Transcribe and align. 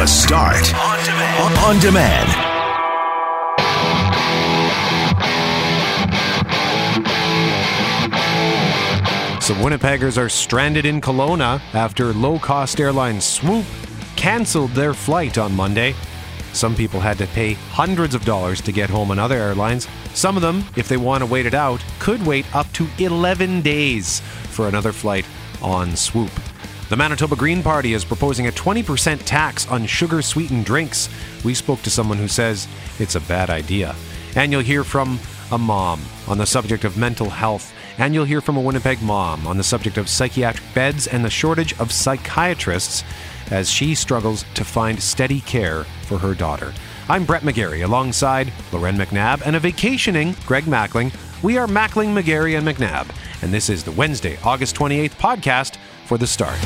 The 0.00 0.06
Start 0.06 0.72
on 0.74 1.04
demand. 1.04 1.58
On 1.58 1.78
demand. 1.78 2.30
Some 9.42 9.58
Winnipeggers 9.58 10.16
are 10.16 10.30
stranded 10.30 10.86
in 10.86 11.02
Kelowna 11.02 11.60
after 11.74 12.14
low 12.14 12.38
cost 12.38 12.80
airline 12.80 13.20
Swoop 13.20 13.66
canceled 14.16 14.70
their 14.70 14.94
flight 14.94 15.36
on 15.36 15.54
Monday. 15.54 15.94
Some 16.54 16.74
people 16.74 17.00
had 17.00 17.18
to 17.18 17.26
pay 17.26 17.52
hundreds 17.52 18.14
of 18.14 18.24
dollars 18.24 18.62
to 18.62 18.72
get 18.72 18.88
home 18.88 19.10
on 19.10 19.18
other 19.18 19.36
airlines. 19.36 19.86
Some 20.14 20.34
of 20.34 20.40
them, 20.40 20.64
if 20.76 20.88
they 20.88 20.96
want 20.96 21.20
to 21.20 21.26
wait 21.26 21.44
it 21.44 21.52
out, 21.52 21.84
could 21.98 22.24
wait 22.26 22.46
up 22.56 22.72
to 22.72 22.88
11 22.96 23.60
days 23.60 24.20
for 24.48 24.66
another 24.66 24.92
flight 24.92 25.26
on 25.60 25.94
Swoop. 25.94 26.30
The 26.90 26.96
Manitoba 26.96 27.36
Green 27.36 27.62
Party 27.62 27.92
is 27.92 28.04
proposing 28.04 28.48
a 28.48 28.50
20% 28.50 29.22
tax 29.24 29.68
on 29.68 29.86
sugar 29.86 30.22
sweetened 30.22 30.64
drinks. 30.64 31.08
We 31.44 31.54
spoke 31.54 31.82
to 31.82 31.90
someone 31.90 32.18
who 32.18 32.26
says 32.26 32.66
it's 32.98 33.14
a 33.14 33.20
bad 33.20 33.48
idea. 33.48 33.94
And 34.34 34.50
you'll 34.50 34.62
hear 34.62 34.82
from 34.82 35.20
a 35.52 35.58
mom 35.58 36.00
on 36.26 36.38
the 36.38 36.46
subject 36.46 36.82
of 36.82 36.98
mental 36.98 37.30
health 37.30 37.72
and 37.98 38.12
you'll 38.12 38.24
hear 38.24 38.40
from 38.40 38.56
a 38.56 38.60
Winnipeg 38.60 39.00
mom 39.02 39.46
on 39.46 39.56
the 39.56 39.62
subject 39.62 39.98
of 39.98 40.08
psychiatric 40.08 40.64
beds 40.74 41.06
and 41.06 41.24
the 41.24 41.30
shortage 41.30 41.78
of 41.78 41.92
psychiatrists 41.92 43.04
as 43.52 43.70
she 43.70 43.94
struggles 43.94 44.44
to 44.54 44.64
find 44.64 45.00
steady 45.00 45.42
care 45.42 45.84
for 46.08 46.18
her 46.18 46.34
daughter. 46.34 46.74
I'm 47.08 47.24
Brett 47.24 47.42
McGarry 47.42 47.84
alongside 47.84 48.52
Loren 48.72 48.96
McNabb 48.96 49.42
and 49.46 49.54
a 49.54 49.60
vacationing 49.60 50.34
Greg 50.44 50.64
Mackling. 50.64 51.14
We 51.40 51.56
are 51.56 51.68
Mackling, 51.68 52.20
McGarry, 52.20 52.58
and 52.58 52.66
McNabb, 52.66 53.14
and 53.42 53.54
this 53.54 53.70
is 53.70 53.84
the 53.84 53.92
Wednesday, 53.92 54.38
August 54.42 54.74
28th 54.74 55.12
podcast 55.12 55.78
for 56.10 56.18
The 56.18 56.26
Start. 56.26 56.58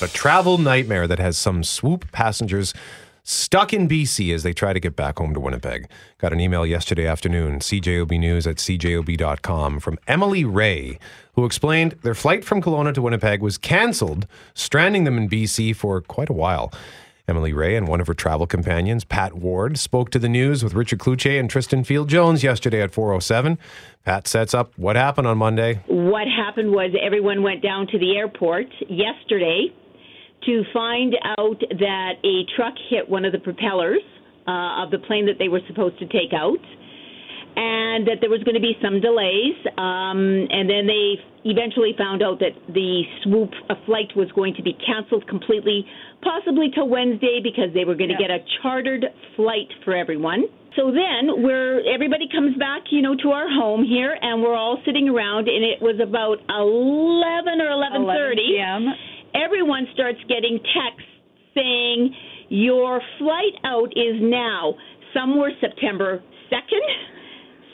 a 0.00 0.06
travel 0.08 0.58
nightmare 0.58 1.08
that 1.08 1.18
has 1.18 1.36
some 1.36 1.64
swoop 1.64 2.12
passengers 2.12 2.72
stuck 3.24 3.72
in 3.72 3.88
BC 3.88 4.32
as 4.34 4.42
they 4.42 4.52
try 4.52 4.74
to 4.74 4.78
get 4.78 4.94
back 4.94 5.18
home 5.18 5.32
to 5.32 5.40
Winnipeg. 5.40 5.88
Got 6.18 6.34
an 6.34 6.40
email 6.40 6.66
yesterday 6.66 7.06
afternoon, 7.06 7.58
CJOB 7.58 8.20
News 8.20 8.46
at 8.46 8.56
CJOB.com, 8.56 9.80
from 9.80 9.98
Emily 10.06 10.44
Ray, 10.44 10.98
who 11.34 11.44
explained 11.44 11.92
their 12.02 12.14
flight 12.14 12.44
from 12.44 12.62
Kelowna 12.62 12.94
to 12.94 13.02
Winnipeg 13.02 13.40
was 13.40 13.58
cancelled, 13.58 14.26
stranding 14.54 15.04
them 15.04 15.18
in 15.18 15.28
BC 15.28 15.74
for 15.76 16.00
quite 16.00 16.28
a 16.28 16.34
while. 16.34 16.72
Emily 17.26 17.54
Ray 17.54 17.74
and 17.74 17.88
one 17.88 18.02
of 18.02 18.06
her 18.06 18.12
travel 18.12 18.46
companions, 18.46 19.02
Pat 19.02 19.32
Ward, 19.32 19.78
spoke 19.78 20.10
to 20.10 20.18
the 20.18 20.28
news 20.28 20.62
with 20.62 20.74
Richard 20.74 20.98
Cloutier 20.98 21.40
and 21.40 21.48
Tristan 21.48 21.82
Field 21.82 22.08
Jones 22.10 22.42
yesterday 22.42 22.82
at 22.82 22.92
407. 22.92 23.58
Pat 24.04 24.28
sets 24.28 24.52
up 24.52 24.72
what 24.76 24.94
happened 24.94 25.26
on 25.26 25.38
Monday. 25.38 25.82
What 25.86 26.28
happened 26.28 26.70
was 26.72 26.90
everyone 27.02 27.42
went 27.42 27.62
down 27.62 27.86
to 27.88 27.98
the 27.98 28.14
airport 28.16 28.66
yesterday 28.90 29.72
to 30.44 30.62
find 30.74 31.16
out 31.38 31.60
that 31.60 32.12
a 32.22 32.44
truck 32.54 32.74
hit 32.90 33.08
one 33.08 33.24
of 33.24 33.32
the 33.32 33.38
propellers 33.38 34.02
uh, 34.46 34.84
of 34.84 34.90
the 34.90 34.98
plane 34.98 35.24
that 35.24 35.38
they 35.38 35.48
were 35.48 35.60
supposed 35.66 35.98
to 36.00 36.06
take 36.06 36.34
out, 36.34 36.60
and 37.56 38.06
that 38.06 38.18
there 38.20 38.30
was 38.30 38.42
going 38.42 38.54
to 38.54 38.62
be 38.62 38.74
some 38.82 39.00
delays. 39.00 39.54
Um, 39.78 40.50
and 40.50 40.68
then 40.68 40.86
they 40.86 41.18
eventually 41.44 41.94
found 41.96 42.22
out 42.22 42.40
that 42.40 42.54
the 42.72 43.02
swoop 43.22 43.50
flight 43.86 44.10
was 44.16 44.30
going 44.32 44.54
to 44.54 44.62
be 44.62 44.76
canceled 44.84 45.26
completely, 45.28 45.86
possibly 46.22 46.70
till 46.74 46.88
Wednesday, 46.88 47.40
because 47.42 47.70
they 47.74 47.84
were 47.84 47.94
going 47.94 48.10
to 48.10 48.18
yeah. 48.18 48.28
get 48.28 48.30
a 48.30 48.44
chartered 48.62 49.06
flight 49.36 49.70
for 49.84 49.94
everyone. 49.94 50.44
So 50.74 50.90
then 50.90 51.44
we're 51.44 51.86
everybody 51.86 52.26
comes 52.26 52.58
back, 52.58 52.90
you 52.90 53.00
know, 53.00 53.14
to 53.22 53.30
our 53.30 53.46
home 53.46 53.84
here, 53.86 54.18
and 54.20 54.42
we're 54.42 54.56
all 54.56 54.82
sitting 54.84 55.08
around, 55.08 55.46
and 55.46 55.62
it 55.62 55.78
was 55.78 56.02
about 56.02 56.42
eleven 56.50 57.62
or 57.62 57.70
eleven 57.70 58.02
thirty 58.10 58.58
everyone 59.34 59.86
starts 59.92 60.18
getting 60.28 60.58
texts 60.58 61.10
saying 61.54 62.14
your 62.48 63.00
flight 63.18 63.54
out 63.64 63.90
is 63.96 64.16
now. 64.20 64.74
Some 65.12 65.38
were 65.38 65.50
September 65.60 66.22
2nd, 66.50 66.86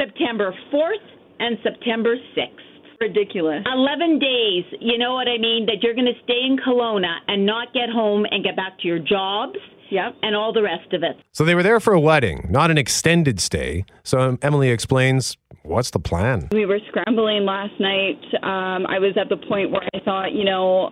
September 0.01 0.55
4th, 0.73 1.07
and 1.41 1.59
September 1.63 2.17
6th. 2.37 3.01
Ridiculous. 3.01 3.65
11 3.73 4.19
days, 4.19 4.65
you 4.79 4.99
know 4.99 5.15
what 5.15 5.27
I 5.27 5.39
mean? 5.39 5.67
That 5.67 5.83
you're 5.83 5.95
going 5.95 6.07
to 6.07 6.21
stay 6.25 6.41
in 6.47 6.59
Kelowna 6.59 7.17
and 7.29 7.47
not 7.47 7.73
get 7.73 7.89
home 7.89 8.27
and 8.31 8.45
get 8.45 8.57
back 8.57 8.79
to 8.81 8.89
your 8.89 8.99
jobs. 8.99 9.57
Yep. 9.91 10.17
And 10.23 10.37
all 10.37 10.53
the 10.53 10.63
rest 10.63 10.93
of 10.93 11.03
it. 11.03 11.17
So 11.33 11.45
they 11.45 11.57
were 11.57 11.65
there 11.65 11.81
for 11.81 11.93
a 11.93 11.99
wedding, 11.99 12.47
not 12.49 12.71
an 12.71 12.79
extended 12.79 13.41
stay. 13.41 13.85
So 14.05 14.21
um, 14.21 14.39
Emily 14.41 14.69
explains 14.69 15.37
what's 15.65 15.91
the 15.91 15.99
plan? 15.99 16.49
We 16.53 16.65
were 16.65 16.79
scrambling 16.89 17.45
last 17.45 17.73
night. 17.81 18.23
Um, 18.45 18.87
I 18.87 19.01
was 19.01 19.17
at 19.21 19.29
the 19.29 19.37
point 19.49 19.73
where 19.73 19.83
I 19.93 19.99
thought, 20.05 20.33
you 20.33 20.45
know, 20.45 20.91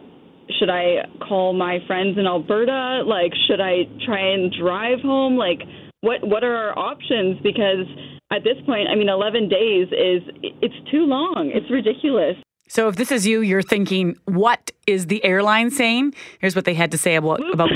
should 0.58 0.68
I 0.68 1.06
call 1.28 1.52
my 1.52 1.78
friends 1.86 2.18
in 2.18 2.26
Alberta? 2.26 3.04
Like, 3.06 3.32
should 3.46 3.60
I 3.60 3.82
try 4.04 4.32
and 4.32 4.52
drive 4.60 4.98
home? 5.00 5.36
Like, 5.36 5.60
what 6.00 6.26
what 6.26 6.42
are 6.42 6.56
our 6.56 6.78
options? 6.78 7.38
Because 7.42 7.86
at 8.30 8.44
this 8.44 8.56
point, 8.66 8.88
I 8.88 8.94
mean, 8.94 9.08
11 9.08 9.48
days 9.48 9.88
is 9.88 10.22
it's 10.42 10.90
too 10.90 11.06
long. 11.06 11.50
It's 11.54 11.70
ridiculous. 11.70 12.36
So 12.68 12.88
if 12.88 12.96
this 12.96 13.10
is 13.10 13.26
you, 13.26 13.40
you're 13.40 13.62
thinking, 13.62 14.16
what 14.26 14.70
is 14.86 15.06
the 15.06 15.24
airline 15.24 15.70
saying? 15.70 16.14
Here's 16.38 16.54
what 16.54 16.66
they 16.66 16.74
had 16.74 16.90
to 16.90 16.98
say 16.98 17.14
about 17.16 17.38
Swoop, 17.38 17.54
about. 17.54 17.70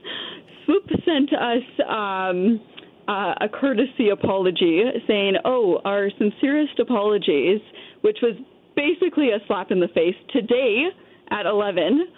Swoop 0.64 0.88
sent 1.04 1.32
us 1.32 1.62
um, 1.88 2.60
uh, 3.06 3.34
a 3.40 3.48
courtesy 3.48 4.08
apology, 4.08 4.82
saying, 5.06 5.34
"Oh, 5.44 5.80
our 5.84 6.10
sincerest 6.18 6.80
apologies," 6.80 7.60
which 8.00 8.18
was 8.22 8.34
basically 8.74 9.30
a 9.30 9.38
slap 9.46 9.70
in 9.70 9.78
the 9.78 9.88
face. 9.88 10.16
Today, 10.32 10.86
at 11.30 11.46
11. 11.46 12.08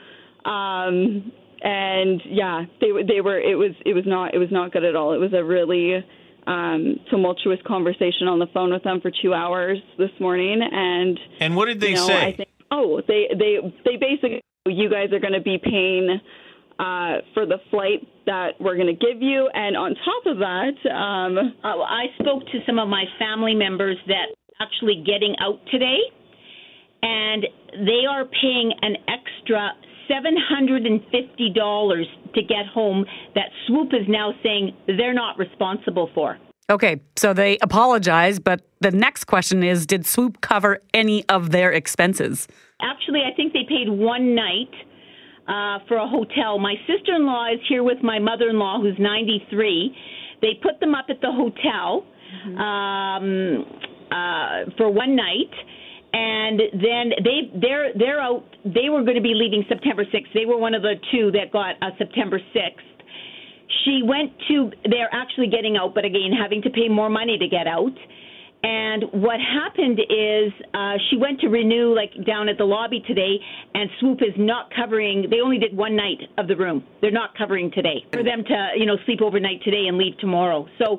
Um, 0.45 1.33
and 1.63 2.21
yeah, 2.27 2.65
they 2.81 2.89
they 3.07 3.21
were 3.21 3.41
it 3.41 3.57
was 3.57 3.73
it 3.85 3.95
was 3.95 4.05
not 4.07 4.35
it 4.35 4.39
was 4.39 4.51
not 4.51 4.73
good 4.73 4.85
at 4.85 4.95
all. 4.95 5.13
It 5.15 5.19
was 5.19 5.33
a 5.33 5.43
really 5.43 6.05
um, 6.47 6.97
tumultuous 7.11 7.59
conversation 7.67 8.29
on 8.29 8.39
the 8.39 8.47
phone 8.53 8.73
with 8.73 8.83
them 8.83 9.01
for 9.01 9.11
two 9.23 9.35
hours 9.35 9.79
this 9.99 10.11
morning. 10.21 10.61
And 10.63 11.19
and 11.41 11.57
what 11.57 11.67
did 11.67 11.81
they 11.81 11.91
you 11.91 11.97
know, 11.97 12.07
say? 12.07 12.27
I 12.27 12.37
think, 12.37 12.49
oh, 12.71 13.01
they 13.07 13.29
they 13.39 13.59
they 13.85 13.97
basically 13.97 14.43
you 14.67 14.91
guys 14.91 15.13
are 15.13 15.21
going 15.21 15.35
to 15.35 15.41
be 15.41 15.59
paying 15.63 16.21
uh, 16.79 17.23
for 17.35 17.47
the 17.47 17.59
flight 17.71 18.07
that 18.27 18.61
we're 18.61 18.77
going 18.77 18.89
to 18.89 18.93
give 18.93 19.23
you, 19.23 19.49
and 19.55 19.77
on 19.77 19.95
top 20.05 20.27
of 20.27 20.39
that, 20.39 20.91
um, 20.91 21.39
uh, 21.39 21.69
I 21.69 22.07
spoke 22.21 22.45
to 22.47 22.59
some 22.67 22.79
of 22.79 22.89
my 22.89 23.05
family 23.19 23.55
members 23.55 23.97
that 24.09 24.27
actually 24.61 25.05
getting 25.07 25.37
out 25.41 25.61
today 25.71 25.99
and 27.03 27.47
they 27.87 28.07
are 28.09 28.25
paying 28.25 28.73
an 28.83 28.97
extra 29.09 29.71
$750 30.11 32.05
to 32.35 32.43
get 32.43 32.67
home 32.73 33.05
that 33.35 33.51
Swoop 33.67 33.93
is 33.93 34.07
now 34.09 34.33
saying 34.43 34.75
they're 34.87 35.15
not 35.15 35.39
responsible 35.39 36.11
for. 36.15 36.39
Okay, 36.69 37.01
so 37.15 37.33
they 37.33 37.59
apologize, 37.59 38.41
but 38.41 38.61
the 38.81 38.91
next 38.91 39.25
question 39.27 39.63
is 39.63 39.87
Did 39.87 40.05
Swoop 40.05 40.41
cover 40.41 40.81
any 40.93 41.25
of 41.29 41.53
their 41.53 41.71
expenses? 41.71 42.49
Actually, 42.83 43.21
I 43.21 43.33
think 43.37 43.53
they 43.53 43.63
paid 43.69 43.89
one 43.89 44.35
night 44.35 44.73
uh, 45.47 45.79
for 45.87 45.97
a 45.97 46.09
hotel. 46.09 46.59
My 46.59 46.75
sister 46.87 47.15
in 47.15 47.25
law 47.25 47.47
is 47.53 47.61
here 47.69 47.85
with 47.85 48.03
my 48.03 48.19
mother 48.19 48.49
in 48.49 48.59
law, 48.59 48.81
who's 48.81 48.99
93. 48.99 49.97
They 50.43 50.55
put 50.61 50.81
them 50.81 50.95
up 50.95 51.07
at 51.09 51.21
the 51.21 51.31
hotel 51.31 52.05
mm-hmm. 52.49 52.59
um, 52.59 53.65
uh, 54.11 54.71
for 54.77 54.91
one 54.91 55.15
night 55.15 55.53
and 56.17 56.59
then 56.73 57.13
they 57.23 57.53
they're 57.61 57.93
they're 57.95 58.21
out. 58.21 58.45
They 58.65 58.89
were 58.89 59.03
going 59.03 59.17
to 59.17 59.23
be 59.23 59.35
leaving 59.35 59.65
September 59.69 60.05
6th. 60.05 60.33
They 60.33 60.47
were 60.47 60.57
one 60.57 60.75
of 60.75 60.81
the 60.81 60.95
two 61.13 61.31
that 61.33 61.53
got 61.53 61.75
uh, 61.83 61.91
September 61.99 62.41
6th. 62.55 63.05
She 63.85 64.01
went 64.03 64.33
to. 64.49 64.71
They're 64.89 65.13
actually 65.13 65.49
getting 65.49 65.77
out, 65.77 65.95
but 65.95 66.07
again, 66.07 66.33
having 66.33 66.63
to 66.63 66.71
pay 66.71 66.89
more 66.89 67.11
money 67.11 67.37
to 67.37 67.49
get 67.49 67.67
out. 67.67 67.93
And 68.63 69.05
what 69.13 69.39
happened 69.39 70.01
is 70.01 70.53
uh, 70.73 70.95
she 71.11 71.19
went 71.19 71.41
to 71.41 71.49
renew, 71.49 71.95
like 71.95 72.11
down 72.27 72.49
at 72.49 72.57
the 72.57 72.65
lobby 72.65 73.05
today, 73.07 73.37
and 73.75 73.91
Swoop 74.01 74.23
is 74.23 74.35
not 74.39 74.73
covering. 74.75 75.27
They 75.31 75.41
only 75.41 75.59
did 75.59 75.77
one 75.77 75.95
night 75.95 76.19
of 76.39 76.49
the 76.49 76.57
room. 76.57 76.83
They're 77.01 77.13
not 77.13 77.37
covering 77.37 77.71
today 77.71 78.05
for 78.11 78.25
them 78.25 78.43
to, 78.43 78.71
you 78.77 78.87
know, 78.87 78.97
sleep 79.05 79.21
overnight 79.23 79.63
today 79.63 79.85
and 79.87 79.99
leave 79.99 80.19
tomorrow. 80.19 80.67
So 80.83 80.99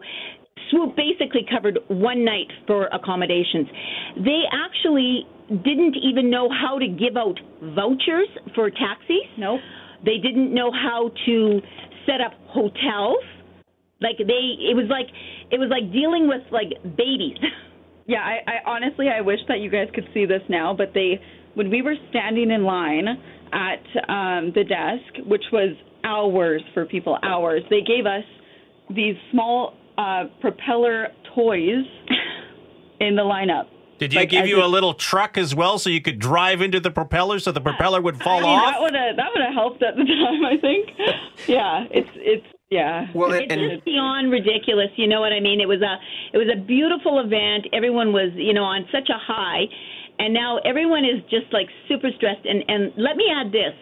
Swoop 0.69 0.95
basically 0.95 1.45
covered 1.49 1.79
one 1.87 2.25
night 2.25 2.51
for 2.65 2.87
accommodations. 2.87 3.67
They 4.17 4.43
actually 4.51 5.25
didn't 5.49 5.95
even 6.03 6.29
know 6.29 6.49
how 6.49 6.79
to 6.79 6.87
give 6.87 7.15
out 7.15 7.39
vouchers 7.61 8.27
for 8.53 8.69
taxis. 8.69 9.27
No. 9.37 9.59
They 10.03 10.17
didn't 10.17 10.53
know 10.53 10.71
how 10.71 11.11
to 11.25 11.61
set 12.05 12.21
up 12.21 12.33
hotels. 12.47 13.23
Like 14.01 14.17
they 14.17 14.55
it 14.69 14.75
was 14.75 14.87
like 14.89 15.07
it 15.51 15.59
was 15.59 15.69
like 15.69 15.91
dealing 15.91 16.27
with 16.27 16.41
like 16.51 16.81
babies. 16.97 17.37
Yeah, 18.09 18.19
I, 18.19 18.39
I 18.47 18.71
honestly 18.71 19.07
I 19.09 19.19
wish 19.19 19.39
that 19.49 19.59
you 19.59 19.69
guys 19.69 19.89
could 19.93 20.05
see 20.13 20.25
this 20.25 20.41
now, 20.47 20.73
but 20.73 20.93
they 20.93 21.19
when 21.55 21.69
we 21.69 21.81
were 21.81 21.95
standing 22.09 22.51
in 22.51 22.63
line 22.63 23.05
at 23.51 23.83
um 24.07 24.53
the 24.55 24.63
desk, 24.63 25.27
which 25.27 25.43
was 25.51 25.75
hours 26.05 26.61
for 26.73 26.85
people, 26.85 27.17
hours, 27.21 27.63
they 27.69 27.81
gave 27.81 28.05
us 28.05 28.23
these 28.95 29.15
small 29.31 29.73
uh, 29.97 30.25
propeller 30.41 31.07
toys 31.35 31.85
in 32.99 33.15
the 33.15 33.21
lineup. 33.23 33.67
Did 33.99 34.13
you 34.13 34.19
Like, 34.19 34.29
give 34.29 34.45
you 34.45 34.61
a- 34.61 34.65
a 34.65 34.69
little 34.69 34.93
truck 34.93 35.37
as 35.39 35.55
well 35.55 35.79
so 35.79 35.89
you 35.89 36.01
could 36.01 36.19
drive 36.19 36.61
into 36.61 36.79
the 36.79 36.91
propeller 36.91 37.39
so 37.39 37.51
the 37.51 37.61
propeller 37.61 37.99
would 37.99 38.21
fall 38.21 38.37
I 38.39 38.41
mean, 38.41 38.49
off? 38.59 38.73
That 38.73 38.81
would 38.81 38.93
have 38.95 39.15
that 39.15 39.29
would 39.33 39.41
have 39.43 39.53
helped 39.53 39.81
at 39.81 39.95
the 39.95 40.05
time, 40.05 40.45
I 40.45 40.57
think. 40.57 40.89
yeah, 41.47 41.85
it's 41.89 42.09
it's 42.15 42.45
yeah. 42.69 43.07
Well, 43.15 43.31
It's 43.33 43.47
just 43.53 43.85
beyond 43.85 44.29
ridiculous. 44.31 44.89
You 44.97 45.07
know 45.07 45.19
what 45.21 45.31
I 45.33 45.39
mean? 45.39 45.59
It 45.61 45.67
was 45.67 45.81
a 45.81 45.97
it 46.33 46.37
was 46.37 46.47
a 46.53 46.59
beautiful 46.59 47.19
event. 47.21 47.65
Everyone 47.73 48.13
was 48.13 48.29
you 48.35 48.53
know 48.53 48.63
on 48.65 48.85
such 48.91 49.09
a 49.09 49.17
high, 49.17 49.63
and 50.19 50.31
now 50.31 50.59
everyone 50.63 51.03
is 51.03 51.23
just 51.31 51.51
like 51.51 51.67
super 51.87 52.09
stressed. 52.17 52.45
And 52.45 52.63
and 52.67 52.93
let 52.97 53.15
me 53.17 53.25
add 53.33 53.51
this: 53.51 53.73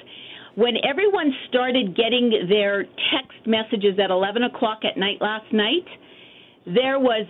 when 0.55 0.75
everyone 0.87 1.33
started 1.49 1.93
getting 1.93 2.47
their 2.47 2.83
text 3.11 3.45
messages 3.45 3.99
at 3.99 4.11
eleven 4.11 4.43
o'clock 4.43 4.85
at 4.85 4.95
night 4.97 5.17
last 5.19 5.51
night, 5.51 5.83
there 6.65 6.99
was 6.99 7.25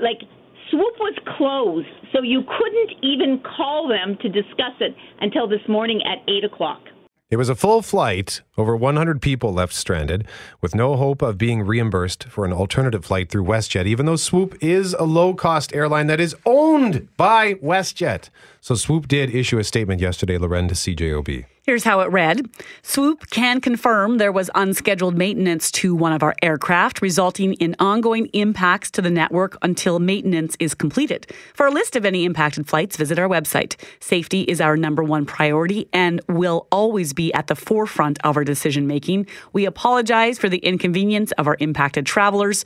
like 0.00 0.22
Swoop 0.70 0.94
was 0.98 1.14
closed, 1.36 1.88
so 2.12 2.22
you 2.22 2.42
couldn't 2.42 3.02
even 3.02 3.40
call 3.56 3.88
them 3.88 4.18
to 4.20 4.28
discuss 4.28 4.74
it 4.80 4.94
until 5.20 5.48
this 5.48 5.60
morning 5.68 6.00
at 6.04 6.18
eight 6.28 6.44
o'clock. 6.44 6.82
It 7.30 7.36
was 7.36 7.48
a 7.48 7.54
full 7.54 7.82
flight. 7.82 8.42
Over 8.58 8.74
100 8.76 9.22
people 9.22 9.52
left 9.52 9.72
stranded 9.72 10.26
with 10.60 10.74
no 10.74 10.96
hope 10.96 11.22
of 11.22 11.38
being 11.38 11.62
reimbursed 11.62 12.24
for 12.24 12.44
an 12.44 12.52
alternative 12.52 13.04
flight 13.04 13.30
through 13.30 13.44
WestJet, 13.44 13.86
even 13.86 14.04
though 14.04 14.16
Swoop 14.16 14.56
is 14.60 14.94
a 14.94 15.04
low 15.04 15.32
cost 15.32 15.72
airline 15.76 16.08
that 16.08 16.18
is 16.18 16.34
owned 16.44 17.06
by 17.16 17.54
WestJet. 17.54 18.30
So 18.60 18.74
Swoop 18.74 19.06
did 19.06 19.32
issue 19.32 19.60
a 19.60 19.64
statement 19.64 20.00
yesterday, 20.00 20.38
Loren, 20.38 20.66
to 20.66 20.74
CJOB. 20.74 21.44
Here's 21.68 21.84
how 21.84 22.00
it 22.00 22.10
read 22.10 22.48
Swoop 22.80 23.28
can 23.28 23.60
confirm 23.60 24.16
there 24.16 24.32
was 24.32 24.48
unscheduled 24.54 25.18
maintenance 25.18 25.70
to 25.72 25.94
one 25.94 26.14
of 26.14 26.22
our 26.22 26.34
aircraft, 26.42 27.02
resulting 27.02 27.52
in 27.54 27.76
ongoing 27.78 28.30
impacts 28.32 28.90
to 28.92 29.02
the 29.02 29.10
network 29.10 29.58
until 29.60 29.98
maintenance 29.98 30.56
is 30.60 30.72
completed. 30.72 31.30
For 31.52 31.66
a 31.66 31.70
list 31.70 31.94
of 31.94 32.06
any 32.06 32.24
impacted 32.24 32.66
flights, 32.66 32.96
visit 32.96 33.18
our 33.18 33.28
website. 33.28 33.76
Safety 34.00 34.44
is 34.44 34.62
our 34.62 34.78
number 34.78 35.04
one 35.04 35.26
priority 35.26 35.90
and 35.92 36.22
will 36.26 36.66
always 36.72 37.12
be 37.12 37.34
at 37.34 37.48
the 37.48 37.54
forefront 37.54 38.18
of 38.24 38.38
our 38.38 38.44
decision 38.48 38.86
making. 38.86 39.26
We 39.52 39.64
apologize 39.66 40.38
for 40.38 40.48
the 40.48 40.58
inconvenience 40.58 41.30
of 41.32 41.46
our 41.46 41.56
impacted 41.60 42.06
travelers. 42.06 42.64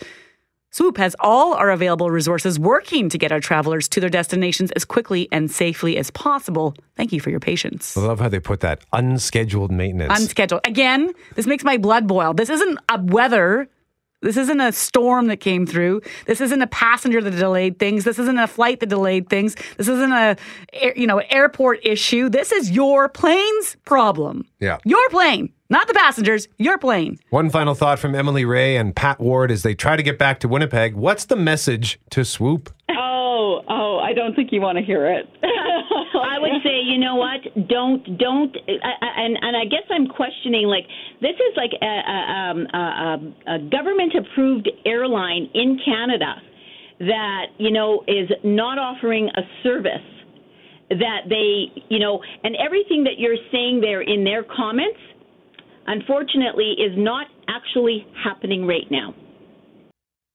Swoop 0.73 0.97
has 0.97 1.15
all 1.21 1.53
our 1.53 1.71
available 1.71 2.11
resources 2.11 2.59
working 2.59 3.11
to 3.11 3.19
get 3.19 3.31
our 3.31 3.41
travelers 3.41 3.89
to 3.91 4.01
their 4.01 4.09
destinations 4.09 4.71
as 4.71 4.87
quickly 4.87 5.29
and 5.31 5.51
safely 5.51 5.99
as 5.99 6.11
possible. 6.11 6.75
Thank 6.97 7.13
you 7.13 7.21
for 7.21 7.29
your 7.29 7.41
patience. 7.41 7.95
I 7.95 8.01
love 8.01 8.21
how 8.21 8.31
they 8.31 8.41
put 8.41 8.61
that 8.61 8.83
unscheduled 8.95 9.71
maintenance. 9.71 10.19
Unscheduled. 10.19 10.63
Again, 10.67 11.13
this 11.35 11.47
makes 11.47 11.63
my 11.63 11.77
blood 11.77 12.07
boil. 12.07 12.33
This 12.33 12.49
isn't 12.49 12.79
a 12.89 12.99
weather. 13.03 13.69
This 14.23 14.37
isn't 14.37 14.61
a 14.61 14.73
storm 14.73 15.27
that 15.27 15.39
came 15.39 15.67
through. 15.67 16.01
This 16.27 16.41
isn't 16.41 16.63
a 16.63 16.67
passenger 16.69 17.21
that 17.21 17.33
delayed 17.33 17.79
things. 17.79 18.05
This 18.05 18.19
isn't 18.19 18.39
a 18.39 18.47
flight 18.47 18.81
that 18.81 18.89
delayed 18.89 19.29
things. 19.29 19.57
This 19.77 19.89
isn't 19.89 20.13
a 20.13 20.37
you 20.97 21.07
know 21.07 21.19
airport 21.31 21.81
issue. 21.85 22.29
This 22.29 22.53
is 22.53 22.71
your 22.71 23.09
plane's 23.09 23.77
problem. 23.85 24.47
Yeah. 24.61 24.79
Your 24.85 25.09
plane, 25.11 25.53
not 25.71 25.89
the 25.89 25.95
passengers. 25.95 26.49
Your 26.59 26.79
plane. 26.79 27.19
One 27.31 27.51
final 27.51 27.75
thought 27.75 27.99
from 27.99 28.15
Emily 28.15 28.45
Ray 28.45 28.77
and 28.77 28.95
Pat 28.95 29.21
Ward 29.21 29.51
as 29.51 29.63
they 29.63 29.75
try 29.75 29.97
to 29.97 30.03
get 30.03 30.19
back 30.19 30.39
to 30.41 30.49
Winnipeg. 30.49 30.95
What's 30.95 31.25
the 31.25 31.37
message 31.37 31.99
to 32.11 32.25
Swoop? 32.25 32.73
Oh, 32.95 33.12
Oh, 33.69 34.01
I 34.03 34.13
don't 34.13 34.35
think 34.35 34.51
you 34.53 34.61
want 34.61 34.79
to 34.79 34.85
hear 34.85 35.07
it. 35.07 35.27
I 35.43 36.39
would 36.39 36.63
say, 36.65 36.81
you 36.83 36.99
know 36.99 37.17
what? 37.17 37.69
Don't, 37.69 38.19
don't, 38.19 38.57
I, 38.69 39.23
and 39.23 39.39
and 39.41 39.57
I 39.57 39.65
guess 39.65 39.87
I'm 39.91 40.07
questioning. 40.07 40.67
Like, 40.67 40.85
this 41.21 41.35
is 41.37 41.57
like 41.57 41.71
a, 41.81 41.87
a, 41.87 42.19
um, 42.33 42.67
a, 42.73 42.79
a, 42.79 43.55
a 43.55 43.59
government-approved 43.71 44.69
airline 44.85 45.49
in 45.55 45.79
Canada 45.85 46.35
that 47.01 47.47
you 47.59 47.71
know 47.71 48.03
is 48.07 48.31
not 48.45 48.79
offering 48.79 49.29
a 49.29 49.43
service 49.63 50.13
that 50.99 51.29
they, 51.29 51.83
you 51.89 51.99
know, 51.99 52.23
and 52.45 52.57
everything 52.57 53.05
that 53.05 53.19
you're 53.19 53.37
saying 53.51 53.81
there 53.81 54.03
in 54.03 54.25
their 54.25 54.45
comments, 54.45 54.99
unfortunately, 55.87 56.75
is 56.79 56.93
not 56.97 57.27
actually 57.49 58.07
happening 58.25 58.67
right 58.67 58.91
now. 58.91 59.15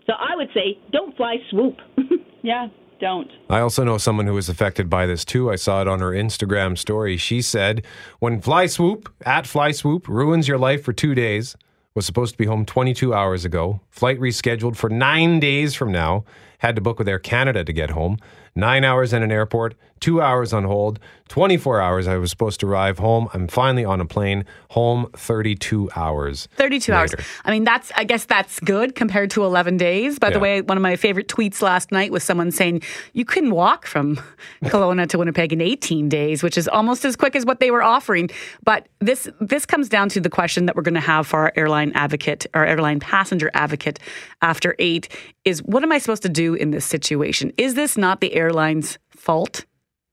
So 0.06 0.13
I 0.13 0.35
would 0.35 0.47
say, 0.53 0.80
don't 0.91 1.15
fly 1.18 1.35
swoop. 1.51 1.75
yeah, 2.44 2.68
don't. 2.99 3.31
I 3.49 3.59
also 3.59 3.83
know 3.83 3.97
someone 3.97 4.27
who 4.27 4.33
was 4.33 4.49
affected 4.49 4.89
by 4.89 5.05
this 5.05 5.23
too. 5.25 5.51
I 5.51 5.55
saw 5.55 5.81
it 5.81 5.88
on 5.88 5.99
her 5.99 6.11
Instagram 6.11 6.77
story. 6.77 7.17
She 7.17 7.41
said, 7.41 7.85
"When 8.19 8.41
Fly 8.41 8.65
Swoop 8.65 9.13
at 9.25 9.47
Fly 9.47 9.71
Swoop 9.71 10.07
ruins 10.07 10.47
your 10.47 10.57
life 10.57 10.83
for 10.83 10.94
two 10.94 11.15
days, 11.15 11.55
was 11.97 12.05
supposed 12.05 12.33
to 12.33 12.38
be 12.38 12.45
home 12.45 12.63
22 12.63 13.11
hours 13.11 13.44
ago. 13.44 13.81
Flight 13.89 14.19
rescheduled 14.19 14.75
for 14.75 14.88
nine 14.88 15.39
days 15.39 15.73
from 15.73 15.91
now. 15.91 16.23
Had 16.59 16.75
to 16.75 16.81
book 16.81 16.98
with 16.98 17.07
Air 17.07 17.19
Canada 17.19 17.63
to 17.63 17.71
get 17.74 17.92
home. 17.92 18.18
Nine 18.56 18.83
hours 18.83 19.13
in 19.13 19.21
an 19.21 19.31
airport, 19.31 19.75
two 20.00 20.19
hours 20.19 20.51
on 20.51 20.63
hold, 20.63 21.00
24 21.30 21.80
hours. 21.80 22.07
I 22.07 22.18
was 22.18 22.31
supposed 22.31 22.59
to 22.62 22.68
arrive 22.68 22.98
home. 22.98 23.27
I'm 23.31 23.48
finally 23.48 23.86
on 23.86 24.01
a 24.01 24.06
plane 24.06 24.45
home 24.71 25.06
32 25.15 25.92
hours. 25.95 26.48
32 26.56 26.92
hours. 26.92 27.13
I 27.45 27.51
mean, 27.51 27.63
that's, 27.63 27.92
I 27.95 28.04
guess 28.04 28.25
that's 28.25 28.59
good 28.62 28.95
compared 28.95 29.30
to 29.31 29.44
11 29.44 29.77
days. 29.77 30.18
By 30.18 30.30
Yeah. 30.30 30.33
the 30.33 30.39
way, 30.39 30.62
one 30.62 30.75
of 30.75 30.81
my 30.81 30.95
favorite 30.95 31.27
tweets 31.27 31.62
last 31.62 31.92
night 31.92 32.12
was 32.12 32.24
someone 32.24 32.50
saying, 32.50 32.81
you 33.13 33.25
couldn't 33.25 33.51
walk 33.51 33.86
from 33.86 34.15
Kelowna 34.63 35.07
to 35.09 35.19
Winnipeg 35.19 35.54
in 35.54 35.62
18 35.62 36.09
days, 36.09 36.42
which 36.42 36.57
is 36.57 36.68
almost 36.68 37.06
as 37.06 37.15
quick 37.15 37.36
as 37.36 37.45
what 37.45 37.59
they 37.59 37.69
were 37.69 37.83
offering. 37.83 38.31
But 38.63 38.88
this, 38.98 39.30
this 39.39 39.68
comes 39.68 39.88
down 39.88 40.09
to 40.09 40.19
the 40.19 40.31
question 40.31 40.65
that 40.65 40.75
we're 40.75 40.81
going 40.81 40.95
to 40.95 41.00
have 41.01 41.27
for 41.27 41.42
our 41.42 41.54
airline 41.56 41.92
advocate, 41.94 42.48
our 42.56 42.65
airline 42.65 43.00
passenger 43.00 43.51
advocate 43.54 44.00
after 44.42 44.75
eight 44.80 45.09
is 45.47 45.63
what 45.63 45.81
am 45.81 45.94
I 45.94 45.97
supposed 45.97 46.23
to 46.23 46.29
do 46.29 46.55
in 46.55 46.71
this 46.71 46.83
situation? 46.83 47.53
Is 47.57 47.73
this 47.73 47.95
not 47.97 48.19
the 48.19 48.33
airline's 48.33 48.99
fault? 49.09 49.65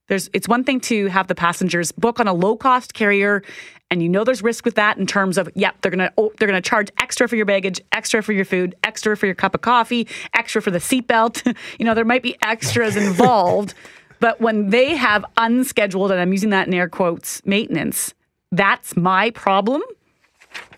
There's 0.07 0.29
it's 0.31 0.47
one 0.47 0.63
thing 0.63 0.79
to 0.81 1.07
have 1.07 1.27
the 1.27 1.35
passengers 1.35 1.91
book 1.91 2.21
on 2.21 2.27
a 2.27 2.33
low 2.33 2.55
cost 2.55 2.93
carrier 2.93 3.43
and 3.91 4.01
you 4.01 4.07
know 4.07 4.23
there's 4.23 4.41
risk 4.41 4.63
with 4.63 4.75
that 4.75 4.97
in 4.97 5.05
terms 5.05 5.37
of 5.37 5.49
yep 5.53 5.75
they're 5.81 5.91
going 5.91 6.07
to 6.07 6.13
oh, 6.17 6.31
they're 6.37 6.47
going 6.47 6.61
to 6.61 6.67
charge 6.67 6.89
extra 7.01 7.27
for 7.27 7.35
your 7.35 7.45
baggage, 7.45 7.81
extra 7.91 8.23
for 8.23 8.31
your 8.31 8.45
food, 8.45 8.75
extra 8.83 9.17
for 9.17 9.25
your 9.25 9.35
cup 9.35 9.53
of 9.53 9.59
coffee, 9.61 10.07
extra 10.33 10.61
for 10.61 10.71
the 10.71 10.79
seatbelt. 10.79 11.45
you 11.79 11.85
know 11.85 11.93
there 11.93 12.05
might 12.05 12.23
be 12.23 12.37
extras 12.41 12.95
involved, 12.95 13.73
but 14.21 14.39
when 14.39 14.69
they 14.69 14.95
have 14.95 15.25
unscheduled 15.35 16.11
and 16.11 16.21
I'm 16.21 16.31
using 16.31 16.51
that 16.51 16.65
in 16.67 16.73
air 16.73 16.87
quotes 16.87 17.45
maintenance, 17.45 18.13
that's 18.53 18.95
my 18.95 19.31
problem. 19.31 19.81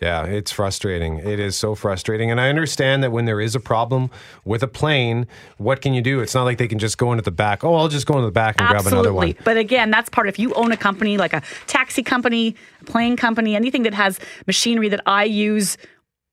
Yeah, 0.02 0.26
it's 0.26 0.52
frustrating. 0.52 1.20
It 1.20 1.40
is 1.40 1.56
so 1.56 1.76
frustrating. 1.76 2.30
And 2.30 2.40
I 2.40 2.50
understand 2.50 3.04
that 3.04 3.12
when 3.12 3.26
there 3.26 3.42
is 3.42 3.56
a 3.56 3.60
problem 3.60 4.10
with 4.46 4.64
a 4.64 4.68
plane, 4.68 5.28
what 5.58 5.82
can 5.82 5.94
you 5.94 6.02
do? 6.02 6.20
It's 6.20 6.36
not 6.36 6.44
like 6.44 6.58
they 6.58 6.68
can 6.68 6.80
just 6.80 6.98
go 6.98 7.12
into 7.12 7.24
the 7.24 7.32
back. 7.32 7.64
Oh, 7.64 7.76
I'll 7.76 7.88
just 7.88 8.06
go 8.06 8.14
into 8.16 8.28
the 8.28 8.32
back 8.32 8.60
and 8.60 8.70
grab 8.70 8.86
another 8.86 9.14
one. 9.14 9.36
But 9.44 9.58
again, 9.58 9.90
that's 9.90 10.10
part 10.10 10.28
if 10.28 10.38
you 10.38 10.54
own 10.54 10.72
a 10.72 10.78
company 10.78 11.18
like 11.18 11.34
a 11.34 11.42
taxi 11.66 12.04
company, 12.04 12.56
a 12.82 12.86
plane 12.86 13.16
company, 13.18 13.56
anything 13.56 13.84
that 13.84 13.94
has 13.94 14.20
machinery 14.46 14.90
that 14.90 15.02
I 15.06 15.24
use, 15.24 15.78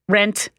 rent, 0.07 0.49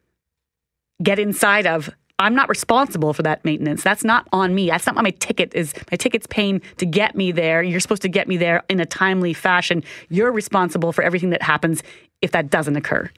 get 1.03 1.19
inside 1.19 1.67
of. 1.67 1.91
I'm 2.19 2.35
not 2.35 2.49
responsible 2.49 3.13
for 3.13 3.23
that 3.23 3.45
maintenance. 3.45 3.83
That's 3.83 4.03
not 4.03 4.27
on 4.33 4.55
me. 4.55 4.69
That's 4.69 4.87
not 4.87 4.95
my 4.95 5.11
ticket 5.11 5.55
is. 5.55 5.75
My 5.91 5.97
ticket's 5.99 6.27
paying 6.27 6.63
to 6.79 6.87
get 6.87 7.15
me 7.15 7.31
there. 7.31 7.63
You're 7.63 7.81
supposed 7.81 8.03
to 8.03 8.09
get 8.09 8.27
me 8.27 8.39
there 8.39 8.63
in 8.71 8.81
a 8.81 8.87
timely 8.87 9.35
fashion. 9.35 9.85
You're 10.09 10.33
responsible 10.33 10.93
for 10.93 11.03
everything 11.03 11.31
that 11.31 11.43
happens 11.43 11.83
if 12.23 12.33
that 12.33 12.49
doesn't 12.49 12.77
occur. 12.77 13.11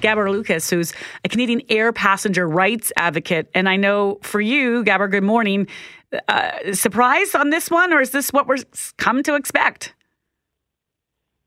Gabor 0.00 0.26
Lukacs, 0.26 0.68
who's 0.68 0.92
a 1.24 1.28
Canadian 1.28 1.62
air 1.68 1.92
passenger 1.92 2.48
rights 2.48 2.92
advocate. 2.96 3.48
And 3.54 3.68
I 3.68 3.76
know 3.76 4.18
for 4.22 4.40
you, 4.40 4.82
Gabor, 4.82 5.06
good 5.06 5.22
morning. 5.22 5.68
Uh, 6.26 6.74
surprise 6.74 7.36
on 7.36 7.50
this 7.50 7.70
one, 7.70 7.92
or 7.92 8.00
is 8.00 8.10
this 8.10 8.32
what 8.32 8.48
we're 8.48 8.58
come 8.98 9.22
to 9.22 9.36
expect? 9.36 9.94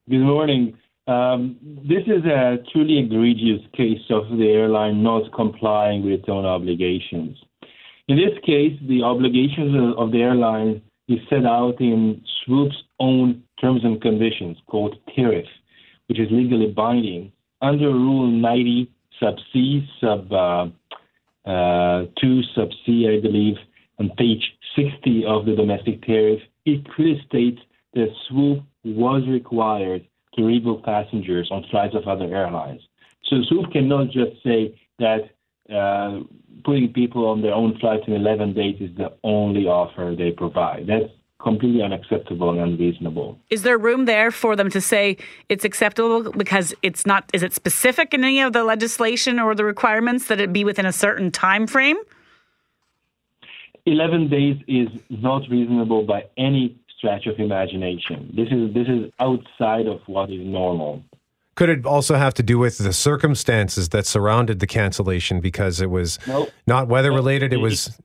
Good 0.10 0.20
morning. 0.20 0.78
Um, 1.08 1.58
this 1.62 2.04
is 2.08 2.26
a 2.26 2.58
truly 2.72 2.98
egregious 3.00 3.62
case 3.74 4.02
of 4.10 4.38
the 4.38 4.48
airline 4.48 5.04
not 5.04 5.32
complying 5.34 6.04
with 6.04 6.14
its 6.14 6.30
own 6.30 6.46
obligations. 6.46 7.38
In 8.08 8.18
this 8.18 8.38
case, 8.44 8.78
the 8.88 9.04
obligations 9.04 9.96
of- 9.98 10.12
the 10.12 10.22
airline 10.22 10.82
is 11.08 11.20
set 11.30 11.46
out 11.46 11.80
in 11.80 12.24
Swoop's 12.44 12.84
own 13.00 13.44
terms 13.62 13.84
and 13.84 14.02
conditions 14.02 14.58
called 14.66 14.98
tariff, 15.16 15.48
which 16.08 16.20
is 16.20 16.32
legally 16.32 16.72
binding. 16.72 17.32
Under 17.62 17.92
Rule 17.92 18.28
90 18.28 18.88
sub 19.20 19.40
C, 19.52 19.88
sub 20.00 20.32
uh, 20.34 20.68
uh, 21.46 22.06
2 22.20 22.42
sub 22.56 22.70
C, 22.84 23.08
I 23.08 23.20
believe, 23.20 23.58
on 24.00 24.10
page 24.18 24.58
60 24.76 25.24
of 25.26 25.46
the 25.46 25.56
domestic 25.56 26.02
tariff, 26.04 26.42
it 26.66 26.84
clearly 26.94 27.22
states 27.28 27.62
that 27.94 28.12
Swoop 28.28 28.64
was 28.84 29.26
required 29.28 30.06
to 30.36 30.42
rebook 30.42 30.84
passengers 30.84 31.50
on 31.52 31.66
flights 31.72 31.96
of 31.96 32.08
other 32.08 32.26
airlines. 32.26 32.82
So 33.26 33.38
Swoop 33.48 33.72
cannot 33.72 34.08
just 34.08 34.42
say 34.44 34.80
that 35.00 35.30
uh, 35.74 36.22
putting 36.64 36.94
people 36.94 37.28
on 37.28 37.42
their 37.42 37.54
own 37.54 37.78
flights 37.80 38.04
in 38.08 38.14
11 38.14 38.54
days 38.54 38.76
is 38.80 38.96
the 38.98 39.14
only 39.24 39.66
offer 39.66 40.16
they 40.18 40.32
provide. 40.32 40.86
That's 40.88 41.12
completely 41.42 41.82
unacceptable 41.82 42.50
and 42.50 42.60
unreasonable. 42.60 43.40
Is 43.50 43.64
there 43.64 43.78
room 43.78 44.06
there 44.06 44.32
for 44.32 44.56
them 44.56 44.70
to 44.72 44.82
say 44.82 45.18
it's 45.50 45.64
acceptable 45.64 46.32
because 46.32 46.74
it's 46.82 47.06
not? 47.06 47.30
Is 47.34 47.44
it 47.44 47.54
specific 47.54 48.14
in 48.14 48.24
any 48.24 48.42
of 48.42 48.54
the 48.54 48.64
legislation 48.64 49.40
or 49.40 49.54
the 49.54 49.64
requirements 49.64 50.28
that 50.28 50.40
it 50.40 50.52
be 50.52 50.64
within 50.64 50.86
a 50.86 50.92
certain 50.92 51.32
time 51.32 51.68
frame? 51.68 51.98
11 53.86 54.30
days 54.30 54.58
is 54.68 54.88
not 55.10 55.44
reasonable 55.50 56.04
by 56.04 56.26
any 56.38 56.76
stretch 57.06 57.28
of 57.28 57.40
imagination. 57.40 58.32
This 58.36 58.48
is 58.52 58.74
this 58.74 58.88
is 58.88 59.12
outside 59.20 59.88
of 59.88 60.00
what 60.08 60.30
is 60.32 60.42
normal. 60.46 61.04
Could 61.56 61.70
it 61.70 61.86
also 61.86 62.16
have 62.16 62.34
to 62.36 62.44
do 62.44 62.58
with 62.60 62.78
the 62.80 62.92
circumstances 62.92 63.90
that 63.90 64.06
surrounded 64.06 64.60
the 64.60 64.68
cancellation 64.68 65.40
because 65.40 65.80
it 65.80 65.90
was 65.90 66.20
Nope. 66.28 66.50
not 66.68 66.88
weather 66.88 67.12
related? 67.12 67.54
It 67.54 67.58
It- 67.58 67.62
was 67.62 68.00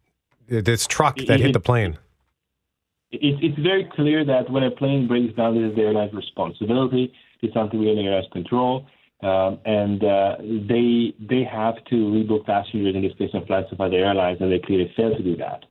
this 0.48 0.86
truck 0.86 1.18
it- 1.20 1.26
that 1.28 1.40
hit 1.40 1.52
the 1.52 1.60
plane. 1.60 1.96
It, 3.12 3.42
it's 3.42 3.58
very 3.58 3.84
clear 3.96 4.24
that 4.24 4.50
when 4.50 4.62
a 4.62 4.70
plane 4.70 5.08
breaks 5.08 5.34
down, 5.34 5.54
this 5.56 5.70
is 5.70 5.74
the 5.76 5.82
airline's 5.82 6.12
responsibility. 6.12 7.12
It's 7.42 7.54
something 7.54 7.78
within 7.80 7.96
the 7.96 8.02
airline's 8.02 8.28
control, 8.32 8.86
um, 9.22 9.58
and 9.64 10.04
uh, 10.04 10.36
they 10.68 11.14
they 11.18 11.42
have 11.42 11.76
to 11.86 11.96
rebook 11.96 12.44
passengers 12.46 12.94
in 12.94 13.02
this 13.02 13.14
case 13.18 13.30
flights 13.46 13.72
of 13.72 13.80
other 13.80 13.96
airlines, 13.96 14.38
and 14.40 14.52
they 14.52 14.58
clearly 14.60 14.92
failed 14.96 15.16
to 15.16 15.22
do 15.24 15.36
that. 15.36 15.64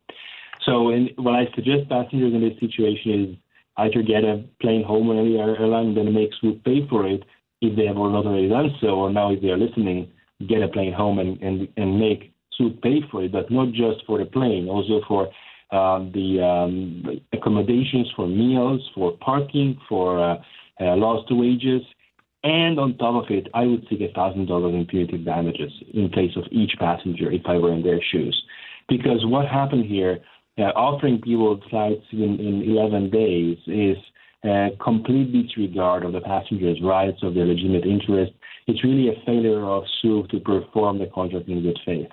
So, 0.66 0.90
in, 0.90 1.10
what 1.18 1.36
I 1.36 1.46
suggest 1.56 1.90
passengers 1.90 2.34
in 2.34 2.42
this 2.42 2.60
situation 2.60 3.24
is 3.24 3.38
either 3.78 4.02
get 4.04 4.24
a 4.24 4.44
plane 4.62 4.84
home 4.84 5.10
on 5.10 5.18
any 5.18 5.38
air- 5.38 5.58
airline, 5.58 5.96
then 5.96 6.14
make 6.14 6.32
Swoop 6.40 6.64
pay 6.64 6.88
for 6.90 7.08
it 7.08 7.24
if 7.62 7.76
they 7.76 7.86
have 7.86 7.96
not 7.96 8.26
already 8.26 8.50
done 8.50 8.70
so, 8.82 8.88
or 8.88 9.10
now 9.12 9.32
if 9.32 9.42
they 9.42 9.50
are 9.50 9.58
listening, 9.58 10.12
get 10.48 10.62
a 10.62 10.68
plane 10.68 10.94
home 10.94 11.20
and 11.20 11.42
and, 11.42 11.68
and 11.78 12.00
make 12.00 12.34
Swoop 12.56 12.82
pay 12.82 13.02
for 13.10 13.24
it, 13.24 13.32
but 13.32 13.50
not 13.50 13.70
just 13.72 14.06
for 14.06 14.20
the 14.20 14.26
plane, 14.26 14.68
also 14.68 15.02
for 15.08 15.30
um, 15.72 16.12
the 16.14 16.42
um, 16.44 17.22
accommodations 17.32 18.08
for 18.16 18.28
meals, 18.28 18.82
for 18.96 19.14
parking, 19.22 19.80
for 19.88 20.20
uh, 20.20 20.36
uh, 20.82 20.96
lost 20.96 21.28
wages, 21.30 21.82
and 22.44 22.80
on 22.80 22.98
top 22.98 23.24
of 23.24 23.30
it, 23.30 23.48
I 23.54 23.66
would 23.66 23.86
seek 23.90 24.02
a 24.02 24.12
thousand 24.14 24.48
dollars 24.48 24.74
in 24.74 24.86
punitive 24.86 25.26
damages 25.26 25.72
in 25.94 26.10
place 26.10 26.32
of 26.38 26.44
each 26.52 26.72
passenger 26.80 27.32
if 27.32 27.44
I 27.46 27.58
were 27.58 27.74
in 27.74 27.84
their 27.84 28.02
shoes, 28.12 28.42
because 28.88 29.26
what 29.26 29.48
happened 29.48 29.86
here, 29.86 30.20
uh, 30.60 30.72
offering 30.76 31.22
people 31.22 31.60
flights 31.70 32.06
in, 32.12 32.40
in 32.40 32.64
11 32.70 33.10
days 33.10 33.58
is 33.68 33.98
uh, 34.44 34.70
complete 34.84 35.32
disregard 35.32 36.04
of 36.04 36.14
the 36.14 36.22
passengers' 36.22 36.80
rights, 36.84 37.20
of 37.24 37.34
their 37.34 37.46
legitimate 37.46 37.86
interest. 37.86 38.32
It's 38.68 38.84
really 38.84 39.10
a 39.10 39.26
failure 39.26 39.64
of 39.64 39.84
SUV 40.04 40.30
to 40.30 40.40
perform 40.40 41.00
the 41.00 41.08
contract 41.08 41.48
in 41.48 41.64
good 41.64 41.80
faith 41.86 42.08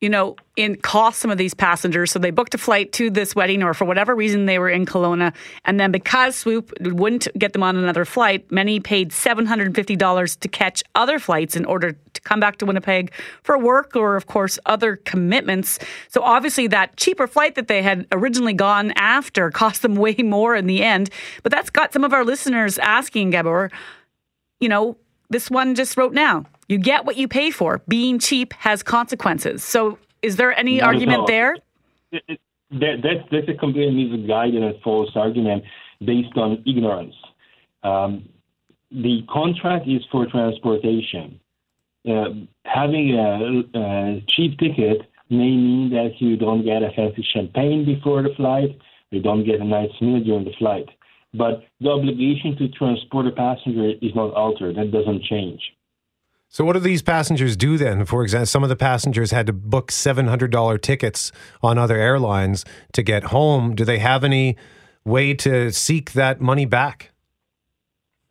you 0.00 0.10
know, 0.10 0.36
in 0.56 0.76
cost 0.76 1.20
some 1.20 1.30
of 1.30 1.38
these 1.38 1.54
passengers. 1.54 2.12
So 2.12 2.18
they 2.18 2.30
booked 2.30 2.54
a 2.54 2.58
flight 2.58 2.92
to 2.92 3.08
this 3.08 3.34
wedding, 3.34 3.62
or 3.62 3.72
for 3.72 3.86
whatever 3.86 4.14
reason 4.14 4.44
they 4.44 4.58
were 4.58 4.68
in 4.68 4.84
Kelowna, 4.84 5.34
and 5.64 5.80
then 5.80 5.90
because 5.90 6.36
Swoop 6.36 6.72
wouldn't 6.80 7.28
get 7.38 7.54
them 7.54 7.62
on 7.62 7.76
another 7.76 8.04
flight, 8.04 8.50
many 8.52 8.78
paid 8.78 9.12
seven 9.12 9.46
hundred 9.46 9.68
and 9.68 9.74
fifty 9.74 9.96
dollars 9.96 10.36
to 10.36 10.48
catch 10.48 10.82
other 10.94 11.18
flights 11.18 11.56
in 11.56 11.64
order 11.64 11.92
to 12.12 12.20
come 12.20 12.40
back 12.40 12.58
to 12.58 12.66
Winnipeg 12.66 13.12
for 13.42 13.56
work 13.56 13.96
or, 13.96 14.16
of 14.16 14.26
course, 14.26 14.58
other 14.66 14.96
commitments. 14.96 15.78
So 16.08 16.22
obviously, 16.22 16.66
that 16.68 16.96
cheaper 16.96 17.26
flight 17.26 17.54
that 17.54 17.68
they 17.68 17.80
had 17.80 18.06
originally 18.12 18.54
gone 18.54 18.92
after 18.96 19.50
cost 19.56 19.80
them 19.80 19.94
way 19.94 20.14
more 20.16 20.54
in 20.54 20.66
the 20.66 20.82
end. 20.82 21.08
But 21.42 21.52
that's 21.52 21.70
got 21.70 21.94
some 21.94 22.04
of 22.04 22.12
our 22.12 22.24
listeners 22.24 22.78
asking, 22.78 23.30
Gabor, 23.30 23.70
you 24.60 24.68
know, 24.68 24.98
this 25.30 25.50
one 25.50 25.74
just 25.74 25.96
wrote 25.96 26.12
now. 26.12 26.44
You 26.68 26.78
get 26.78 27.04
what 27.04 27.16
you 27.16 27.28
pay 27.28 27.50
for. 27.50 27.82
Being 27.88 28.18
cheap 28.18 28.52
has 28.54 28.82
consequences. 28.82 29.62
So, 29.62 29.98
is 30.22 30.36
there 30.36 30.56
any 30.58 30.78
Not 30.78 30.94
argument 30.94 31.26
there? 31.26 31.56
It- 32.12 32.24
it- 32.28 32.40
that, 32.68 32.96
that's, 33.00 33.28
that's 33.30 33.48
a 33.48 33.54
completely 33.54 34.06
misguided 34.06 34.60
and 34.60 34.74
false 34.82 35.10
argument 35.14 35.62
based 36.04 36.36
on 36.36 36.64
ignorance. 36.66 37.14
Um, 37.84 38.28
the 38.90 39.22
contract 39.30 39.86
is 39.86 40.02
for 40.10 40.26
transportation. 40.26 41.38
Uh, 42.08 42.30
having 42.64 43.14
a, 43.14 43.78
a 43.78 44.24
cheap 44.30 44.58
ticket 44.58 45.02
may 45.30 45.50
mean 45.56 45.90
that 45.90 46.20
you 46.20 46.36
don't 46.36 46.64
get 46.64 46.82
a 46.82 46.90
fancy 46.96 47.24
champagne 47.32 47.84
before 47.84 48.22
the 48.22 48.34
flight, 48.36 48.76
you 49.10 49.20
don't 49.22 49.44
get 49.44 49.60
a 49.60 49.64
nice 49.64 49.90
meal 50.00 50.22
during 50.24 50.44
the 50.44 50.52
flight. 50.58 50.88
But 51.34 51.62
the 51.80 51.90
obligation 51.90 52.56
to 52.58 52.68
transport 52.68 53.28
a 53.28 53.30
passenger 53.32 53.90
is 54.02 54.14
not 54.16 54.34
altered, 54.34 54.76
that 54.76 54.90
doesn't 54.90 55.22
change. 55.22 55.60
So, 56.48 56.64
what 56.64 56.74
do 56.74 56.78
these 56.78 57.02
passengers 57.02 57.56
do 57.56 57.76
then? 57.76 58.04
For 58.04 58.22
example, 58.22 58.46
some 58.46 58.62
of 58.62 58.68
the 58.68 58.76
passengers 58.76 59.30
had 59.30 59.46
to 59.46 59.52
book 59.52 59.90
$700 59.90 60.80
tickets 60.80 61.32
on 61.62 61.76
other 61.76 61.96
airlines 61.96 62.64
to 62.92 63.02
get 63.02 63.24
home. 63.24 63.74
Do 63.74 63.84
they 63.84 63.98
have 63.98 64.24
any 64.24 64.56
way 65.04 65.34
to 65.34 65.70
seek 65.72 66.12
that 66.12 66.40
money 66.40 66.64
back? 66.64 67.10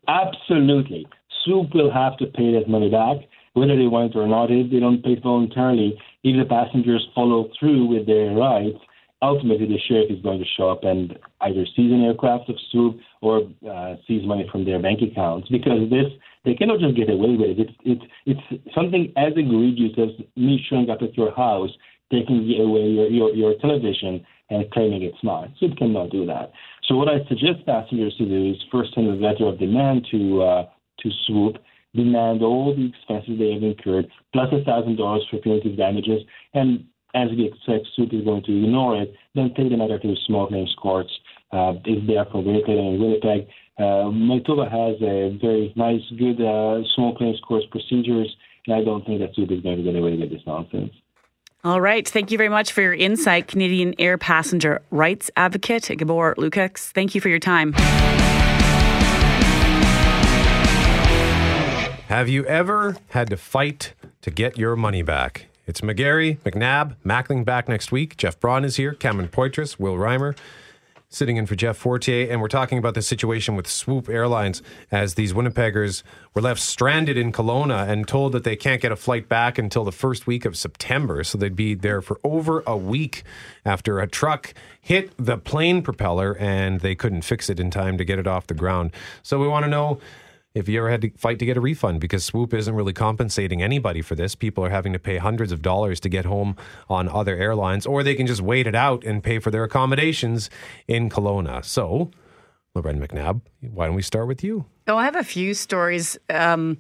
Absolutely. 0.07 1.07
Swoop 1.43 1.73
will 1.73 1.91
have 1.91 2.17
to 2.17 2.25
pay 2.27 2.53
that 2.53 2.67
money 2.67 2.89
back, 2.89 3.17
whether 3.53 3.75
they 3.75 3.87
want 3.87 4.15
it 4.15 4.17
or 4.17 4.27
not. 4.27 4.51
If 4.51 4.71
they 4.71 4.79
don't 4.79 5.03
pay 5.03 5.13
it 5.13 5.23
voluntarily, 5.23 5.99
if 6.23 6.37
the 6.37 6.45
passengers 6.47 7.07
follow 7.13 7.49
through 7.59 7.85
with 7.85 8.07
their 8.07 8.33
rights, 8.33 8.79
ultimately 9.21 9.67
the 9.67 9.79
sheriff 9.87 10.09
is 10.09 10.21
going 10.21 10.39
to 10.39 10.45
show 10.57 10.69
up 10.69 10.83
and 10.83 11.17
either 11.41 11.65
seize 11.75 11.91
an 11.91 12.03
aircraft 12.03 12.49
of 12.49 12.55
Swoop 12.71 12.99
or 13.25 13.35
uh, 13.73 13.95
seize 14.05 14.25
money 14.31 14.45
from 14.51 14.61
their 14.65 14.79
bank 14.85 14.99
accounts. 15.01 15.47
Because 15.49 15.89
this, 15.89 16.09
they 16.45 16.53
cannot 16.53 16.79
just 16.79 16.95
get 16.95 17.09
away 17.09 17.33
with 17.41 17.51
it. 17.53 17.59
It's, 17.63 17.75
it's, 17.91 18.05
it's 18.29 18.73
something 18.77 19.11
as 19.17 19.33
egregious 19.35 19.93
as 19.97 20.11
me 20.35 20.63
showing 20.69 20.89
up 20.89 21.01
at 21.01 21.17
your 21.17 21.31
house, 21.33 21.71
taking 22.11 22.37
away 22.65 22.85
your, 22.97 23.07
your, 23.09 23.29
your 23.41 23.53
television 23.59 24.13
and 24.49 24.69
claiming 24.71 25.01
it's 25.01 25.23
mine. 25.23 25.53
Swoop 25.57 25.75
cannot 25.77 26.11
do 26.11 26.25
that. 26.27 26.51
So 26.87 26.95
what 26.95 27.09
I 27.09 27.17
suggest 27.27 27.65
passengers 27.65 28.15
to 28.19 28.25
do 28.25 28.51
is 28.51 28.57
first 28.71 28.93
send 28.93 29.07
a 29.07 29.13
letter 29.13 29.47
of 29.47 29.57
demand 29.57 30.07
to 30.11 30.43
uh, 30.43 30.63
to 31.01 31.09
Swoop, 31.25 31.55
demand 31.95 32.41
all 32.41 32.75
the 32.75 32.87
expenses 32.93 33.39
they 33.39 33.51
have 33.53 33.63
incurred, 33.63 34.05
plus 34.33 34.49
a 34.53 34.63
thousand 34.63 34.95
dollars 34.97 35.25
for 35.29 35.37
punitive 35.39 35.75
damages, 35.77 36.21
and 36.53 36.85
as 37.15 37.29
we 37.31 37.45
expect 37.47 37.87
Swoop 37.95 38.13
is 38.13 38.23
going 38.23 38.43
to 38.43 38.53
ignore 38.63 39.01
it, 39.01 39.13
then 39.33 39.53
take 39.55 39.69
the 39.71 39.77
matter 39.77 39.97
to 39.97 40.07
the 40.07 40.17
small 40.27 40.47
claims 40.47 40.75
courts. 40.79 41.11
Uh, 41.51 41.73
it's 41.85 42.07
there 42.07 42.25
for 42.31 42.43
Winnipeg 42.43 42.77
and 42.77 42.99
Winnipeg. 42.99 43.47
Uh, 43.77 44.09
Manitoba 44.09 44.69
has 44.69 44.95
a 45.01 45.37
very 45.41 45.73
nice, 45.75 46.01
good 46.17 46.41
uh, 46.41 46.81
small 46.95 47.15
claims 47.17 47.39
courts 47.45 47.65
procedures, 47.71 48.33
and 48.67 48.75
I 48.75 48.83
don't 48.83 49.05
think 49.05 49.19
that 49.19 49.35
Swoop 49.35 49.51
is 49.51 49.61
going 49.61 49.77
to 49.77 49.83
get 49.83 49.95
away 49.95 50.17
with 50.17 50.29
this 50.29 50.41
nonsense. 50.47 50.91
All 51.63 51.81
right. 51.81 52.07
Thank 52.07 52.31
you 52.31 52.37
very 52.37 52.49
much 52.49 52.71
for 52.71 52.81
your 52.81 52.93
insight, 52.93 53.47
Canadian 53.47 53.95
air 53.97 54.19
passenger 54.19 54.81
rights 54.91 55.31
advocate 55.35 55.89
Gabor 55.97 56.35
Lukacs. 56.35 56.91
Thank 56.91 57.15
you 57.15 57.21
for 57.21 57.29
your 57.29 57.39
time. 57.39 57.73
Have 62.07 62.29
you 62.29 62.45
ever 62.45 62.97
had 63.09 63.31
to 63.31 63.37
fight 63.37 63.93
to 64.21 64.29
get 64.29 64.59
your 64.59 64.75
money 64.75 65.01
back? 65.01 65.47
It's 65.65 65.81
McGarry, 65.81 66.37
McNabb, 66.41 66.97
Mackling 67.03 67.43
back 67.43 67.67
next 67.67 67.91
week. 67.91 68.15
Jeff 68.15 68.39
Braun 68.39 68.63
is 68.63 68.75
here, 68.75 68.93
Cameron 68.93 69.27
Poitras, 69.27 69.79
Will 69.79 69.95
Reimer 69.95 70.37
sitting 71.15 71.37
in 71.37 71.45
for 71.45 71.55
Jeff 71.55 71.77
Fortier, 71.77 72.29
and 72.29 72.41
we're 72.41 72.49
talking 72.49 72.77
about 72.77 72.93
the 72.93 73.01
situation 73.01 73.55
with 73.55 73.67
Swoop 73.67 74.09
Airlines 74.09 74.61
as 74.91 75.13
these 75.13 75.31
Winnipeggers 75.31 76.03
were 76.33 76.41
left 76.41 76.59
stranded 76.59 77.15
in 77.15 77.31
Kelowna 77.31 77.87
and 77.87 78.05
told 78.05 78.33
that 78.33 78.43
they 78.43 78.57
can't 78.57 78.81
get 78.81 78.91
a 78.91 78.97
flight 78.97 79.29
back 79.29 79.57
until 79.57 79.85
the 79.85 79.93
first 79.93 80.27
week 80.27 80.43
of 80.43 80.57
September. 80.57 81.23
So 81.23 81.37
they'd 81.37 81.55
be 81.55 81.73
there 81.73 82.01
for 82.01 82.19
over 82.25 82.63
a 82.67 82.75
week 82.75 83.23
after 83.63 84.01
a 84.01 84.07
truck 84.07 84.53
hit 84.81 85.11
the 85.17 85.37
plane 85.37 85.81
propeller 85.81 86.37
and 86.37 86.81
they 86.81 86.95
couldn't 86.95 87.21
fix 87.21 87.49
it 87.49 87.61
in 87.61 87.71
time 87.71 87.97
to 87.97 88.03
get 88.03 88.19
it 88.19 88.27
off 88.27 88.47
the 88.47 88.53
ground. 88.53 88.91
So 89.23 89.39
we 89.39 89.47
want 89.47 89.63
to 89.63 89.69
know 89.69 89.99
if 90.55 90.69
you 90.69 90.79
ever 90.79 90.89
had 90.89 91.01
to 91.01 91.11
fight 91.11 91.37
to 91.39 91.45
get 91.45 91.57
a 91.57 91.61
refund 91.61 91.99
because 91.99 92.23
Swoop 92.23 92.53
isn't 92.53 92.73
really 92.73 92.93
compensating 92.93 93.61
anybody 93.61 94.01
for 94.01 94.15
this. 94.15 94.33
People 94.33 94.63
are 94.63 94.69
having 94.69 94.93
to 94.93 94.99
pay 94.99 95.17
hundreds 95.17 95.51
of 95.51 95.61
dollars 95.61 95.99
to 95.99 96.09
get 96.09 96.25
home 96.25 96.55
on 96.89 97.09
other 97.09 97.35
airlines, 97.35 97.85
or 97.85 98.01
they 98.01 98.15
can 98.15 98.25
just 98.25 98.41
wait 98.41 98.65
it 98.65 98.73
out 98.73 99.03
and 99.03 99.21
pay 99.21 99.37
for 99.37 99.51
their 99.51 99.65
accommodations 99.65 100.49
in 100.87 101.09
Kelowna. 101.09 101.63
So, 101.63 102.09
Loren 102.73 103.05
McNabb, 103.05 103.41
why 103.61 103.87
don't 103.87 103.95
we 103.95 104.01
start 104.01 104.27
with 104.27 104.43
you? 104.43 104.65
Oh, 104.87 104.97
I 104.97 105.03
have 105.03 105.15
a 105.15 105.23
few 105.23 105.53
stories. 105.53 106.17
Um, 106.29 106.77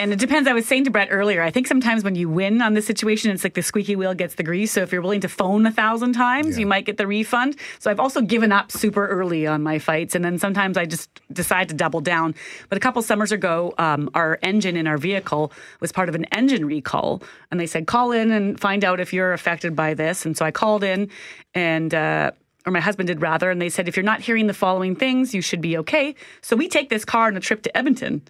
and 0.00 0.14
it 0.14 0.18
depends. 0.18 0.48
I 0.48 0.54
was 0.54 0.64
saying 0.64 0.84
to 0.84 0.90
Brett 0.90 1.08
earlier, 1.10 1.42
I 1.42 1.50
think 1.50 1.66
sometimes 1.66 2.02
when 2.02 2.14
you 2.14 2.30
win 2.30 2.62
on 2.62 2.72
this 2.72 2.86
situation, 2.86 3.30
it's 3.30 3.44
like 3.44 3.52
the 3.52 3.62
squeaky 3.62 3.96
wheel 3.96 4.14
gets 4.14 4.36
the 4.36 4.42
grease. 4.42 4.72
So 4.72 4.80
if 4.80 4.92
you're 4.92 5.02
willing 5.02 5.20
to 5.20 5.28
phone 5.28 5.66
a 5.66 5.70
thousand 5.70 6.14
times, 6.14 6.58
you 6.58 6.64
might 6.64 6.86
get 6.86 6.96
the 6.96 7.06
refund. 7.06 7.56
So 7.78 7.90
I've 7.90 8.00
also 8.00 8.22
given 8.22 8.50
up 8.50 8.72
super 8.72 9.06
early 9.06 9.46
on 9.46 9.62
my 9.62 9.78
fights. 9.78 10.14
And 10.14 10.24
then 10.24 10.38
sometimes 10.38 10.78
I 10.78 10.86
just 10.86 11.10
decide 11.30 11.68
to 11.68 11.74
double 11.74 12.00
down. 12.00 12.34
But 12.70 12.78
a 12.78 12.80
couple 12.80 13.02
summers 13.02 13.30
ago, 13.30 13.74
um, 13.76 14.08
our 14.14 14.38
engine 14.42 14.74
in 14.74 14.86
our 14.86 14.96
vehicle 14.96 15.52
was 15.80 15.92
part 15.92 16.08
of 16.08 16.14
an 16.14 16.24
engine 16.32 16.64
recall. 16.64 17.22
And 17.50 17.60
they 17.60 17.66
said, 17.66 17.86
call 17.86 18.10
in 18.10 18.32
and 18.32 18.58
find 18.58 18.84
out 18.84 19.00
if 19.00 19.12
you're 19.12 19.34
affected 19.34 19.76
by 19.76 19.92
this. 19.92 20.24
And 20.24 20.34
so 20.34 20.46
I 20.46 20.50
called 20.50 20.82
in 20.82 21.10
and, 21.52 21.94
uh, 21.94 22.30
or 22.64 22.72
my 22.72 22.80
husband 22.80 23.08
did 23.08 23.20
rather, 23.20 23.50
and 23.50 23.60
they 23.60 23.68
said, 23.68 23.86
if 23.86 23.96
you're 23.98 24.04
not 24.04 24.20
hearing 24.20 24.46
the 24.46 24.54
following 24.54 24.96
things, 24.96 25.34
you 25.34 25.42
should 25.42 25.60
be 25.60 25.76
okay. 25.76 26.14
So 26.40 26.56
we 26.56 26.68
take 26.68 26.88
this 26.88 27.04
car 27.04 27.26
on 27.26 27.36
a 27.36 27.40
trip 27.40 27.62
to 27.64 27.76
Edmonton. 27.76 28.22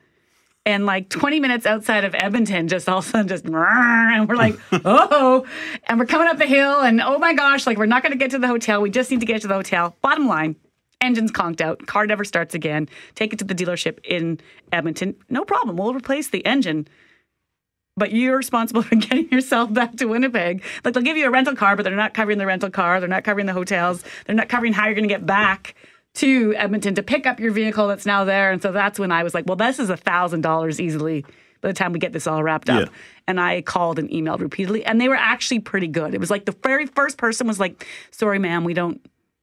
And 0.70 0.86
like 0.86 1.08
20 1.08 1.40
minutes 1.40 1.66
outside 1.66 2.04
of 2.04 2.14
Edmonton, 2.14 2.68
just 2.68 2.88
all 2.88 2.98
of 2.98 3.06
a 3.06 3.08
sudden, 3.08 3.28
just 3.28 3.44
and 3.44 4.28
we're 4.28 4.36
like, 4.36 4.58
oh, 4.84 5.46
and 5.88 5.98
we're 5.98 6.06
coming 6.06 6.28
up 6.28 6.38
the 6.38 6.46
hill, 6.46 6.80
and 6.80 7.00
oh 7.00 7.18
my 7.18 7.34
gosh, 7.34 7.66
like 7.66 7.76
we're 7.76 7.86
not 7.86 8.02
going 8.02 8.12
to 8.12 8.18
get 8.18 8.30
to 8.30 8.38
the 8.38 8.46
hotel. 8.46 8.80
We 8.80 8.90
just 8.90 9.10
need 9.10 9.20
to 9.20 9.26
get 9.26 9.42
to 9.42 9.48
the 9.48 9.54
hotel. 9.54 9.96
Bottom 10.00 10.26
line, 10.26 10.56
engine's 11.00 11.32
conked 11.32 11.60
out, 11.60 11.86
car 11.86 12.06
never 12.06 12.24
starts 12.24 12.54
again. 12.54 12.88
Take 13.14 13.32
it 13.32 13.38
to 13.40 13.44
the 13.44 13.54
dealership 13.54 13.98
in 14.04 14.38
Edmonton. 14.72 15.16
No 15.28 15.44
problem. 15.44 15.76
We'll 15.76 15.94
replace 15.94 16.28
the 16.28 16.44
engine. 16.46 16.86
But 17.96 18.12
you're 18.12 18.36
responsible 18.36 18.82
for 18.84 18.94
getting 18.96 19.28
yourself 19.30 19.72
back 19.72 19.96
to 19.96 20.06
Winnipeg. 20.06 20.62
Like 20.84 20.94
they'll 20.94 21.02
give 21.02 21.16
you 21.16 21.26
a 21.26 21.30
rental 21.30 21.56
car, 21.56 21.76
but 21.76 21.82
they're 21.82 21.96
not 21.96 22.14
covering 22.14 22.38
the 22.38 22.46
rental 22.46 22.70
car. 22.70 23.00
They're 23.00 23.08
not 23.08 23.24
covering 23.24 23.46
the 23.46 23.52
hotels. 23.52 24.04
They're 24.26 24.36
not 24.36 24.48
covering 24.48 24.72
how 24.72 24.86
you're 24.86 24.94
going 24.94 25.08
to 25.08 25.14
get 25.14 25.26
back 25.26 25.74
to 26.14 26.54
Edmonton 26.56 26.94
to 26.96 27.02
pick 27.02 27.26
up 27.26 27.40
your 27.40 27.52
vehicle 27.52 27.88
that's 27.88 28.06
now 28.06 28.24
there. 28.24 28.50
And 28.50 28.60
so 28.60 28.72
that's 28.72 28.98
when 28.98 29.12
I 29.12 29.22
was 29.22 29.34
like, 29.34 29.46
well, 29.46 29.56
this 29.56 29.78
is 29.78 29.90
a 29.90 29.96
thousand 29.96 30.40
dollars 30.42 30.80
easily 30.80 31.24
by 31.60 31.68
the 31.68 31.74
time 31.74 31.92
we 31.92 31.98
get 31.98 32.12
this 32.12 32.26
all 32.26 32.42
wrapped 32.42 32.70
up. 32.70 32.86
Yeah. 32.86 32.94
And 33.28 33.40
I 33.40 33.62
called 33.62 33.98
and 33.98 34.08
emailed 34.10 34.40
repeatedly, 34.40 34.84
and 34.84 35.00
they 35.00 35.08
were 35.08 35.16
actually 35.16 35.60
pretty 35.60 35.88
good. 35.88 36.14
It 36.14 36.20
was 36.20 36.30
like 36.30 36.46
the 36.46 36.56
very 36.62 36.86
first 36.86 37.16
person 37.16 37.46
was 37.46 37.60
like, 37.60 37.86
sorry, 38.10 38.38
ma'am, 38.38 38.64
we 38.64 38.74
don't 38.74 39.00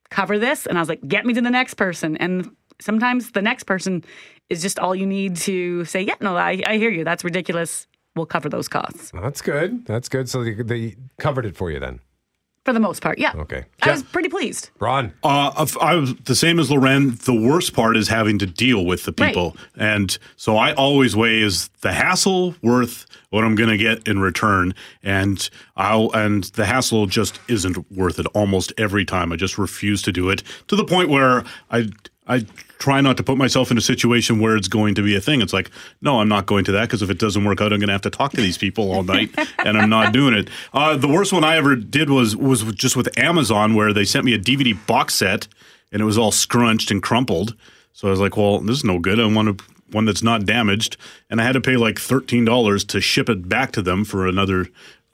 cover 0.09 0.38
this. 0.39 0.65
And 0.65 0.77
I 0.77 0.81
was 0.81 0.89
like, 0.89 1.07
get 1.07 1.25
me 1.25 1.33
to 1.33 1.41
the 1.41 1.50
next 1.50 1.75
person. 1.75 2.17
And 2.17 2.51
sometimes 2.79 3.31
the 3.31 3.41
next 3.41 3.63
person 3.63 4.03
is 4.50 4.62
just 4.62 4.79
all 4.79 4.95
you 4.95 5.05
need 5.05 5.36
to 5.38 5.86
say, 5.86 6.01
yeah, 6.01 6.15
no, 6.21 6.36
I, 6.36 6.62
I 6.65 6.77
hear 6.77 6.89
you. 6.89 7.03
That's 7.03 7.24
ridiculous. 7.24 7.88
We'll 8.15 8.25
cover 8.25 8.50
those 8.50 8.67
costs 8.67 9.12
That's 9.13 9.41
good. 9.41 9.86
That's 9.86 10.09
good. 10.09 10.27
So 10.27 10.43
they, 10.43 10.55
they 10.55 10.95
covered 11.19 11.45
it 11.45 11.55
for 11.55 11.69
you 11.69 11.79
then. 11.79 12.00
For 12.67 12.74
the 12.74 12.81
most 12.81 13.01
part. 13.01 13.17
Yeah. 13.17 13.31
Okay. 13.33 13.63
I 13.81 13.91
was 13.91 14.03
pretty 14.03 14.27
pleased. 14.27 14.71
Braun. 14.77 15.13
Uh, 15.24 15.65
I 15.79 15.95
was 15.95 16.13
the 16.15 16.36
same 16.36 16.59
as 16.59 16.69
Loren. 16.69 17.15
The 17.24 17.33
worst 17.33 17.74
part 17.74 17.95
is 17.95 18.09
having 18.09 18.38
to 18.39 18.45
deal 18.45 18.86
with 18.86 19.05
the 19.05 19.13
people, 19.13 19.55
and 19.77 20.17
so 20.36 20.57
I 20.57 20.74
always 20.74 21.15
weigh 21.15 21.39
is 21.39 21.69
the 21.79 21.93
hassle 21.93 22.55
worth 22.62 23.05
what 23.29 23.45
I'm 23.45 23.55
going 23.55 23.69
to 23.69 23.77
get 23.77 24.05
in 24.05 24.19
return, 24.19 24.75
and 25.01 25.50
I'll 25.77 26.12
and 26.12 26.43
the 26.43 26.65
hassle 26.65 27.05
just 27.05 27.39
isn't 27.47 27.89
worth 27.89 28.19
it 28.19 28.25
almost 28.33 28.74
every 28.77 29.05
time. 29.05 29.31
I 29.31 29.38
just 29.38 29.57
refuse 29.57 30.01
to 30.01 30.12
do 30.12 30.29
it 30.29 30.43
to 30.67 30.75
the 30.75 30.83
point 30.83 31.07
where 31.07 31.45
I 31.71 31.88
I 32.27 32.46
try 32.77 33.01
not 33.01 33.17
to 33.17 33.24
put 33.24 33.38
myself 33.38 33.72
in 33.72 33.77
a 33.77 33.81
situation 33.81 34.39
where 34.39 34.55
it's 34.55 34.67
going 34.67 34.96
to 34.96 35.01
be 35.01 35.15
a 35.15 35.22
thing. 35.22 35.41
It's 35.41 35.53
like, 35.53 35.72
no, 36.01 36.19
I'm 36.19 36.29
not 36.29 36.46
going 36.46 36.65
to 36.65 36.72
that 36.74 36.81
because 36.81 37.01
if 37.01 37.10
it 37.10 37.17
doesn't 37.17 37.43
work 37.43 37.62
out, 37.62 37.74
I'm 37.74 37.79
going 37.79 37.88
to 37.88 37.93
have 37.93 38.01
to 38.03 38.10
talk 38.10 38.31
to 38.31 38.41
these 38.41 38.57
people 38.57 38.91
all 38.91 39.03
night, 39.03 39.34
and 39.65 39.77
I'm 39.77 39.89
not 39.89 40.13
doing 40.13 40.34
it. 40.34 40.50
Uh, 40.74 40.98
the 40.98 41.07
worst 41.07 41.34
one 41.34 41.43
I 41.43 41.57
ever 41.57 41.75
did 41.75 42.10
was 42.10 42.36
was 42.36 42.63
just 42.74 42.96
with 42.96 43.17
Amazon, 43.17 43.75
where 43.75 43.93
they 43.93 44.05
sent 44.05 44.25
me 44.25 44.34
a 44.34 44.39
DVD 44.39 44.77
box 44.88 45.15
set, 45.15 45.48
and 45.91 46.01
it 46.01 46.05
was 46.05 46.17
all 46.17 46.31
scrunched 46.31 46.91
and 46.91 47.01
crumpled. 47.01 47.55
So 47.93 48.07
I 48.07 48.12
was 48.12 48.19
like, 48.19 48.38
well, 48.38 48.60
this 48.60 48.77
is 48.77 48.84
no 48.84 49.00
good. 49.00 49.19
I 49.19 49.25
want 49.25 49.62
one 49.91 50.05
that's 50.05 50.24
not 50.24 50.46
damaged, 50.46 50.98
and 51.29 51.41
I 51.41 51.46
had 51.46 51.53
to 51.53 51.62
pay 51.62 51.77
like 51.77 52.00
thirteen 52.00 52.46
dollars 52.46 52.84
to 52.86 53.01
ship 53.01 53.29
it 53.29 53.48
back 53.48 53.72
to 53.74 53.81
them 53.81 54.03
for 54.03 54.27
another 54.27 54.67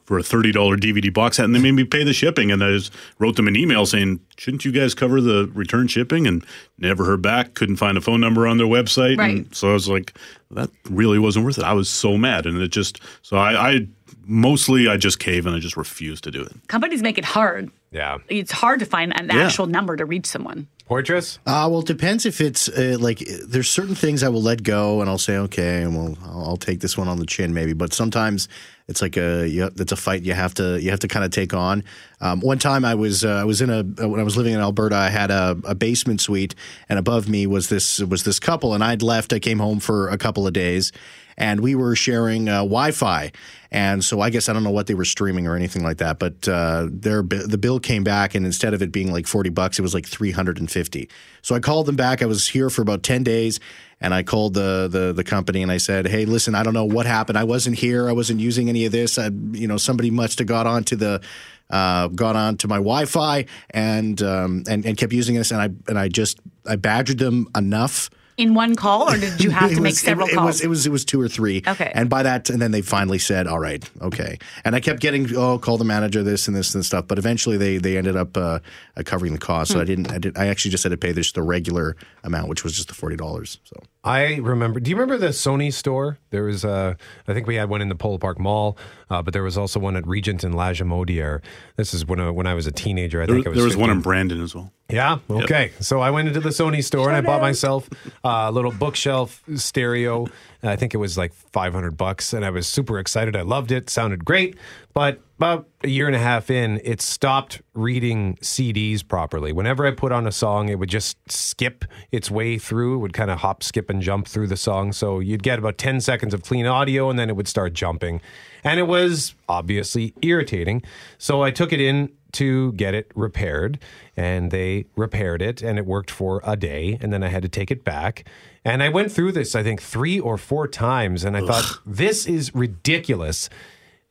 for 0.06 0.18
a 0.18 0.24
thirty 0.24 0.52
dollar 0.52 0.78
DVD 0.78 1.14
box 1.14 1.38
set, 1.38 1.46
and 1.46 1.56
they 1.56 1.60
made 1.60 1.72
me 1.72 1.84
pay 1.84 2.04
the 2.04 2.14
shipping. 2.14 2.52
And 2.52 2.64
I 2.64 2.72
just 2.72 2.92
wrote 3.20 3.36
them 3.36 3.48
an 3.48 3.56
email 3.56 3.86
saying, 3.86 4.20
"Shouldn't 4.38 4.66
you 4.66 4.72
guys 4.72 4.94
cover 4.94 5.22
the 5.22 5.50
return 5.54 5.88
shipping?" 5.88 6.28
And 6.28 6.46
never 6.78 7.06
heard 7.06 7.22
back. 7.22 7.54
Couldn't 7.54 7.78
find 7.78 7.98
a 7.98 8.02
phone 8.02 8.20
number 8.22 8.46
on 8.48 8.58
their 8.58 8.68
website. 8.68 9.18
Right. 9.18 9.38
And 9.38 9.56
so 9.56 9.70
I 9.70 9.74
was 9.74 9.88
like, 9.88 10.14
that 10.52 10.70
really 10.90 11.20
wasn't 11.20 11.46
worth 11.46 11.58
it. 11.58 11.64
I 11.64 11.74
was 11.74 11.90
so 11.90 12.18
mad, 12.18 12.46
and 12.46 12.62
it 12.62 12.70
just 12.72 13.00
so 13.22 13.38
I, 13.38 13.72
I 13.72 13.88
mostly 14.26 14.88
I 14.88 14.98
just 14.98 15.20
cave 15.20 15.46
and 15.46 15.56
I 15.56 15.60
just 15.60 15.76
refuse 15.78 16.22
to 16.22 16.32
do 16.32 16.42
it. 16.42 16.54
Companies 16.68 17.02
make 17.02 17.18
it 17.18 17.26
hard. 17.26 17.70
Yeah. 17.92 18.18
It's 18.30 18.52
hard 18.52 18.80
to 18.80 18.86
find 18.86 19.18
an 19.20 19.28
Yeah. 19.32 19.46
actual 19.46 19.68
number 19.68 19.96
to 19.98 20.06
reach 20.06 20.26
someone. 20.26 20.68
Poitras? 20.90 21.38
Uh, 21.46 21.68
well, 21.72 21.80
it 21.80 21.88
depends 21.88 22.26
if 22.26 22.42
it's 22.42 22.68
uh, 22.68 22.98
like 23.00 23.20
there's 23.48 23.70
certain 23.70 23.96
things 23.96 24.22
I 24.22 24.30
will 24.30 24.42
let 24.42 24.64
go 24.64 25.00
and 25.00 25.10
I'll 25.10 25.18
say 25.18 25.38
okay, 25.38 25.82
and 25.82 25.96
well, 25.96 26.18
I'll, 26.26 26.46
I'll 26.50 26.58
take 26.58 26.82
this 26.82 26.98
one 26.98 27.08
on 27.08 27.20
the 27.20 27.26
chin 27.26 27.54
maybe. 27.54 27.72
But 27.72 27.94
sometimes 27.94 28.50
it's 28.90 29.02
like 29.02 29.16
a 29.16 29.48
you, 29.48 29.70
it's 29.78 29.94
a 29.94 29.96
fight 29.96 30.24
you 30.24 30.34
have 30.34 30.54
to 30.56 30.82
you 30.82 30.90
have 30.90 31.00
to 31.00 31.08
kind 31.08 31.24
of 31.24 31.32
take 31.32 31.54
on. 31.54 31.86
Um, 32.20 32.42
one 32.42 32.60
time 32.60 32.84
I 32.84 32.96
was 32.96 33.24
uh, 33.24 33.30
I 33.30 33.46
was 33.46 33.62
in 33.62 33.70
a 33.70 33.84
when 33.84 34.20
I 34.20 34.24
was 34.24 34.36
living 34.36 34.54
in 34.54 34.60
Alberta, 34.60 34.96
I 34.96 35.10
had 35.10 35.32
a, 35.32 35.58
a 35.64 35.74
basement 35.74 36.20
suite, 36.20 36.54
and 36.90 37.00
above 37.00 37.30
me 37.30 37.48
was 37.48 37.70
this 37.70 38.00
was 38.00 38.24
this 38.24 38.40
couple, 38.40 38.74
and 38.74 38.84
I'd 38.84 39.02
left. 39.02 39.32
I 39.32 39.40
came 39.40 39.60
home 39.60 39.80
for 39.80 40.10
a 40.10 40.18
couple 40.18 40.46
of 40.46 40.52
days, 40.52 40.92
and 41.38 41.60
we 41.60 41.76
were 41.76 41.96
sharing 41.96 42.48
uh, 42.48 42.58
Wi-Fi. 42.60 43.32
And 43.72 44.06
so 44.06 44.22
I 44.22 44.30
guess 44.30 44.50
I 44.50 44.54
don't 44.54 44.64
know 44.64 44.70
what 44.70 44.86
they 44.86 44.94
were 44.94 45.04
streaming 45.06 45.48
or 45.48 45.56
anything 45.56 45.82
like 45.82 45.98
that, 45.98 46.20
but 46.20 46.48
uh, 46.48 46.88
their 46.92 47.24
the 47.24 47.58
bill 47.58 47.80
came 47.80 48.04
back, 48.04 48.36
and 48.36 48.46
instead 48.46 48.76
of 48.76 48.84
it 48.84 48.92
being 48.92 49.12
like 49.12 49.26
forty 49.26 49.50
bucks, 49.50 49.80
it 49.80 49.82
was 49.82 49.96
like 49.96 50.06
three 50.06 50.30
hundred 50.30 50.60
and 50.60 50.70
fifty. 50.70 51.10
So 51.42 51.56
I 51.56 51.60
called 51.60 51.88
them 51.88 51.96
back. 51.96 52.22
I 52.22 52.28
was 52.28 52.48
here 52.48 52.70
for 52.70 52.84
about 52.84 53.02
ten 53.02 53.24
days, 53.24 53.60
and 54.00 54.14
I 54.14 54.22
called 54.22 54.54
the 54.54 54.88
the 54.92 55.12
the 55.12 55.24
company 55.24 55.64
and 55.64 55.72
I 55.72 55.78
said, 55.78 56.08
"Hey, 56.08 56.26
listen, 56.26 56.54
I 56.54 56.62
don't 56.62 56.76
know 56.76 56.86
what 56.86 57.08
happened. 57.08 57.36
I 57.36 57.46
wasn't 57.46 57.80
here. 57.80 58.08
I 58.08 58.12
wasn't 58.12 58.40
using 58.40 58.70
any 58.70 58.86
of 58.86 58.92
this. 58.92 59.18
I, 59.18 59.30
you 59.54 59.68
know, 59.68 59.78
somebody 59.78 60.12
must 60.12 60.38
have 60.40 60.48
got 60.48 60.68
onto 60.68 60.96
the." 60.96 61.22
Uh, 61.70 62.08
got 62.10 62.36
onto 62.36 62.68
my 62.68 62.76
Wi-Fi 62.76 63.46
and 63.72 64.22
um, 64.22 64.64
and 64.68 64.86
and 64.86 64.96
kept 64.96 65.12
using 65.12 65.34
this, 65.34 65.50
and 65.50 65.60
I 65.60 65.70
and 65.88 65.98
I 65.98 66.08
just 66.08 66.38
I 66.68 66.76
badgered 66.76 67.18
them 67.18 67.48
enough 67.56 68.12
In 68.36 68.56
one 68.56 68.76
call, 68.76 69.10
or 69.12 69.18
did 69.18 69.44
you 69.44 69.52
have 69.52 69.72
it 69.74 69.76
to 69.76 69.82
make 69.82 69.92
was- 69.92 70.00
several 70.02 70.28
it, 70.28 70.32
it 70.34 70.36
calls? 70.36 70.46
was 70.48 70.62
it 70.62 70.68
was 70.68 70.86
it 70.88 70.92
was 70.92 71.06
two 71.06 71.22
or 71.22 71.28
three. 71.28 71.62
Okay. 71.68 71.92
And 71.94 72.10
by 72.10 72.24
that, 72.24 72.50
and 72.50 72.62
then 72.62 72.72
they 72.72 72.82
finally 72.82 73.20
said, 73.20 73.46
"All 73.48 73.60
right, 73.60 73.88
okay." 74.02 74.40
And 74.66 74.76
I 74.76 74.80
kept 74.80 75.00
getting, 75.02 75.28
"Oh, 75.36 75.60
call 75.60 75.78
the 75.78 75.86
manager, 75.86 76.24
this 76.24 76.48
and 76.48 76.56
this 76.58 76.74
and 76.74 76.84
stuff." 76.86 77.08
But 77.08 77.18
eventually, 77.20 77.58
they 77.58 77.78
they 77.78 77.98
ended 77.98 78.16
up 78.16 78.36
uh, 78.36 78.60
uh, 78.98 79.04
covering 79.06 79.34
the 79.34 79.40
cost. 79.40 79.72
Hmm. 79.72 79.78
So 79.78 79.82
I 79.82 79.86
didn't. 79.86 80.12
I 80.12 80.18
did. 80.18 80.38
I 80.38 80.48
actually 80.48 80.72
just 80.72 80.84
had 80.84 80.90
to 80.92 80.98
pay 80.98 81.12
this 81.12 81.32
the 81.32 81.44
regular 81.44 81.96
amount, 82.24 82.48
which 82.50 82.64
was 82.64 82.76
just 82.76 82.88
the 82.88 82.96
forty 82.96 83.16
dollars. 83.16 83.60
So 83.66 83.76
I 84.06 84.36
remember. 84.36 84.82
Do 84.82 84.90
you 84.90 84.98
remember 84.98 85.18
the 85.18 85.32
Sony 85.32 85.72
store? 85.72 86.18
There 86.30 86.44
was, 86.44 86.66
a. 86.66 86.98
I 87.28 87.34
think 87.34 87.48
we 87.48 87.56
had 87.56 87.70
one 87.70 87.82
in 87.82 87.88
the 87.88 87.96
Polo 87.96 88.18
Park 88.18 88.38
Mall, 88.38 88.78
uh, 89.10 89.22
but 89.22 89.34
there 89.34 89.44
was 89.44 89.58
also 89.58 89.80
one 89.80 89.96
at 89.96 90.06
Regent 90.06 90.44
and 90.44 90.54
Lagimodière. 90.54 91.42
This 91.78 91.94
is 91.94 92.06
when 92.06 92.20
I, 92.20 92.30
when 92.30 92.46
I 92.46 92.54
was 92.54 92.68
a 92.68 92.72
teenager. 92.72 93.22
I 93.22 93.26
There, 93.26 93.36
think 93.36 93.48
I 93.48 93.50
was 93.52 93.58
there 93.58 93.66
was 93.66 93.78
one 93.78 93.90
in 93.90 94.02
Brandon 94.02 94.42
as 94.44 94.54
well. 94.54 94.74
Yeah. 94.90 95.20
Okay. 95.30 95.72
So 95.80 96.02
I 96.02 96.12
went 96.12 96.28
into 96.28 96.42
the 96.42 96.50
Sony 96.50 96.84
store 96.84 97.08
and 97.08 97.16
I 97.16 97.22
bought 97.22 97.42
myself 97.42 97.90
uh, 98.24 98.46
a 98.48 98.52
little 98.52 98.72
bookshelf 98.72 99.42
stereo. 99.56 100.28
I 100.62 100.76
think 100.76 100.94
it 100.94 100.98
was 100.98 101.18
like 101.18 101.34
500 101.34 101.98
bucks 101.98 102.34
and 102.34 102.46
I 102.46 102.50
was 102.50 102.68
super 102.68 103.00
excited. 103.00 103.36
I 103.36 103.42
loved 103.42 103.72
it. 103.72 103.90
Sounded 103.90 104.24
great. 104.26 104.56
But 104.94 105.22
about 105.44 105.68
a 105.84 105.90
year 105.90 106.08
and 106.08 106.16
a 106.16 106.20
half 106.20 106.50
in, 106.50 106.80
it 106.86 107.02
stopped 107.02 107.62
reading 107.74 108.38
CDs 108.38 109.06
properly. 109.06 109.52
Whenever 109.52 109.86
I 109.86 109.92
put 109.92 110.14
on 110.14 110.26
a 110.26 110.32
song, 110.32 110.70
it 110.70 110.80
would 110.80 110.88
just 110.88 111.18
skip 111.30 111.84
its 112.14 112.32
way 112.32 112.58
through. 112.58 112.96
It 112.96 113.00
would 113.00 113.14
kind 113.14 113.30
of 113.30 113.40
hop, 113.40 113.62
skip, 113.62 113.90
and 113.90 114.02
jump 114.02 114.26
through 114.26 114.48
the 114.48 114.56
song. 114.56 114.94
So 114.94 115.20
you'd 115.20 115.44
get 115.44 115.60
about 115.60 115.78
10 115.78 116.00
seconds 116.00 116.34
of 116.34 116.44
clean 116.44 116.66
audio 116.66 117.10
and 117.10 117.20
then 117.20 117.30
it 117.30 117.36
would 117.36 117.50
start 117.50 117.74
jumping. 117.74 118.22
And 118.64 118.80
it 118.80 118.84
was 118.84 119.36
obviously 119.50 120.14
irritating. 120.22 120.82
So 121.18 121.44
I 121.44 121.52
took 121.52 121.74
it 121.74 121.82
in 121.82 122.14
to 122.34 122.72
get 122.74 122.94
it 122.94 123.12
repaired 123.14 123.80
and 124.16 124.50
they 124.50 124.86
repaired 124.96 125.42
it 125.42 125.62
and 125.62 125.78
it 125.78 125.86
worked 125.86 126.10
for 126.10 126.42
a 126.46 126.56
day 126.56 126.98
and 127.02 127.12
then 127.12 127.22
I 127.22 127.28
had 127.28 127.44
to 127.44 127.50
take 127.50 127.70
it 127.70 127.84
back 127.84 128.26
and 128.66 128.82
I 128.82 128.90
went 128.90 129.12
through 129.12 129.34
this 129.34 129.54
I 129.54 129.62
think 129.62 129.82
3 129.82 130.20
or 130.20 130.40
4 130.40 130.68
times 130.68 131.24
and 131.24 131.38
I 131.38 131.42
thought 131.42 131.80
this 131.86 132.26
is 132.26 132.56
ridiculous 132.56 133.50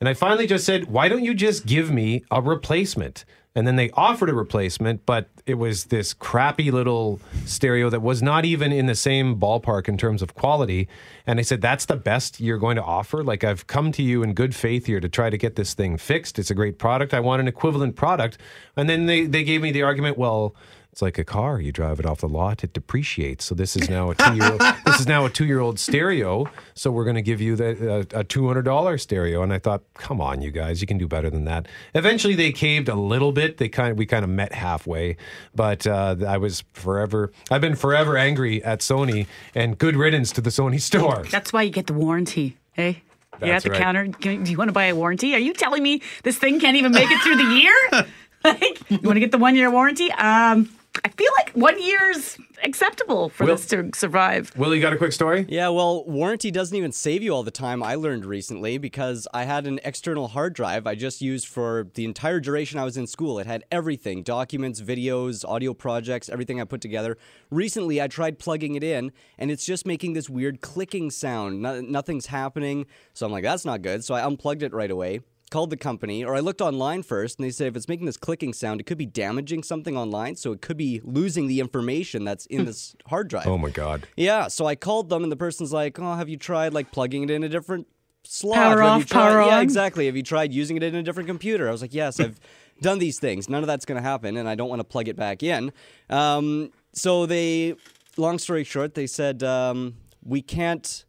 and 0.03 0.09
I 0.09 0.15
finally 0.15 0.49
just 0.49 0.67
said 0.67 0.87
why 0.87 1.07
don't 1.07 1.23
you 1.23 1.33
just 1.33 1.65
give 1.65 1.93
me 1.93 2.25
a 2.29 2.43
replacement? 2.43 3.25
And 3.55 3.69
then 3.69 3.77
they 3.77 3.89
offered 3.91 4.31
a 4.31 4.35
replacement 4.35 5.07
but 5.07 5.29
it 5.47 5.55
was 5.55 5.85
this 5.85 6.13
crappy 6.13 6.73
little 6.73 7.21
stereo 7.45 7.89
that 7.89 8.03
was 8.03 8.21
not 8.21 8.45
even 8.45 8.73
in 8.73 8.87
the 8.87 8.97
same 8.97 9.39
ballpark 9.39 9.87
in 9.87 9.97
terms 9.97 10.21
of 10.21 10.35
quality. 10.35 10.89
And 11.25 11.39
I 11.39 11.43
said 11.43 11.61
that's 11.61 11.85
the 11.85 11.95
best 11.95 12.41
you're 12.41 12.59
going 12.59 12.75
to 12.75 12.83
offer? 12.83 13.23
Like 13.23 13.45
I've 13.45 13.69
come 13.69 13.93
to 13.93 14.03
you 14.03 14.25
in 14.25 14.35
good 14.35 14.57
faith 14.57 14.87
here 14.87 14.99
to 14.99 15.09
try 15.09 15.31
to 15.31 15.39
get 15.39 15.55
this 15.55 15.73
thing 15.73 15.97
fixed. 15.97 16.37
It's 16.37 16.51
a 16.51 16.55
great 16.57 16.81
product. 16.81 17.15
I 17.15 17.21
want 17.21 17.39
an 17.39 17.47
equivalent 17.47 17.95
product. 17.95 18.39
And 18.77 18.91
then 18.91 19.07
they 19.07 19.27
they 19.27 19.45
gave 19.45 19.63
me 19.63 19.71
the 19.71 19.85
argument 19.85 20.19
well 20.19 20.57
it's 20.93 21.01
like 21.01 21.17
a 21.19 21.25
car 21.25 21.59
you 21.59 21.73
drive 21.73 21.99
it 21.99 22.07
off 22.07 22.21
the 22.21 22.29
lot 22.29 22.63
it 22.63 22.73
depreciates 22.73 23.45
so 23.47 23.55
this 23.55 23.77
is 23.77 23.89
now 23.89 24.11
a 24.11 24.15
2 24.15 24.35
year 24.35 24.51
old 24.53 24.61
this 24.85 25.01
is 25.01 25.07
now 25.07 25.25
a 25.25 25.31
2 25.31 25.47
year 25.47 25.59
old 25.59 25.79
stereo 25.79 26.47
so 26.75 26.91
we're 26.91 27.05
going 27.05 27.17
to 27.17 27.23
give 27.23 27.41
you 27.41 27.57
the 27.57 28.09
a, 28.15 28.21
a 28.21 28.25
$200 28.25 29.01
stereo 29.01 29.43
and 29.43 29.53
I 29.53 29.59
thought 29.59 29.83
come 29.95 30.21
on 30.21 30.43
you 30.43 30.51
guys 30.51 30.81
you 30.81 30.87
can 30.87 30.99
do 30.99 31.09
better 31.09 31.31
than 31.31 31.45
that 31.47 31.67
eventually 31.95 32.35
they 32.35 32.53
caved 32.53 32.89
a 32.89 32.95
little 32.95 33.33
bit 33.33 33.57
they 33.57 33.69
kind 33.69 33.93
of 33.93 33.99
we 33.99 34.05
kind 34.07 34.23
of 34.23 34.31
met 34.31 34.53
halfway 34.53 35.17
but 35.55 35.87
uh, 35.87 36.17
I 36.27 36.37
was 36.37 36.63
forever 36.75 37.33
I've 37.51 37.63
been 37.63 37.77
forever 37.77 38.17
angry 38.17 38.63
at 38.63 38.81
Sony 38.81 39.27
and 39.55 39.79
good 39.79 39.97
riddance 39.97 40.31
to 40.33 40.41
the 40.41 40.51
Sony 40.51 40.81
store 40.81 41.25
That's 41.31 41.53
why 41.53 41.63
you 41.63 41.71
get 41.71 41.87
the 41.87 41.95
warranty, 41.95 42.59
eh? 42.77 42.95
You're 43.41 43.55
at 43.55 43.63
the 43.63 43.71
right. 43.71 43.81
counter. 43.81 44.07
Do 44.07 44.31
you 44.31 44.57
want 44.57 44.69
to 44.69 44.73
buy 44.73 44.85
a 44.85 44.95
warranty? 44.95 45.35
Are 45.35 45.39
you 45.39 45.53
telling 45.55 45.83
me 45.83 46.03
this 46.23 46.39
thing 46.39 46.61
can't 46.61 46.77
even 46.77 46.93
make 46.93 47.11
it 47.11 47.21
through 47.23 47.37
the 47.37 47.45
year? 47.45 48.05
like, 48.45 48.91
you 48.91 48.99
want 48.99 49.17
to 49.17 49.21
get 49.21 49.33
the 49.33 49.39
one 49.39 49.57
year 49.57 49.71
warranty? 49.71 50.13
Um, 50.13 50.69
I 51.05 51.09
feel 51.09 51.31
like 51.39 51.53
one 51.55 51.81
year's 51.83 52.37
acceptable 52.63 53.31
for 53.31 53.47
Will- 53.47 53.57
this 53.57 53.67
to 53.69 53.91
survive. 53.95 54.53
Will, 54.57 54.75
you 54.75 54.81
got 54.83 54.93
a 54.93 54.97
quick 54.97 55.13
story? 55.13 55.47
Yeah, 55.49 55.69
well, 55.69 56.05
warranty 56.05 56.51
doesn't 56.51 56.77
even 56.77 56.93
save 56.93 57.23
you 57.23 57.33
all 57.33 57.43
the 57.43 57.51
time, 57.51 57.83
I 57.83 57.95
learned 57.95 58.25
recently, 58.27 58.77
because 58.79 59.27
I 59.33 59.45
had 59.45 59.67
an 59.67 59.81
external 59.85 60.29
hard 60.29 60.53
drive 60.53 60.87
I 60.87 60.95
just 60.95 61.23
used 61.23 61.49
for 61.49 61.89
the 61.95 62.05
entire 62.05 62.41
duration 62.41 62.79
I 62.79 62.85
was 62.85 62.97
in 62.97 63.07
school. 63.07 63.39
It 63.39 63.47
had 63.47 63.65
everything 63.73 64.23
documents, 64.23 64.81
videos, 64.83 65.49
audio 65.49 65.73
projects, 65.73 66.29
everything 66.29 66.61
I 66.61 66.65
put 66.65 66.81
together. 66.83 67.17
Recently, 67.51 68.01
I 68.01 68.07
tried 68.09 68.39
plugging 68.39 68.75
it 68.75 68.85
in, 68.85 69.13
and 69.39 69.51
it's 69.51 69.65
just 69.65 69.87
making 69.87 70.13
this 70.13 70.29
weird 70.29 70.61
clicking 70.61 71.11
sound. 71.11 71.63
No- 71.63 71.81
nothing's 71.81 72.27
happening. 72.27 72.87
So 73.15 73.25
I'm 73.25 73.33
like, 73.33 73.45
that's 73.45 73.65
not 73.65 73.81
good. 73.83 74.05
So 74.05 74.15
I 74.15 74.25
unplugged 74.27 74.63
it 74.63 74.73
right 74.75 74.91
away. 74.91 75.21
Called 75.53 75.69
the 75.69 75.77
company, 75.77 76.25
or 76.25 76.35
I 76.35 76.41
looked 76.41 76.63
online 76.63 77.03
first, 77.03 77.39
and 77.39 77.45
they 77.45 77.51
said 77.51 77.67
if 77.67 77.77
it's 77.77 77.87
making 77.87 78.07
this 78.07 78.17
clicking 78.17 78.55
sound, 78.55 78.81
it 78.81 78.85
could 78.85 78.97
be 78.97 79.05
damaging 79.05 79.63
something 79.63 79.99
online, 79.99 80.35
so 80.35 80.51
it 80.53 80.63
could 80.63 80.79
be 80.79 81.03
losing 81.05 81.47
the 81.47 81.61
information 81.61 82.25
that's 82.25 82.47
in 82.47 82.65
this 82.65 82.97
hard 83.09 83.29
drive. 83.29 83.47
Oh 83.47 83.59
my 83.59 83.69
God. 83.69 84.09
Yeah, 84.17 84.49
so 84.49 84.65
I 84.65 84.77
called 84.77 85.11
them, 85.11 85.23
and 85.23 85.31
the 85.31 85.37
person's 85.37 85.71
like, 85.71 85.99
"Oh, 85.99 86.15
have 86.15 86.31
you 86.31 86.39
tried 86.39 86.73
like 86.73 86.91
plugging 86.91 87.23
it 87.25 87.31
in 87.31 87.45
a 87.45 87.51
different 87.51 87.87
slot? 88.25 88.57
Power 88.57 88.81
have 88.81 88.91
off, 88.93 88.99
you 89.01 89.05
tried? 89.05 89.29
power 89.29 89.43
yeah, 89.43 89.57
on? 89.59 89.63
exactly. 89.63 90.07
Have 90.07 90.17
you 90.17 90.23
tried 90.23 90.55
using 90.55 90.79
it 90.79 90.83
in 90.85 90.95
a 90.95 91.03
different 91.03 91.27
computer?" 91.27 91.69
I 91.69 91.71
was 91.71 91.83
like, 91.83 91.93
"Yes, 91.93 92.19
I've 92.19 92.41
done 92.81 92.99
these 92.99 93.19
things. 93.19 93.51
None 93.51 93.63
of 93.63 93.67
that's 93.67 93.85
going 93.85 94.03
to 94.03 94.09
happen, 94.09 94.39
and 94.39 94.49
I 94.49 94.55
don't 94.55 94.71
want 94.71 94.81
to 94.81 94.85
plug 94.85 95.07
it 95.07 95.17
back 95.17 95.43
in." 95.43 95.71
Um, 96.09 96.71
so 96.95 97.27
they, 97.27 97.75
long 98.17 98.39
story 98.39 98.65
short, 98.65 98.95
they 98.95 99.07
said 99.07 99.43
um, 99.43 99.97
we 100.25 100.41
can't. 100.41 101.05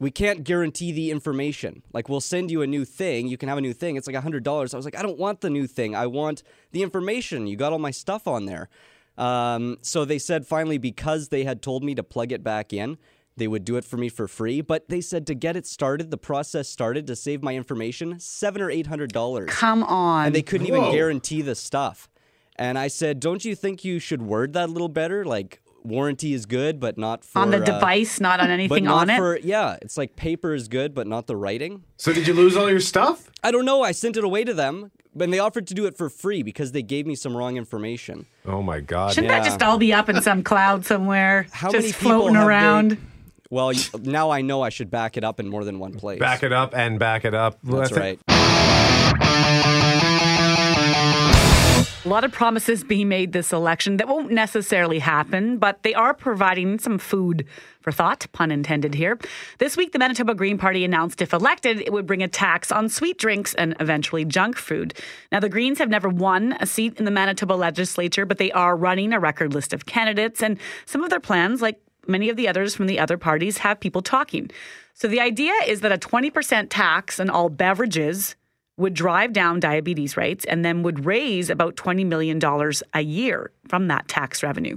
We 0.00 0.10
can't 0.10 0.44
guarantee 0.44 0.92
the 0.92 1.10
information. 1.10 1.82
Like, 1.92 2.08
we'll 2.08 2.20
send 2.20 2.50
you 2.50 2.62
a 2.62 2.66
new 2.66 2.84
thing. 2.84 3.28
You 3.28 3.36
can 3.36 3.48
have 3.48 3.58
a 3.58 3.60
new 3.60 3.72
thing. 3.72 3.96
It's 3.96 4.06
like 4.06 4.16
$100. 4.16 4.74
I 4.74 4.76
was 4.76 4.84
like, 4.84 4.96
I 4.98 5.02
don't 5.02 5.18
want 5.18 5.40
the 5.40 5.50
new 5.50 5.66
thing. 5.66 5.94
I 5.94 6.06
want 6.06 6.42
the 6.72 6.82
information. 6.82 7.46
You 7.46 7.56
got 7.56 7.72
all 7.72 7.78
my 7.78 7.92
stuff 7.92 8.26
on 8.26 8.46
there. 8.46 8.68
Um, 9.16 9.78
so 9.82 10.04
they 10.04 10.18
said 10.18 10.46
finally, 10.46 10.78
because 10.78 11.28
they 11.28 11.44
had 11.44 11.62
told 11.62 11.84
me 11.84 11.94
to 11.94 12.02
plug 12.02 12.32
it 12.32 12.42
back 12.42 12.72
in, 12.72 12.98
they 13.36 13.48
would 13.48 13.64
do 13.64 13.76
it 13.76 13.84
for 13.84 13.96
me 13.96 14.08
for 14.08 14.28
free. 14.28 14.60
But 14.60 14.88
they 14.88 15.00
said 15.00 15.26
to 15.28 15.34
get 15.34 15.56
it 15.56 15.66
started, 15.66 16.10
the 16.10 16.18
process 16.18 16.68
started 16.68 17.06
to 17.06 17.16
save 17.16 17.42
my 17.42 17.54
information, 17.54 18.18
seven 18.20 18.62
or 18.62 18.70
eight 18.70 18.86
hundred 18.86 19.12
dollars. 19.12 19.50
Come 19.50 19.82
on. 19.82 20.26
And 20.26 20.34
they 20.34 20.42
couldn't 20.42 20.66
even 20.66 20.90
guarantee 20.92 21.42
the 21.42 21.54
stuff. 21.54 22.08
And 22.56 22.78
I 22.78 22.88
said, 22.88 23.18
don't 23.18 23.44
you 23.44 23.56
think 23.56 23.84
you 23.84 23.98
should 23.98 24.22
word 24.22 24.52
that 24.52 24.68
a 24.68 24.72
little 24.72 24.88
better? 24.88 25.24
Like 25.24 25.60
warranty 25.84 26.32
is 26.32 26.46
good, 26.46 26.80
but 26.80 26.96
not 26.98 27.24
for 27.24 27.40
on 27.40 27.50
the 27.50 27.58
uh, 27.58 27.64
device, 27.64 28.18
not 28.20 28.40
on 28.40 28.46
but 28.48 28.52
anything 28.52 28.84
not 28.84 29.08
on 29.10 29.34
it. 29.36 29.44
yeah. 29.44 29.76
It's 29.82 29.96
like 29.96 30.16
paper 30.16 30.54
is 30.54 30.68
good, 30.68 30.94
but 30.94 31.06
not 31.06 31.26
the 31.26 31.36
writing. 31.36 31.84
So 31.96 32.12
did 32.12 32.26
you 32.26 32.34
lose 32.34 32.56
all 32.56 32.68
your 32.70 32.80
stuff? 32.80 33.30
I 33.42 33.50
don't 33.50 33.64
know. 33.64 33.82
I 33.82 33.92
sent 33.92 34.16
it 34.16 34.24
away 34.24 34.44
to 34.44 34.54
them, 34.54 34.90
and 35.18 35.32
they 35.32 35.38
offered 35.38 35.66
to 35.68 35.74
do 35.74 35.86
it 35.86 35.96
for 35.96 36.08
free 36.08 36.42
because 36.42 36.72
they 36.72 36.82
gave 36.82 37.06
me 37.06 37.14
some 37.14 37.36
wrong 37.36 37.56
information. 37.56 38.26
Oh 38.46 38.62
my 38.62 38.80
God. 38.80 39.12
Shouldn't 39.12 39.28
that 39.30 39.44
just 39.44 39.62
all 39.62 39.78
be 39.78 39.92
up 39.92 40.08
in 40.08 40.20
some 40.22 40.42
cloud 40.42 40.84
somewhere? 40.84 41.46
How 41.52 41.70
just 41.70 41.82
many 41.82 41.92
people 41.92 42.10
floating 42.10 42.34
have 42.34 42.44
they- 42.44 42.48
around. 42.48 42.98
Well, 43.50 43.72
now 44.02 44.30
I 44.30 44.40
know 44.40 44.62
I 44.62 44.70
should 44.70 44.90
back 44.90 45.16
it 45.16 45.22
up 45.22 45.38
in 45.38 45.48
more 45.48 45.64
than 45.64 45.78
one 45.78 45.92
place. 45.94 46.18
Back 46.18 46.42
it 46.42 46.52
up 46.52 46.74
and 46.74 46.98
back 46.98 47.24
it 47.24 47.34
up. 47.34 47.58
That's 47.62 47.92
I 47.92 48.16
think- 48.16 48.20
right. 48.28 49.80
A 52.04 52.08
lot 52.10 52.22
of 52.22 52.32
promises 52.32 52.84
being 52.84 53.08
made 53.08 53.32
this 53.32 53.50
election 53.50 53.96
that 53.96 54.08
won't 54.08 54.30
necessarily 54.30 54.98
happen, 54.98 55.56
but 55.56 55.82
they 55.84 55.94
are 55.94 56.12
providing 56.12 56.78
some 56.78 56.98
food 56.98 57.46
for 57.80 57.92
thought, 57.92 58.26
pun 58.32 58.50
intended 58.50 58.94
here. 58.94 59.18
This 59.56 59.74
week, 59.74 59.92
the 59.92 59.98
Manitoba 59.98 60.34
Green 60.34 60.58
Party 60.58 60.84
announced 60.84 61.22
if 61.22 61.32
elected, 61.32 61.80
it 61.80 61.94
would 61.94 62.06
bring 62.06 62.22
a 62.22 62.28
tax 62.28 62.70
on 62.70 62.90
sweet 62.90 63.16
drinks 63.16 63.54
and 63.54 63.74
eventually 63.80 64.26
junk 64.26 64.58
food. 64.58 64.92
Now, 65.32 65.40
the 65.40 65.48
Greens 65.48 65.78
have 65.78 65.88
never 65.88 66.10
won 66.10 66.58
a 66.60 66.66
seat 66.66 66.98
in 66.98 67.06
the 67.06 67.10
Manitoba 67.10 67.54
legislature, 67.54 68.26
but 68.26 68.36
they 68.36 68.52
are 68.52 68.76
running 68.76 69.14
a 69.14 69.18
record 69.18 69.54
list 69.54 69.72
of 69.72 69.86
candidates, 69.86 70.42
and 70.42 70.58
some 70.84 71.04
of 71.04 71.08
their 71.08 71.20
plans, 71.20 71.62
like 71.62 71.80
many 72.06 72.28
of 72.28 72.36
the 72.36 72.48
others 72.48 72.74
from 72.74 72.86
the 72.86 72.98
other 72.98 73.16
parties, 73.16 73.56
have 73.58 73.80
people 73.80 74.02
talking. 74.02 74.50
So 74.92 75.08
the 75.08 75.20
idea 75.20 75.54
is 75.66 75.80
that 75.80 75.90
a 75.90 75.96
20% 75.96 76.66
tax 76.68 77.18
on 77.18 77.30
all 77.30 77.48
beverages 77.48 78.36
would 78.76 78.94
drive 78.94 79.32
down 79.32 79.60
diabetes 79.60 80.16
rates 80.16 80.44
and 80.44 80.64
then 80.64 80.82
would 80.82 81.04
raise 81.04 81.50
about 81.50 81.76
$20 81.76 82.04
million 82.06 82.40
a 82.92 83.00
year 83.00 83.50
from 83.68 83.88
that 83.88 84.08
tax 84.08 84.42
revenue. 84.42 84.76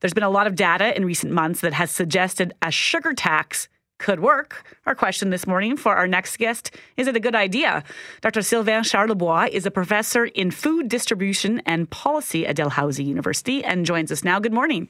There's 0.00 0.14
been 0.14 0.22
a 0.22 0.30
lot 0.30 0.46
of 0.46 0.54
data 0.54 0.96
in 0.96 1.04
recent 1.04 1.32
months 1.32 1.60
that 1.62 1.72
has 1.72 1.90
suggested 1.90 2.52
a 2.62 2.70
sugar 2.70 3.14
tax 3.14 3.68
could 3.98 4.20
work. 4.20 4.78
Our 4.86 4.94
question 4.94 5.30
this 5.30 5.46
morning 5.46 5.76
for 5.76 5.96
our 5.96 6.06
next 6.06 6.36
guest 6.36 6.76
is 6.96 7.08
it 7.08 7.16
a 7.16 7.20
good 7.20 7.34
idea? 7.34 7.82
Dr. 8.20 8.42
Sylvain 8.42 8.82
Charlebois 8.82 9.48
is 9.48 9.66
a 9.66 9.70
professor 9.70 10.26
in 10.26 10.50
food 10.50 10.88
distribution 10.88 11.60
and 11.66 11.90
policy 11.90 12.46
at 12.46 12.56
Dalhousie 12.56 13.04
University 13.04 13.64
and 13.64 13.84
joins 13.84 14.12
us 14.12 14.22
now. 14.22 14.38
Good 14.38 14.52
morning. 14.52 14.88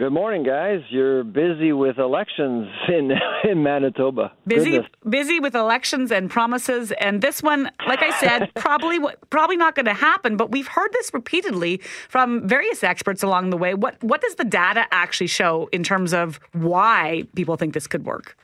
Good 0.00 0.14
morning, 0.14 0.44
guys. 0.44 0.80
You're 0.88 1.22
busy 1.24 1.74
with 1.74 1.98
elections 1.98 2.68
in 2.88 3.12
in 3.44 3.62
Manitoba. 3.62 4.32
Busy, 4.46 4.70
Goodness. 4.70 4.90
busy 5.06 5.40
with 5.40 5.54
elections 5.54 6.10
and 6.10 6.30
promises, 6.30 6.90
and 6.92 7.20
this 7.20 7.42
one, 7.42 7.70
like 7.86 8.02
I 8.02 8.18
said, 8.18 8.50
probably 8.56 8.98
probably 9.28 9.58
not 9.58 9.74
going 9.74 9.84
to 9.84 9.92
happen. 9.92 10.38
But 10.38 10.52
we've 10.52 10.68
heard 10.68 10.90
this 10.94 11.12
repeatedly 11.12 11.82
from 12.08 12.48
various 12.48 12.82
experts 12.82 13.22
along 13.22 13.50
the 13.50 13.58
way. 13.58 13.74
What 13.74 14.02
what 14.02 14.22
does 14.22 14.36
the 14.36 14.44
data 14.46 14.86
actually 14.90 15.26
show 15.26 15.68
in 15.70 15.82
terms 15.82 16.14
of 16.14 16.40
why 16.52 17.24
people 17.34 17.56
think 17.56 17.74
this 17.74 17.86
could 17.86 18.06
work? 18.06 18.38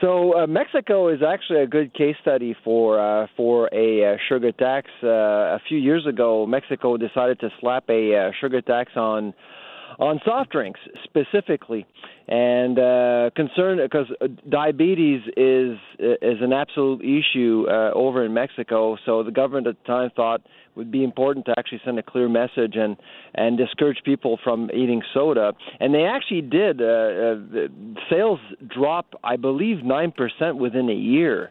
So 0.00 0.32
uh, 0.32 0.46
Mexico 0.46 1.08
is 1.08 1.20
actually 1.22 1.60
a 1.60 1.66
good 1.66 1.92
case 1.92 2.16
study 2.22 2.56
for 2.64 2.98
uh, 2.98 3.26
for 3.36 3.68
a 3.70 4.14
uh, 4.14 4.16
sugar 4.30 4.52
tax. 4.52 4.88
Uh, 5.02 5.08
a 5.08 5.60
few 5.68 5.76
years 5.76 6.06
ago, 6.06 6.46
Mexico 6.46 6.96
decided 6.96 7.38
to 7.40 7.50
slap 7.60 7.84
a 7.90 8.16
uh, 8.16 8.30
sugar 8.40 8.62
tax 8.62 8.92
on 8.96 9.34
on 9.98 10.20
soft 10.24 10.50
drinks 10.50 10.80
specifically, 11.04 11.86
and 12.28 12.78
uh, 12.78 13.30
concern 13.36 13.78
because 13.82 14.06
diabetes 14.48 15.22
is 15.36 15.78
is 15.98 16.38
an 16.40 16.52
absolute 16.52 17.02
issue 17.02 17.66
uh, 17.68 17.90
over 17.94 18.24
in 18.24 18.34
Mexico. 18.34 18.96
So 19.04 19.22
the 19.22 19.30
government 19.30 19.66
at 19.66 19.76
the 19.82 19.86
time 19.86 20.10
thought 20.16 20.40
it 20.40 20.76
would 20.76 20.90
be 20.90 21.04
important 21.04 21.46
to 21.46 21.54
actually 21.58 21.80
send 21.84 21.98
a 21.98 22.02
clear 22.02 22.28
message 22.28 22.74
and 22.76 22.96
and 23.34 23.56
discourage 23.56 23.98
people 24.04 24.38
from 24.42 24.70
eating 24.72 25.02
soda. 25.12 25.52
And 25.80 25.94
they 25.94 26.04
actually 26.04 26.42
did. 26.42 26.80
Uh, 26.80 26.84
uh, 26.84 27.68
sales 28.10 28.40
drop, 28.66 29.14
I 29.22 29.36
believe, 29.36 29.84
nine 29.84 30.12
percent 30.12 30.56
within 30.56 30.88
a 30.88 30.94
year. 30.94 31.50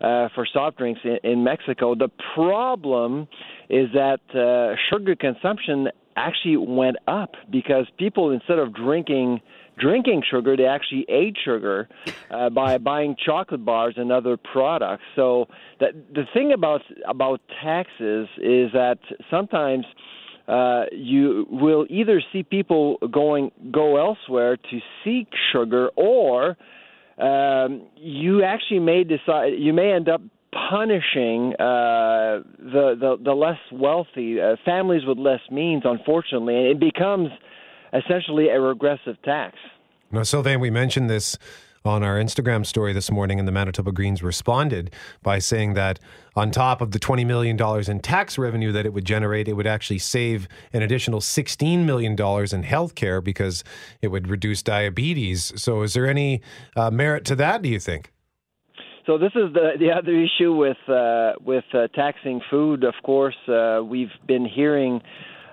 Uh, 0.00 0.28
for 0.34 0.44
soft 0.52 0.76
drinks 0.76 1.00
in, 1.04 1.18
in 1.22 1.44
Mexico. 1.44 1.94
The 1.94 2.10
problem 2.34 3.28
is 3.70 3.88
that 3.94 4.20
uh, 4.34 4.76
sugar 4.90 5.14
consumption 5.14 5.88
actually 6.16 6.56
went 6.56 6.96
up 7.06 7.34
because 7.50 7.86
people 7.98 8.30
instead 8.30 8.58
of 8.58 8.74
drinking 8.74 9.40
drinking 9.78 10.22
sugar 10.30 10.56
they 10.56 10.66
actually 10.66 11.04
ate 11.08 11.36
sugar 11.44 11.88
uh, 12.30 12.48
by 12.50 12.78
buying 12.90 13.16
chocolate 13.24 13.64
bars 13.64 13.94
and 13.96 14.12
other 14.12 14.36
products. 14.36 15.02
So 15.16 15.48
that 15.80 15.94
the 16.12 16.24
thing 16.32 16.52
about 16.52 16.82
about 17.08 17.40
taxes 17.62 18.28
is 18.38 18.72
that 18.72 18.98
sometimes 19.30 19.84
uh, 20.46 20.84
you 20.92 21.46
will 21.50 21.86
either 21.88 22.22
see 22.32 22.42
people 22.42 22.98
going 23.10 23.50
go 23.72 23.96
elsewhere 23.96 24.56
to 24.56 24.80
seek 25.02 25.28
sugar 25.52 25.88
or 25.96 26.56
um, 27.18 27.82
you 27.96 28.42
actually 28.42 28.80
may 28.80 29.04
decide 29.04 29.52
you 29.58 29.72
may 29.72 29.92
end 29.92 30.08
up 30.08 30.20
punishing 30.70 31.54
uh, 31.54 32.42
the, 32.58 32.94
the 32.98 33.16
the 33.22 33.32
less 33.32 33.58
wealthy 33.72 34.40
uh, 34.40 34.56
families 34.64 35.02
with 35.06 35.18
less 35.18 35.40
means, 35.50 35.82
unfortunately, 35.84 36.56
and 36.56 36.66
it 36.66 36.80
becomes 36.80 37.28
essentially 37.92 38.48
a 38.48 38.60
regressive 38.60 39.20
tax. 39.22 39.56
Now, 40.10 40.22
Sylvain, 40.22 40.60
we 40.60 40.70
mentioned 40.70 41.10
this 41.10 41.36
on 41.86 42.02
our 42.02 42.16
Instagram 42.16 42.64
story 42.64 42.94
this 42.94 43.10
morning, 43.10 43.38
and 43.38 43.46
the 43.46 43.52
Manitoba 43.52 43.92
Greens 43.92 44.22
responded 44.22 44.90
by 45.22 45.38
saying 45.38 45.74
that 45.74 46.00
on 46.34 46.50
top 46.50 46.80
of 46.80 46.92
the 46.92 46.98
$20 46.98 47.26
million 47.26 47.58
in 47.90 48.00
tax 48.00 48.38
revenue 48.38 48.72
that 48.72 48.86
it 48.86 48.94
would 48.94 49.04
generate, 49.04 49.48
it 49.48 49.52
would 49.52 49.66
actually 49.66 49.98
save 49.98 50.48
an 50.72 50.80
additional 50.80 51.20
$16 51.20 51.84
million 51.84 52.16
in 52.52 52.62
health 52.62 52.94
care 52.94 53.20
because 53.20 53.64
it 54.00 54.08
would 54.08 54.28
reduce 54.28 54.62
diabetes. 54.62 55.52
So, 55.56 55.82
is 55.82 55.92
there 55.92 56.06
any 56.06 56.40
uh, 56.74 56.90
merit 56.90 57.26
to 57.26 57.36
that, 57.36 57.60
do 57.60 57.68
you 57.68 57.78
think? 57.78 58.13
So 59.06 59.18
this 59.18 59.32
is 59.34 59.52
the 59.52 59.72
the 59.78 59.90
other 59.90 60.12
issue 60.12 60.54
with 60.54 60.78
uh, 60.88 61.32
with 61.44 61.64
uh, 61.74 61.88
taxing 61.88 62.40
food. 62.50 62.84
Of 62.84 62.94
course, 63.02 63.36
uh, 63.48 63.82
we've 63.84 64.14
been 64.26 64.46
hearing 64.46 65.02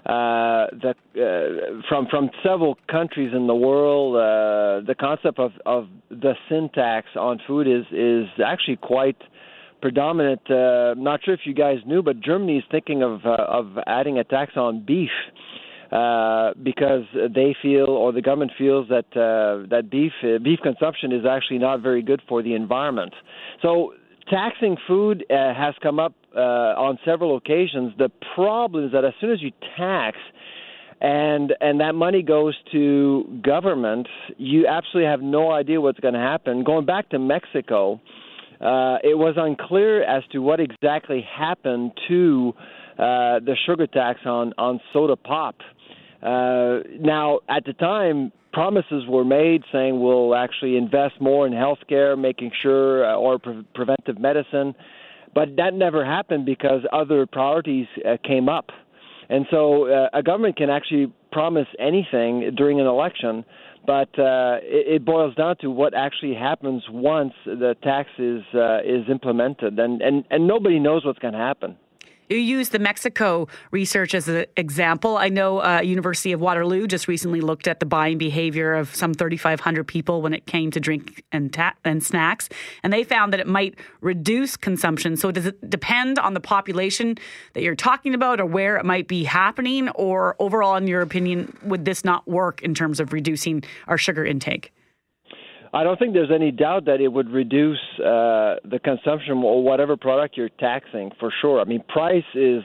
uh, 0.05 0.67
that 0.81 0.95
uh, 1.15 1.81
from 1.89 2.07
from 2.07 2.29
several 2.41 2.77
countries 2.89 3.33
in 3.35 3.47
the 3.47 3.55
world, 3.55 4.15
uh, 4.15 4.87
the 4.87 4.95
concept 4.97 5.37
of, 5.37 5.51
of 5.65 5.89
the 6.09 6.33
sin 6.47 6.69
tax 6.73 7.07
on 7.15 7.39
food 7.45 7.67
is 7.67 7.85
is 7.91 8.29
actually 8.43 8.77
quite 8.77 9.17
predominant. 9.81 10.41
Uh, 10.49 10.93
not 10.97 11.19
sure 11.23 11.33
if 11.33 11.41
you 11.43 11.53
guys 11.53 11.79
knew, 11.85 12.01
but 12.01 12.21
Germany 12.21 12.57
is 12.59 12.63
thinking 12.71 13.03
of 13.03 13.25
uh, 13.25 13.35
of 13.49 13.77
adding 13.85 14.17
a 14.17 14.23
tax 14.23 14.53
on 14.55 14.85
beef. 14.85 15.11
Uh, 15.91 16.53
because 16.63 17.03
they 17.35 17.53
feel, 17.61 17.89
or 17.89 18.13
the 18.13 18.21
government 18.21 18.53
feels 18.57 18.87
that 18.87 19.07
uh, 19.11 19.67
that 19.69 19.89
beef 19.91 20.13
uh, 20.23 20.37
beef 20.37 20.57
consumption 20.63 21.11
is 21.11 21.25
actually 21.25 21.57
not 21.57 21.81
very 21.81 22.01
good 22.01 22.21
for 22.29 22.41
the 22.41 22.53
environment. 22.53 23.13
So 23.61 23.93
taxing 24.29 24.77
food 24.87 25.25
uh, 25.29 25.53
has 25.53 25.75
come 25.83 25.99
up 25.99 26.13
uh, 26.33 26.39
on 26.39 26.97
several 27.03 27.35
occasions. 27.35 27.91
The 27.97 28.09
problem 28.35 28.85
is 28.85 28.93
that 28.93 29.03
as 29.03 29.11
soon 29.19 29.31
as 29.31 29.41
you 29.41 29.51
tax 29.77 30.17
and 31.01 31.53
and 31.59 31.81
that 31.81 31.93
money 31.93 32.21
goes 32.21 32.55
to 32.71 33.41
government, 33.43 34.07
you 34.37 34.67
absolutely 34.67 35.09
have 35.09 35.21
no 35.21 35.51
idea 35.51 35.81
what's 35.81 35.99
going 35.99 36.13
to 36.13 36.21
happen. 36.21 36.63
Going 36.63 36.85
back 36.85 37.09
to 37.09 37.19
Mexico, 37.19 37.99
uh, 38.61 38.97
it 39.03 39.17
was 39.17 39.33
unclear 39.37 40.03
as 40.03 40.23
to 40.31 40.39
what 40.39 40.61
exactly 40.61 41.25
happened 41.37 41.91
to 42.07 42.53
uh, 42.97 43.39
the 43.39 43.55
sugar 43.65 43.87
tax 43.87 44.21
on 44.25 44.53
on 44.57 44.79
soda 44.93 45.15
pop. 45.15 45.55
Uh, 46.21 46.79
now, 46.99 47.39
at 47.49 47.65
the 47.65 47.73
time, 47.73 48.31
promises 48.53 49.05
were 49.07 49.25
made 49.25 49.63
saying 49.71 49.99
we'll 49.99 50.35
actually 50.35 50.77
invest 50.77 51.19
more 51.19 51.47
in 51.47 51.53
healthcare, 51.53 52.17
making 52.17 52.51
sure, 52.61 53.05
uh, 53.05 53.15
or 53.15 53.39
pre- 53.39 53.65
preventive 53.73 54.19
medicine, 54.19 54.75
but 55.33 55.55
that 55.55 55.73
never 55.73 56.05
happened 56.05 56.45
because 56.45 56.81
other 56.91 57.25
priorities 57.25 57.87
uh, 58.05 58.17
came 58.23 58.49
up. 58.49 58.69
And 59.29 59.45
so 59.49 59.87
uh, 59.87 60.09
a 60.13 60.21
government 60.21 60.57
can 60.57 60.69
actually 60.69 61.11
promise 61.31 61.67
anything 61.79 62.51
during 62.55 62.81
an 62.81 62.85
election, 62.85 63.45
but 63.87 64.09
uh, 64.19 64.57
it, 64.61 64.95
it 64.95 65.05
boils 65.05 65.33
down 65.35 65.55
to 65.61 65.71
what 65.71 65.93
actually 65.93 66.35
happens 66.35 66.83
once 66.89 67.33
the 67.45 67.75
tax 67.81 68.09
is 68.19 68.43
uh, 68.53 68.79
is 68.83 69.05
implemented, 69.09 69.79
and, 69.79 70.01
and 70.01 70.25
and 70.29 70.47
nobody 70.47 70.79
knows 70.79 71.05
what's 71.05 71.19
going 71.19 71.33
to 71.33 71.39
happen. 71.39 71.77
You 72.31 72.37
use 72.37 72.69
the 72.69 72.79
Mexico 72.79 73.49
research 73.71 74.15
as 74.15 74.29
an 74.29 74.45
example. 74.55 75.17
I 75.17 75.27
know 75.27 75.61
uh, 75.61 75.81
University 75.81 76.31
of 76.31 76.39
Waterloo 76.39 76.87
just 76.87 77.09
recently 77.09 77.41
looked 77.41 77.67
at 77.67 77.81
the 77.81 77.85
buying 77.85 78.17
behavior 78.17 78.73
of 78.73 78.95
some 78.95 79.13
3,500 79.13 79.85
people 79.85 80.21
when 80.21 80.33
it 80.33 80.45
came 80.45 80.71
to 80.71 80.79
drink 80.79 81.25
and 81.33 81.51
ta- 81.51 81.73
and 81.83 82.01
snacks, 82.01 82.47
and 82.83 82.93
they 82.93 83.03
found 83.03 83.33
that 83.33 83.41
it 83.41 83.47
might 83.47 83.77
reduce 83.99 84.55
consumption. 84.55 85.17
So 85.17 85.29
does 85.31 85.45
it 85.45 85.69
depend 85.69 86.19
on 86.19 86.33
the 86.33 86.39
population 86.39 87.17
that 87.51 87.63
you're 87.63 87.75
talking 87.75 88.15
about, 88.15 88.39
or 88.39 88.45
where 88.45 88.77
it 88.77 88.85
might 88.85 89.09
be 89.09 89.25
happening, 89.25 89.89
or 89.89 90.37
overall, 90.39 90.77
in 90.77 90.87
your 90.87 91.01
opinion, 91.01 91.57
would 91.63 91.83
this 91.83 92.05
not 92.05 92.25
work 92.29 92.61
in 92.61 92.73
terms 92.73 93.01
of 93.01 93.11
reducing 93.11 93.61
our 93.89 93.97
sugar 93.97 94.25
intake? 94.25 94.71
I 95.73 95.83
don't 95.83 95.97
think 95.97 96.13
there's 96.13 96.31
any 96.33 96.51
doubt 96.51 96.85
that 96.85 96.99
it 96.99 97.07
would 97.07 97.29
reduce 97.29 97.79
uh, 97.99 98.59
the 98.65 98.79
consumption 98.83 99.37
or 99.37 99.63
whatever 99.63 99.95
product 99.95 100.35
you're 100.35 100.49
taxing 100.49 101.11
for 101.19 101.31
sure. 101.41 101.61
I 101.61 101.63
mean, 101.63 101.83
price 101.87 102.25
is 102.35 102.63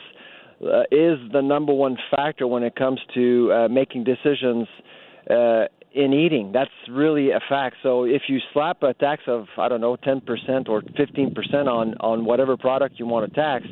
uh, 0.60 0.82
is 0.90 1.18
the 1.32 1.42
number 1.42 1.72
one 1.72 1.96
factor 2.10 2.46
when 2.46 2.62
it 2.62 2.74
comes 2.74 2.98
to 3.14 3.52
uh, 3.52 3.68
making 3.68 4.04
decisions 4.04 4.66
uh, 5.30 5.66
in 5.94 6.12
eating. 6.12 6.50
That's 6.52 6.70
really 6.90 7.30
a 7.30 7.40
fact. 7.48 7.76
So 7.82 8.04
if 8.04 8.22
you 8.28 8.38
slap 8.52 8.82
a 8.82 8.92
tax 8.94 9.22
of 9.28 9.46
I 9.56 9.68
don't 9.68 9.80
know 9.80 9.96
10% 9.96 10.68
or 10.68 10.82
15% 10.82 11.66
on 11.68 11.94
on 12.00 12.24
whatever 12.24 12.56
product 12.56 12.98
you 12.98 13.06
want 13.06 13.32
to 13.32 13.40
tax, 13.40 13.66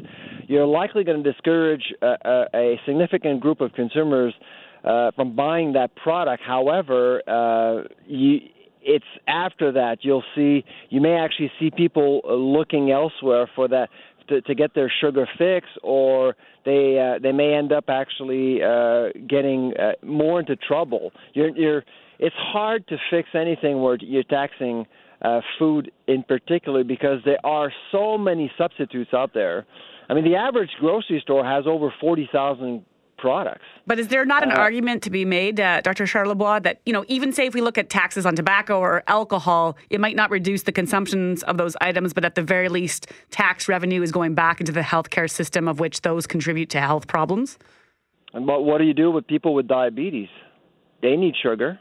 you're 0.46 0.66
likely 0.66 1.02
going 1.02 1.24
to 1.24 1.32
discourage 1.32 1.92
a, 2.02 2.14
a, 2.24 2.44
a 2.54 2.80
significant 2.86 3.40
group 3.40 3.60
of 3.60 3.72
consumers. 3.72 4.34
Uh, 4.84 5.10
from 5.16 5.34
buying 5.34 5.72
that 5.72 5.96
product. 5.96 6.42
However, 6.46 7.22
uh, 7.26 7.88
you, 8.06 8.38
it's 8.84 9.04
after 9.26 9.72
that 9.72 9.98
you'll 10.02 10.24
see 10.34 10.64
you 10.90 11.00
may 11.00 11.14
actually 11.14 11.50
see 11.58 11.70
people 11.70 12.20
uh, 12.28 12.34
looking 12.34 12.90
elsewhere 12.90 13.48
for 13.54 13.66
that 13.68 13.88
to, 14.28 14.40
to 14.42 14.54
get 14.54 14.74
their 14.74 14.92
sugar 15.00 15.28
fix, 15.38 15.66
or 15.82 16.36
they 16.64 16.98
uh, 16.98 17.18
they 17.22 17.32
may 17.32 17.54
end 17.54 17.72
up 17.72 17.84
actually 17.88 18.62
uh, 18.62 19.08
getting 19.28 19.74
uh, 19.78 19.92
more 20.02 20.40
into 20.40 20.56
trouble. 20.56 21.12
You're, 21.34 21.56
you're 21.56 21.84
it's 22.18 22.36
hard 22.36 22.86
to 22.88 22.96
fix 23.10 23.30
anything 23.34 23.82
where 23.82 23.96
you're 24.00 24.22
taxing 24.22 24.86
uh, 25.22 25.40
food 25.58 25.90
in 26.06 26.22
particular 26.22 26.84
because 26.84 27.20
there 27.24 27.44
are 27.44 27.72
so 27.92 28.16
many 28.16 28.50
substitutes 28.56 29.12
out 29.12 29.32
there. 29.34 29.66
I 30.08 30.14
mean, 30.14 30.24
the 30.24 30.36
average 30.36 30.70
grocery 30.80 31.20
store 31.22 31.44
has 31.44 31.66
over 31.66 31.92
forty 32.00 32.28
thousand 32.32 32.84
products. 33.24 33.64
But 33.86 33.98
is 33.98 34.08
there 34.08 34.24
not 34.24 34.42
an 34.42 34.52
Uh, 34.52 34.66
argument 34.66 35.02
to 35.06 35.10
be 35.10 35.24
made, 35.24 35.58
uh, 35.58 35.80
Dr. 35.80 36.04
Charlebois, 36.04 36.62
that 36.66 36.80
you 36.86 36.92
know, 36.92 37.04
even 37.08 37.32
say 37.32 37.46
if 37.46 37.54
we 37.54 37.62
look 37.68 37.78
at 37.78 37.88
taxes 37.88 38.24
on 38.26 38.34
tobacco 38.36 38.78
or 38.78 39.02
alcohol, 39.18 39.76
it 39.88 40.00
might 40.04 40.16
not 40.16 40.30
reduce 40.30 40.62
the 40.64 40.72
consumptions 40.72 41.42
of 41.44 41.56
those 41.56 41.74
items, 41.80 42.12
but 42.12 42.24
at 42.24 42.34
the 42.34 42.42
very 42.42 42.68
least, 42.68 43.10
tax 43.30 43.68
revenue 43.74 44.02
is 44.02 44.12
going 44.12 44.34
back 44.34 44.60
into 44.60 44.72
the 44.72 44.82
healthcare 44.92 45.30
system, 45.30 45.66
of 45.68 45.80
which 45.80 46.02
those 46.02 46.26
contribute 46.26 46.68
to 46.70 46.80
health 46.80 47.06
problems. 47.06 47.58
And 48.34 48.46
what 48.46 48.64
what 48.64 48.78
do 48.78 48.84
you 48.84 48.94
do 49.04 49.10
with 49.10 49.26
people 49.26 49.54
with 49.54 49.66
diabetes? 49.66 50.28
They 51.00 51.16
need 51.16 51.34
sugar. 51.42 51.78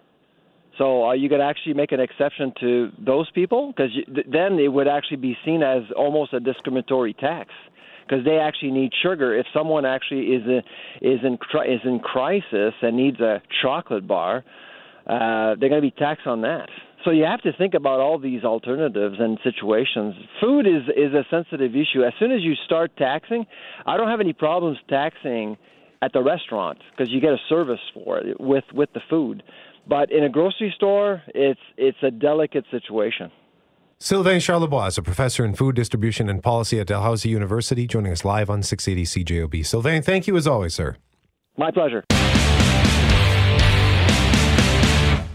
So 0.78 1.04
are 1.04 1.16
you 1.16 1.30
going 1.30 1.42
to 1.46 1.46
actually 1.46 1.76
make 1.76 1.92
an 1.92 2.00
exception 2.00 2.52
to 2.60 2.92
those 3.12 3.30
people? 3.32 3.62
Because 3.72 3.92
th- 3.94 4.28
then 4.38 4.58
it 4.58 4.72
would 4.76 4.88
actually 4.88 5.22
be 5.30 5.38
seen 5.46 5.62
as 5.62 5.84
almost 5.96 6.34
a 6.34 6.40
discriminatory 6.40 7.14
tax 7.14 7.48
because 8.08 8.26
they 8.26 8.38
actually 8.38 8.72
need 8.72 8.92
sugar. 9.02 9.38
If 9.38 9.46
someone 9.54 9.86
actually 9.86 10.28
is 10.28 10.44
in, 10.46 10.62
is 11.02 11.20
in 11.24 11.38
is 11.66 11.82
in 11.84 12.00
crisis 12.00 12.74
and 12.82 12.96
needs 12.98 13.20
a 13.20 13.42
chocolate 13.62 14.08
bar, 14.08 14.44
uh, 15.08 15.56
they're 15.60 15.70
going 15.70 15.82
to 15.82 15.82
be 15.82 15.92
taxed 15.92 16.28
on 16.28 16.42
that. 16.42 16.70
So 17.04 17.12
you 17.12 17.26
have 17.26 17.42
to 17.42 17.52
think 17.58 17.74
about 17.74 18.00
all 18.00 18.18
these 18.18 18.44
alternatives 18.44 19.18
and 19.20 19.38
situations. 19.44 20.16
Food 20.42 20.66
is 20.66 20.84
is 20.96 21.14
a 21.14 21.26
sensitive 21.30 21.76
issue. 21.76 22.04
As 22.04 22.14
soon 22.20 22.32
as 22.32 22.42
you 22.42 22.54
start 22.66 22.92
taxing, 22.98 23.46
I 23.86 23.98
don't 23.98 24.08
have 24.08 24.22
any 24.22 24.34
problems 24.34 24.78
taxing 24.90 25.58
at 26.02 26.14
the 26.14 26.22
restaurant 26.22 26.80
because 26.92 27.12
you 27.12 27.20
get 27.20 27.34
a 27.34 27.42
service 27.50 27.80
for 27.94 28.20
it 28.20 28.40
with 28.40 28.66
with 28.74 28.90
the 28.94 29.02
food. 29.10 29.44
But 29.88 30.12
in 30.12 30.24
a 30.24 30.30
grocery 30.30 30.74
store, 30.76 31.22
it's 31.28 31.60
it's 31.78 31.98
a 32.04 32.12
delicate 32.12 32.66
situation. 32.72 33.32
Sylvain 34.00 34.40
Charlebois 34.40 34.90
is 34.90 34.98
a 34.98 35.02
professor 35.02 35.46
in 35.46 35.56
food 35.56 35.76
distribution 35.76 36.30
and 36.30 36.44
policy 36.44 36.80
at 36.80 36.88
Dalhousie 36.88 37.30
University, 37.30 37.88
joining 37.88 38.12
us 38.12 38.26
live 38.26 38.50
on 38.50 38.62
680 38.62 39.24
CJOB. 39.24 39.66
Sylvain, 39.66 40.02
thank 40.02 40.28
you 40.28 40.36
as 40.36 40.46
always, 40.46 40.74
sir. 40.74 40.98
My 41.58 41.72
pleasure. 41.72 42.04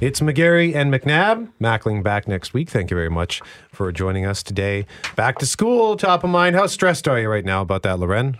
It's 0.01 0.21
McGarry 0.21 0.77
and 0.77 0.93
McNabb. 0.93 1.51
Mackling 1.61 2.03
back 2.05 2.29
next 2.29 2.53
week. 2.55 2.69
Thank 2.71 2.91
you 2.91 2.97
very 2.97 3.09
much 3.11 3.41
for 3.73 3.91
joining 3.91 4.27
us 4.27 4.43
today. 4.43 4.87
Back 5.17 5.39
to 5.39 5.47
school, 5.47 5.97
top 5.97 6.23
of 6.23 6.31
mind. 6.31 6.55
How 6.55 6.67
stressed 6.67 7.09
are 7.09 7.19
you 7.19 7.29
right 7.29 7.45
now 7.45 7.63
about 7.63 7.83
that, 7.83 7.99
Loren? 7.99 8.39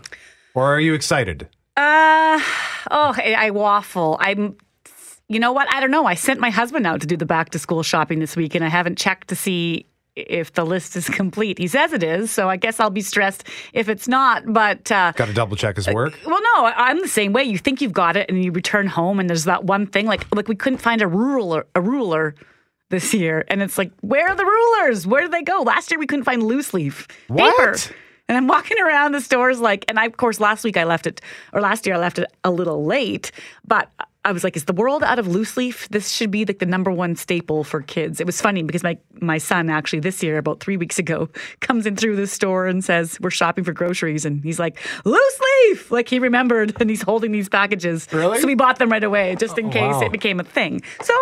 Or 0.53 0.73
are 0.73 0.79
you 0.79 0.93
excited? 0.93 1.49
Uh, 1.75 2.39
oh, 2.91 3.13
I, 3.17 3.35
I 3.37 3.49
waffle. 3.49 4.17
I'm. 4.21 4.55
You 5.27 5.39
know 5.39 5.51
what? 5.51 5.71
I 5.71 5.79
don't 5.79 5.91
know. 5.91 6.05
I 6.05 6.15
sent 6.15 6.39
my 6.39 6.49
husband 6.49 6.87
out 6.87 7.01
to 7.01 7.07
do 7.07 7.15
the 7.15 7.25
back 7.25 7.49
to 7.51 7.59
school 7.59 7.83
shopping 7.83 8.19
this 8.19 8.35
week, 8.35 8.55
and 8.55 8.63
I 8.63 8.67
haven't 8.69 8.97
checked 8.97 9.27
to 9.27 9.35
see 9.35 9.85
if 10.27 10.53
the 10.53 10.65
list 10.65 10.95
is 10.95 11.07
complete. 11.21 11.57
He 11.57 11.67
says 11.67 11.93
it 11.93 12.03
is, 12.03 12.31
so 12.31 12.49
I 12.49 12.55
guess 12.57 12.79
I'll 12.79 12.89
be 12.89 13.01
stressed 13.01 13.45
if 13.73 13.89
it's 13.89 14.07
not. 14.07 14.43
But 14.51 14.91
uh, 14.91 15.13
Got 15.15 15.27
to 15.27 15.33
double 15.33 15.55
check 15.55 15.75
his 15.75 15.87
work. 15.87 16.13
well, 16.25 16.39
no, 16.55 16.65
I'm 16.65 16.99
the 17.01 17.07
same 17.07 17.33
way. 17.33 17.43
You 17.43 17.57
think 17.57 17.81
you've 17.81 17.93
got 17.93 18.17
it, 18.17 18.29
and 18.29 18.43
you 18.43 18.51
return 18.51 18.87
home, 18.87 19.19
and 19.19 19.29
there's 19.29 19.45
that 19.45 19.63
one 19.65 19.87
thing 19.87 20.05
like 20.05 20.25
like 20.35 20.47
we 20.47 20.55
couldn't 20.55 20.79
find 20.79 21.01
a 21.01 21.07
ruler 21.07 21.65
a 21.75 21.81
ruler 21.81 22.35
this 22.89 23.13
year, 23.13 23.45
and 23.49 23.61
it's 23.61 23.77
like 23.77 23.91
where 24.01 24.27
are 24.29 24.35
the 24.35 24.45
rulers? 24.45 25.05
Where 25.05 25.21
did 25.21 25.31
they 25.31 25.43
go? 25.43 25.61
Last 25.61 25.91
year 25.91 25.99
we 25.99 26.07
couldn't 26.07 26.25
find 26.25 26.41
loose 26.43 26.73
leaf 26.73 27.07
What? 27.27 27.55
paper. 27.57 27.75
And 28.27 28.37
I'm 28.37 28.45
walking 28.47 28.79
around 28.79 29.13
the 29.13 29.21
stores 29.21 29.59
like, 29.59 29.85
and 29.87 29.99
I, 29.99 30.05
of 30.05 30.17
course, 30.17 30.39
last 30.39 30.63
week 30.63 30.77
I 30.77 30.83
left 30.83 31.07
it, 31.07 31.19
or 31.51 31.61
last 31.61 31.87
year 31.87 31.95
I 31.95 31.97
left 31.97 32.19
it 32.19 32.31
a 32.43 32.51
little 32.51 32.85
late, 32.85 33.31
but 33.67 33.89
I 34.25 34.33
was 34.33 34.43
like, 34.43 34.57
is 34.57 34.65
the 34.65 34.73
world 34.73 35.01
out 35.01 35.17
of 35.17 35.27
loose 35.27 35.55
leaf? 35.55 35.87
This 35.89 36.11
should 36.11 36.29
be 36.29 36.43
like 36.43 36.59
the 36.59 36.65
number 36.65 36.91
one 36.91 37.15
staple 37.15 37.63
for 37.63 37.81
kids. 37.81 38.19
It 38.19 38.25
was 38.25 38.41
funny 38.41 38.63
because 38.63 38.83
my, 38.83 38.97
my 39.21 39.37
son 39.37 39.69
actually 39.69 40.01
this 40.01 40.21
year, 40.21 40.37
about 40.37 40.59
three 40.59 40.75
weeks 40.75 40.99
ago, 40.99 41.29
comes 41.61 41.85
in 41.85 41.95
through 41.95 42.17
the 42.17 42.27
store 42.27 42.67
and 42.67 42.83
says, 42.83 43.17
we're 43.21 43.29
shopping 43.29 43.63
for 43.63 43.71
groceries. 43.71 44.25
And 44.25 44.43
he's 44.43 44.59
like, 44.59 44.77
loose 45.05 45.39
leaf! 45.39 45.89
Like 45.89 46.09
he 46.09 46.19
remembered 46.19 46.79
and 46.81 46.89
he's 46.89 47.01
holding 47.01 47.31
these 47.31 47.47
packages. 47.47 48.07
Really? 48.11 48.39
So 48.41 48.47
we 48.47 48.55
bought 48.55 48.77
them 48.77 48.89
right 48.91 49.03
away 49.03 49.35
just 49.39 49.57
in 49.57 49.67
Oh, 49.67 49.71
case 49.71 49.93
wow. 49.95 50.01
it 50.01 50.11
became 50.11 50.39
a 50.41 50.43
thing. 50.43 50.81
So 51.01 51.13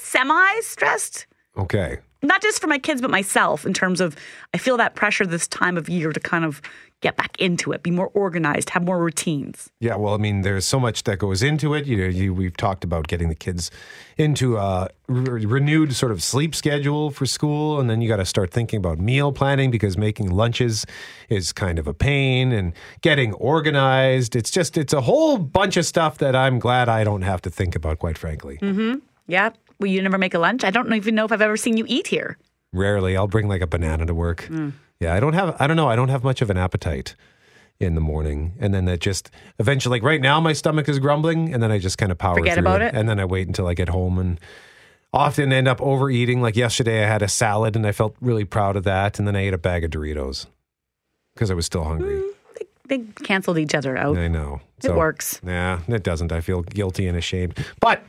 semi 0.00 0.60
stressed 0.60 1.26
Okay. 1.56 1.98
not 2.22 2.42
just 2.42 2.60
for 2.60 2.66
my 2.66 2.78
kids 2.78 3.00
but 3.00 3.10
myself 3.10 3.64
in 3.64 3.72
terms 3.72 4.00
of 4.00 4.16
I 4.52 4.58
feel 4.58 4.76
that 4.76 4.94
pressure 4.96 5.24
this 5.26 5.46
time 5.46 5.76
of 5.76 5.88
year 5.88 6.12
to 6.12 6.20
kind 6.20 6.44
of 6.44 6.60
get 7.04 7.16
back 7.16 7.38
into 7.38 7.70
it, 7.70 7.82
be 7.82 7.90
more 7.90 8.10
organized, 8.14 8.70
have 8.70 8.82
more 8.82 8.98
routines. 8.98 9.70
Yeah, 9.78 9.96
well, 9.96 10.14
I 10.14 10.16
mean, 10.16 10.40
there's 10.40 10.64
so 10.64 10.80
much 10.80 11.04
that 11.04 11.18
goes 11.18 11.42
into 11.42 11.74
it. 11.74 11.84
You 11.84 11.98
know, 11.98 12.06
you, 12.06 12.32
we've 12.32 12.56
talked 12.56 12.82
about 12.82 13.08
getting 13.08 13.28
the 13.28 13.34
kids 13.34 13.70
into 14.16 14.56
a 14.56 14.88
re- 15.06 15.44
renewed 15.44 15.94
sort 15.94 16.12
of 16.12 16.22
sleep 16.22 16.54
schedule 16.54 17.10
for 17.10 17.26
school, 17.26 17.78
and 17.78 17.90
then 17.90 18.00
you 18.00 18.08
got 18.08 18.16
to 18.16 18.24
start 18.24 18.50
thinking 18.50 18.78
about 18.78 18.98
meal 18.98 19.32
planning 19.32 19.70
because 19.70 19.98
making 19.98 20.30
lunches 20.30 20.86
is 21.28 21.52
kind 21.52 21.78
of 21.78 21.86
a 21.86 21.92
pain, 21.92 22.52
and 22.52 22.72
getting 23.02 23.34
organized. 23.34 24.34
It's 24.34 24.50
just 24.50 24.78
it's 24.78 24.94
a 24.94 25.02
whole 25.02 25.36
bunch 25.36 25.76
of 25.76 25.84
stuff 25.84 26.16
that 26.18 26.34
I'm 26.34 26.58
glad 26.58 26.88
I 26.88 27.04
don't 27.04 27.22
have 27.22 27.42
to 27.42 27.50
think 27.50 27.76
about, 27.76 27.98
quite 27.98 28.16
frankly. 28.16 28.56
Mm-hmm. 28.62 29.00
Yeah. 29.26 29.50
Well, 29.78 29.90
you 29.90 30.00
never 30.00 30.16
make 30.16 30.32
a 30.32 30.38
lunch? 30.38 30.64
I 30.64 30.70
don't 30.70 30.90
even 30.94 31.14
know 31.14 31.26
if 31.26 31.32
I've 31.32 31.42
ever 31.42 31.58
seen 31.58 31.76
you 31.76 31.84
eat 31.86 32.06
here. 32.06 32.38
Rarely, 32.72 33.14
I'll 33.14 33.28
bring 33.28 33.46
like 33.46 33.60
a 33.60 33.66
banana 33.66 34.06
to 34.06 34.14
work. 34.14 34.48
Yeah, 35.00 35.14
I 35.14 35.20
don't 35.20 35.32
have. 35.34 35.56
I 35.60 35.66
don't 35.66 35.76
know. 35.76 35.88
I 35.88 35.96
don't 35.96 36.08
have 36.08 36.24
much 36.24 36.42
of 36.42 36.50
an 36.50 36.56
appetite 36.56 37.16
in 37.80 37.94
the 37.94 38.00
morning, 38.00 38.54
and 38.60 38.72
then 38.72 38.84
that 38.84 39.00
just 39.00 39.30
eventually, 39.58 39.98
like 39.98 40.04
right 40.06 40.20
now, 40.20 40.40
my 40.40 40.52
stomach 40.52 40.88
is 40.88 40.98
grumbling, 40.98 41.52
and 41.52 41.62
then 41.62 41.72
I 41.72 41.78
just 41.78 41.98
kind 41.98 42.12
of 42.12 42.18
power 42.18 42.36
Forget 42.36 42.54
through 42.54 42.62
about 42.62 42.82
it? 42.82 42.94
and 42.94 43.08
then 43.08 43.18
I 43.18 43.24
wait 43.24 43.46
until 43.46 43.66
I 43.66 43.74
get 43.74 43.88
home 43.88 44.18
and. 44.18 44.40
Often 45.12 45.52
end 45.52 45.68
up 45.68 45.80
overeating. 45.80 46.42
Like 46.42 46.56
yesterday, 46.56 47.04
I 47.04 47.06
had 47.06 47.22
a 47.22 47.28
salad 47.28 47.76
and 47.76 47.86
I 47.86 47.92
felt 47.92 48.16
really 48.20 48.44
proud 48.44 48.74
of 48.74 48.82
that. 48.82 49.16
And 49.20 49.28
then 49.28 49.36
I 49.36 49.42
ate 49.42 49.54
a 49.54 49.58
bag 49.58 49.84
of 49.84 49.92
Doritos 49.92 50.46
because 51.36 51.52
I 51.52 51.54
was 51.54 51.66
still 51.66 51.84
hungry. 51.84 52.16
Mm, 52.16 52.66
they 52.88 52.98
canceled 53.22 53.58
each 53.58 53.76
other 53.76 53.96
out. 53.96 54.18
I 54.18 54.26
know. 54.26 54.60
It 54.82 54.92
works. 54.92 55.40
Nah, 55.44 55.78
it 55.86 56.02
doesn't. 56.02 56.32
I 56.32 56.40
feel 56.40 56.62
guilty 56.62 57.06
and 57.06 57.16
ashamed. 57.16 57.64
But 57.78 58.02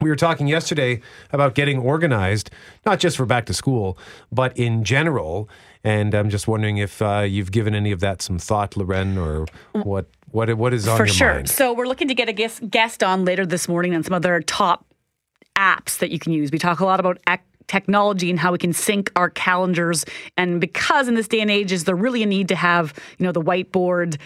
we 0.00 0.08
were 0.08 0.16
talking 0.16 0.46
yesterday 0.46 1.02
about 1.30 1.54
getting 1.54 1.78
organized, 1.78 2.50
not 2.86 3.00
just 3.00 3.18
for 3.18 3.26
back 3.26 3.44
to 3.44 3.52
school, 3.52 3.98
but 4.32 4.56
in 4.56 4.82
general. 4.82 5.46
And 5.82 6.14
I'm 6.14 6.28
just 6.28 6.46
wondering 6.46 6.76
if 6.78 7.00
uh, 7.00 7.20
you've 7.20 7.52
given 7.52 7.74
any 7.74 7.90
of 7.90 8.00
that 8.00 8.20
some 8.20 8.38
thought, 8.38 8.76
Loren, 8.76 9.16
or 9.16 9.46
what 9.72 10.06
what 10.30 10.52
what 10.54 10.74
is 10.74 10.86
on 10.86 10.96
For 10.96 11.06
your 11.06 11.14
sure. 11.14 11.34
mind? 11.34 11.48
So 11.48 11.72
we're 11.72 11.86
looking 11.86 12.08
to 12.08 12.14
get 12.14 12.28
a 12.28 12.32
guest, 12.32 12.68
guest 12.70 13.02
on 13.02 13.24
later 13.24 13.46
this 13.46 13.68
morning 13.68 13.94
on 13.94 14.02
some 14.02 14.12
other 14.12 14.40
top 14.40 14.84
apps 15.56 15.98
that 15.98 16.10
you 16.10 16.18
can 16.18 16.32
use. 16.32 16.50
We 16.52 16.58
talk 16.58 16.80
a 16.80 16.84
lot 16.84 17.00
about 17.00 17.18
ac- 17.28 17.42
technology 17.66 18.30
and 18.30 18.38
how 18.38 18.52
we 18.52 18.58
can 18.58 18.72
sync 18.72 19.10
our 19.16 19.30
calendars. 19.30 20.04
And 20.36 20.60
because 20.60 21.08
in 21.08 21.14
this 21.14 21.28
day 21.28 21.40
and 21.40 21.50
age, 21.50 21.72
is 21.72 21.84
there 21.84 21.96
really 21.96 22.22
a 22.22 22.26
need 22.26 22.48
to 22.48 22.56
have 22.56 22.92
you 23.18 23.24
know 23.24 23.32
the 23.32 23.42
whiteboard 23.42 24.18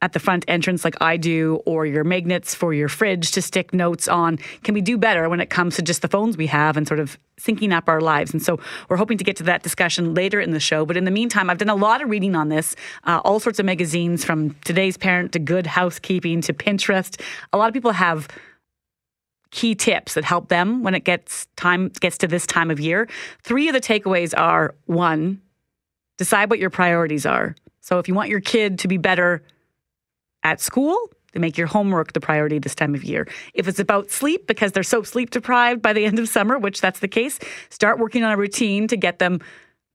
at 0.00 0.12
the 0.12 0.20
front 0.20 0.44
entrance 0.46 0.84
like 0.84 0.94
I 1.00 1.16
do, 1.16 1.60
or 1.66 1.84
your 1.84 2.04
magnets 2.04 2.54
for 2.54 2.72
your 2.72 2.88
fridge 2.88 3.32
to 3.32 3.42
stick 3.42 3.74
notes 3.74 4.06
on? 4.06 4.36
Can 4.62 4.74
we 4.74 4.80
do 4.80 4.96
better 4.96 5.28
when 5.28 5.40
it 5.40 5.50
comes 5.50 5.76
to 5.76 5.82
just 5.82 6.02
the 6.02 6.08
phones 6.08 6.36
we 6.36 6.46
have 6.46 6.76
and 6.76 6.86
sort 6.86 7.00
of 7.00 7.18
syncing 7.40 7.72
up 7.72 7.88
our 7.88 8.00
lives? 8.00 8.32
And 8.32 8.40
so 8.42 8.60
we're 8.88 8.96
hoping 8.96 9.18
to 9.18 9.24
get 9.24 9.36
to 9.36 9.42
that 9.44 9.62
discussion 9.62 10.14
later 10.14 10.40
in 10.40 10.52
the 10.52 10.60
show. 10.60 10.86
But 10.86 10.96
in 10.96 11.04
the 11.04 11.10
meantime, 11.10 11.50
I've 11.50 11.58
done 11.58 11.68
a 11.68 11.74
lot 11.74 12.00
of 12.00 12.10
reading 12.10 12.36
on 12.36 12.48
this, 12.48 12.76
uh, 13.04 13.20
all 13.24 13.40
sorts 13.40 13.58
of 13.58 13.66
magazines 13.66 14.24
from 14.24 14.54
Today's 14.64 14.96
Parent 14.96 15.32
to 15.32 15.40
Good 15.40 15.66
Housekeeping 15.66 16.42
to 16.42 16.52
Pinterest. 16.52 17.20
A 17.52 17.58
lot 17.58 17.66
of 17.66 17.74
people 17.74 17.92
have 17.92 18.28
key 19.50 19.74
tips 19.74 20.14
that 20.14 20.24
help 20.24 20.48
them 20.48 20.82
when 20.82 20.94
it 20.94 21.04
gets 21.04 21.46
time 21.56 21.88
gets 22.00 22.18
to 22.18 22.28
this 22.28 22.46
time 22.46 22.70
of 22.70 22.78
year. 22.78 23.08
Three 23.42 23.68
of 23.68 23.72
the 23.72 23.80
takeaways 23.80 24.32
are 24.36 24.74
one, 24.86 25.40
decide 26.18 26.50
what 26.50 26.58
your 26.58 26.70
priorities 26.70 27.24
are. 27.24 27.56
So 27.80 27.98
if 27.98 28.08
you 28.08 28.14
want 28.14 28.28
your 28.28 28.40
kid 28.40 28.78
to 28.80 28.88
be 28.88 28.98
better 28.98 29.42
at 30.48 30.60
school, 30.62 30.96
they 31.32 31.40
make 31.40 31.58
your 31.58 31.66
homework 31.66 32.14
the 32.14 32.20
priority 32.20 32.58
this 32.58 32.74
time 32.74 32.94
of 32.94 33.04
year. 33.04 33.28
If 33.52 33.68
it's 33.68 33.78
about 33.78 34.10
sleep 34.10 34.46
because 34.46 34.72
they're 34.72 34.82
so 34.82 35.02
sleep 35.02 35.30
deprived 35.30 35.82
by 35.82 35.92
the 35.92 36.04
end 36.08 36.18
of 36.18 36.28
summer, 36.28 36.58
which 36.58 36.80
that's 36.80 37.00
the 37.00 37.08
case, 37.08 37.38
start 37.68 37.98
working 37.98 38.24
on 38.24 38.32
a 38.32 38.36
routine 38.36 38.88
to 38.88 38.96
get 38.96 39.18
them 39.18 39.40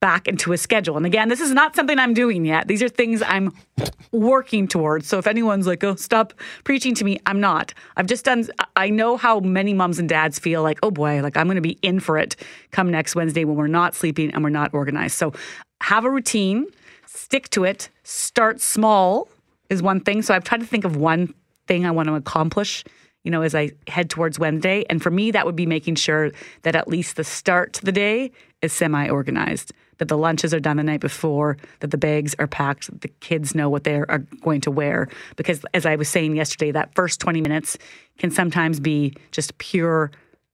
back 0.00 0.28
into 0.28 0.52
a 0.52 0.58
schedule. 0.58 0.96
And 0.96 1.06
again, 1.06 1.28
this 1.28 1.40
is 1.40 1.50
not 1.50 1.74
something 1.74 1.98
I'm 1.98 2.14
doing 2.14 2.44
yet. 2.44 2.68
These 2.68 2.82
are 2.82 2.88
things 2.88 3.22
I'm 3.22 3.52
working 4.12 4.68
towards. 4.68 5.08
So 5.08 5.18
if 5.18 5.26
anyone's 5.26 5.66
like, 5.66 5.82
"Oh, 5.82 5.94
stop 5.94 6.34
preaching 6.62 6.94
to 6.96 7.04
me," 7.04 7.18
I'm 7.26 7.40
not. 7.40 7.72
I've 7.96 8.06
just 8.06 8.24
done 8.24 8.46
I 8.76 8.90
know 8.90 9.16
how 9.16 9.40
many 9.40 9.72
moms 9.72 9.98
and 9.98 10.08
dads 10.08 10.38
feel 10.38 10.62
like, 10.62 10.78
"Oh 10.82 10.90
boy, 10.90 11.22
like 11.22 11.36
I'm 11.36 11.46
going 11.46 11.56
to 11.56 11.62
be 11.62 11.78
in 11.80 12.00
for 12.00 12.18
it 12.18 12.36
come 12.70 12.90
next 12.90 13.16
Wednesday 13.16 13.44
when 13.44 13.56
we're 13.56 13.66
not 13.66 13.94
sleeping 13.94 14.30
and 14.32 14.44
we're 14.44 14.50
not 14.50 14.74
organized." 14.74 15.16
So 15.16 15.32
have 15.80 16.04
a 16.04 16.10
routine, 16.10 16.66
stick 17.06 17.48
to 17.50 17.64
it, 17.64 17.88
start 18.02 18.60
small 18.60 19.28
is 19.70 19.82
one 19.82 20.00
thing. 20.00 20.22
So 20.22 20.34
I've 20.34 20.44
tried 20.44 20.60
to 20.60 20.66
think 20.66 20.84
of 20.84 20.96
one 20.96 21.32
thing 21.66 21.86
I 21.86 21.90
want 21.90 22.08
to 22.08 22.14
accomplish, 22.14 22.84
you 23.22 23.30
know, 23.30 23.42
as 23.42 23.54
I 23.54 23.70
head 23.88 24.10
towards 24.10 24.38
Wednesday. 24.38 24.84
And 24.90 25.02
for 25.02 25.10
me, 25.10 25.30
that 25.30 25.46
would 25.46 25.56
be 25.56 25.66
making 25.66 25.96
sure 25.96 26.30
that 26.62 26.76
at 26.76 26.88
least 26.88 27.16
the 27.16 27.24
start 27.24 27.72
to 27.74 27.84
the 27.84 27.92
day 27.92 28.30
is 28.62 28.72
semi 28.72 29.08
organized, 29.08 29.72
that 29.98 30.08
the 30.08 30.18
lunches 30.18 30.52
are 30.52 30.60
done 30.60 30.76
the 30.76 30.82
night 30.82 31.00
before, 31.00 31.56
that 31.80 31.90
the 31.90 31.98
bags 31.98 32.34
are 32.38 32.46
packed, 32.46 32.86
that 32.86 33.00
the 33.00 33.08
kids 33.20 33.54
know 33.54 33.68
what 33.68 33.84
they 33.84 33.96
are 33.96 34.18
going 34.42 34.60
to 34.62 34.70
wear. 34.70 35.08
Because 35.36 35.64
as 35.72 35.86
I 35.86 35.96
was 35.96 36.08
saying 36.08 36.36
yesterday, 36.36 36.70
that 36.72 36.94
first 36.94 37.20
20 37.20 37.40
minutes 37.40 37.78
can 38.18 38.30
sometimes 38.30 38.80
be 38.80 39.14
just 39.30 39.56
pure 39.58 40.10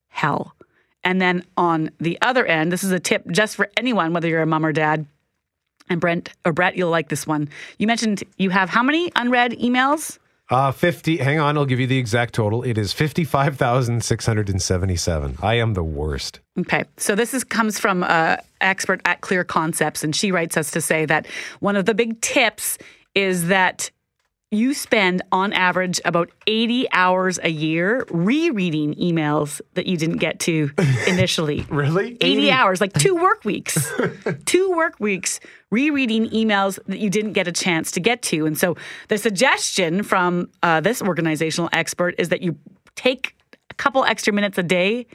hell. 0.08 0.54
And 1.02 1.20
then 1.20 1.44
on 1.56 1.90
the 1.98 2.18
other 2.20 2.44
end, 2.44 2.70
this 2.70 2.84
is 2.84 2.92
a 2.92 3.00
tip 3.00 3.26
just 3.30 3.56
for 3.56 3.70
anyone, 3.76 4.12
whether 4.12 4.28
you're 4.28 4.42
a 4.42 4.46
mom 4.46 4.66
or 4.66 4.72
dad. 4.72 5.06
And 5.90 6.00
Brent 6.00 6.30
or 6.46 6.52
Brett, 6.52 6.76
you'll 6.76 6.90
like 6.90 7.08
this 7.08 7.26
one. 7.26 7.48
You 7.78 7.86
mentioned 7.86 8.22
you 8.38 8.50
have 8.50 8.70
how 8.70 8.82
many 8.82 9.12
unread 9.16 9.52
emails? 9.52 10.18
Uh, 10.48 10.72
50, 10.72 11.18
hang 11.18 11.38
on, 11.38 11.56
I'll 11.56 11.64
give 11.64 11.78
you 11.78 11.86
the 11.86 11.98
exact 11.98 12.34
total. 12.34 12.64
It 12.64 12.76
is 12.76 12.92
55,677. 12.92 15.38
I 15.40 15.54
am 15.54 15.74
the 15.74 15.84
worst. 15.84 16.40
Okay, 16.58 16.82
so 16.96 17.14
this 17.14 17.34
is 17.34 17.44
comes 17.44 17.78
from 17.78 18.02
an 18.02 18.38
expert 18.60 19.00
at 19.04 19.20
Clear 19.20 19.44
Concepts, 19.44 20.02
and 20.02 20.12
she 20.14 20.32
writes 20.32 20.56
us 20.56 20.72
to 20.72 20.80
say 20.80 21.06
that 21.06 21.28
one 21.60 21.76
of 21.76 21.84
the 21.84 21.94
big 21.94 22.20
tips 22.20 22.78
is 23.14 23.46
that 23.46 23.92
you 24.52 24.74
spend 24.74 25.22
on 25.30 25.52
average 25.52 26.00
about 26.04 26.28
80 26.48 26.88
hours 26.92 27.38
a 27.42 27.50
year 27.50 28.04
rereading 28.10 28.94
emails 28.94 29.60
that 29.74 29.86
you 29.86 29.96
didn't 29.96 30.16
get 30.16 30.40
to 30.40 30.72
initially. 31.06 31.64
really? 31.70 32.14
80, 32.20 32.24
80 32.24 32.50
hours, 32.50 32.80
like 32.80 32.92
two 32.94 33.14
work 33.14 33.44
weeks. 33.44 33.92
two 34.46 34.70
work 34.72 34.98
weeks 34.98 35.38
rereading 35.70 36.28
emails 36.30 36.80
that 36.86 36.98
you 36.98 37.08
didn't 37.10 37.32
get 37.34 37.46
a 37.46 37.52
chance 37.52 37.92
to 37.92 38.00
get 38.00 38.22
to. 38.22 38.44
And 38.44 38.58
so 38.58 38.76
the 39.06 39.18
suggestion 39.18 40.02
from 40.02 40.50
uh, 40.64 40.80
this 40.80 41.00
organizational 41.00 41.70
expert 41.72 42.16
is 42.18 42.30
that 42.30 42.42
you 42.42 42.56
take 42.96 43.36
a 43.70 43.74
couple 43.74 44.04
extra 44.04 44.32
minutes 44.32 44.58
a 44.58 44.64
day 44.64 45.06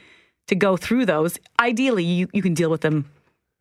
to 0.46 0.54
go 0.54 0.78
through 0.78 1.04
those. 1.04 1.38
Ideally, 1.60 2.04
you, 2.04 2.28
you 2.32 2.40
can 2.40 2.54
deal 2.54 2.70
with 2.70 2.80
them 2.80 3.10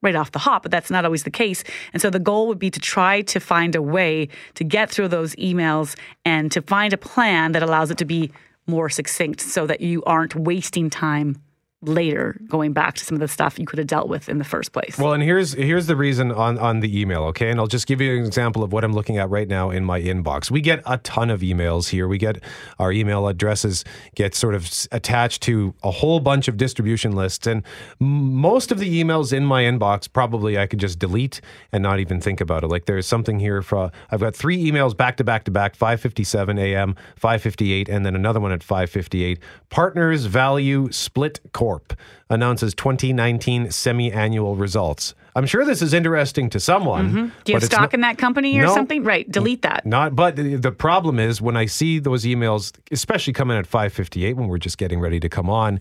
right 0.06 0.16
off 0.16 0.32
the 0.32 0.40
hop, 0.40 0.62
but 0.62 0.72
that's 0.72 0.90
not 0.90 1.04
always 1.04 1.24
the 1.24 1.32
case. 1.32 1.64
And 1.92 2.02
so 2.02 2.10
the 2.10 2.20
goal 2.20 2.48
would 2.48 2.60
be 2.60 2.72
to 2.72 2.80
try 2.80 3.22
to 3.24 3.40
find 3.40 3.76
a 3.76 3.82
way 3.82 4.30
to 4.54 4.64
get 4.64 4.90
through 4.90 5.10
those 5.10 5.36
emails 5.36 5.98
and 6.24 6.52
to 6.54 6.62
find 6.62 6.94
a 6.94 6.98
plan 6.98 7.52
that 7.52 7.64
allows 7.64 7.92
it 7.92 7.98
to 7.98 8.06
be 8.06 8.32
more 8.68 8.90
succinct 8.90 9.42
so 9.42 9.68
that 9.68 9.82
you 9.82 10.04
aren't 10.04 10.36
wasting 10.36 10.90
time 10.90 11.42
later 11.82 12.40
going 12.48 12.74
back 12.74 12.96
to 12.96 13.06
some 13.06 13.16
of 13.16 13.20
the 13.20 13.28
stuff 13.28 13.60
you 13.60 13.66
could 13.66 13.78
have 13.78 13.88
dealt 13.88 14.08
with 14.08 14.28
in 14.28 14.38
the 14.38 14.44
first 14.44 14.72
place. 14.72 14.98
Well, 14.98 15.14
and 15.14 15.22
here's 15.22 15.54
here's 15.54 15.88
the 15.88 15.96
reason 15.96 16.32
on 16.32 16.58
on 16.58 16.80
the 16.80 17.00
email, 17.00 17.24
okay? 17.26 17.50
And 17.50 17.60
I'll 17.60 17.68
just 17.68 17.88
give 17.88 18.02
you 18.02 18.18
an 18.18 18.26
example 18.26 18.64
of 18.64 18.74
what 18.74 18.84
I'm 18.84 18.94
looking 18.94 19.18
at 19.18 19.30
right 19.30 19.48
now 19.48 19.70
in 19.70 19.86
my 19.86 20.02
inbox. 20.02 20.50
We 20.50 20.62
get 20.62 20.82
a 20.86 20.98
ton 21.00 21.30
of 21.30 21.42
emails 21.42 21.90
here. 21.90 22.08
We 22.08 22.18
get 22.18 22.44
our 22.80 22.92
email 22.92 23.28
addresses 23.28 23.84
get 24.16 24.34
sort 24.36 24.56
of 24.56 24.70
attached 24.92 25.42
to 25.44 25.74
a 25.84 25.92
whole 25.92 26.20
bunch 26.20 26.48
of 26.48 26.58
distribution 26.58 27.12
lists 27.14 27.46
and 27.46 27.64
most 28.00 28.72
of 28.72 28.80
the 28.80 29.04
emails 29.04 29.34
in 29.34 29.46
my 29.46 29.64
inbox 29.64 30.12
probably 30.12 30.58
I 30.58 30.68
could 30.68 30.80
just 30.80 31.00
delete 31.00 31.42
and 31.72 31.84
not 31.84 32.00
even 32.00 32.20
think 32.22 32.42
about 32.42 32.64
it. 32.64 32.68
Like 32.68 32.86
there's 32.86 33.06
something 33.06 33.40
here 33.40 33.62
for 33.62 33.92
I've 34.10 34.22
got 34.22 34.36
3 34.36 34.58
emails 34.72 34.96
back 34.96 35.18
to 35.18 35.24
back 35.24 35.44
to 35.46 35.52
back 35.52 35.78
5:57 35.78 36.60
a.m., 36.60 36.96
5:58 37.22 37.90
and 37.90 38.06
then 38.06 38.16
another 38.16 38.40
one 38.40 38.52
at 38.52 38.62
5:58. 38.62 39.40
Partners 39.70 40.26
Value 40.26 40.92
Split 40.92 41.40
Corp 41.66 41.98
announces 42.30 42.76
2019 42.76 43.72
semi-annual 43.72 44.56
results. 44.56 45.16
I'm 45.36 45.48
sure 45.48 45.66
this 45.66 45.82
is 45.82 45.96
interesting 45.96 46.48
to 46.52 46.60
someone. 46.60 47.08
Mm-hmm. 47.08 47.28
Do 47.44 47.52
you 47.52 47.56
have 47.56 47.64
stock 47.64 47.82
not, 47.82 47.94
in 47.96 48.02
that 48.02 48.20
company 48.20 48.56
or 48.60 48.68
no, 48.68 48.76
something? 48.76 49.04
Right, 49.04 49.30
delete 49.32 49.64
that. 49.64 49.84
Not, 49.84 50.16
but 50.16 50.36
the, 50.36 50.58
the 50.58 50.72
problem 50.72 51.20
is 51.20 51.42
when 51.42 51.58
I 51.58 51.66
see 51.66 51.98
those 51.98 52.24
emails, 52.24 52.72
especially 52.92 53.34
coming 53.34 53.58
at 53.58 53.68
5:58 53.68 54.36
when 54.36 54.48
we're 54.48 54.60
just 54.60 54.78
getting 54.78 55.00
ready 55.00 55.20
to 55.20 55.28
come 55.28 55.50
on. 55.50 55.80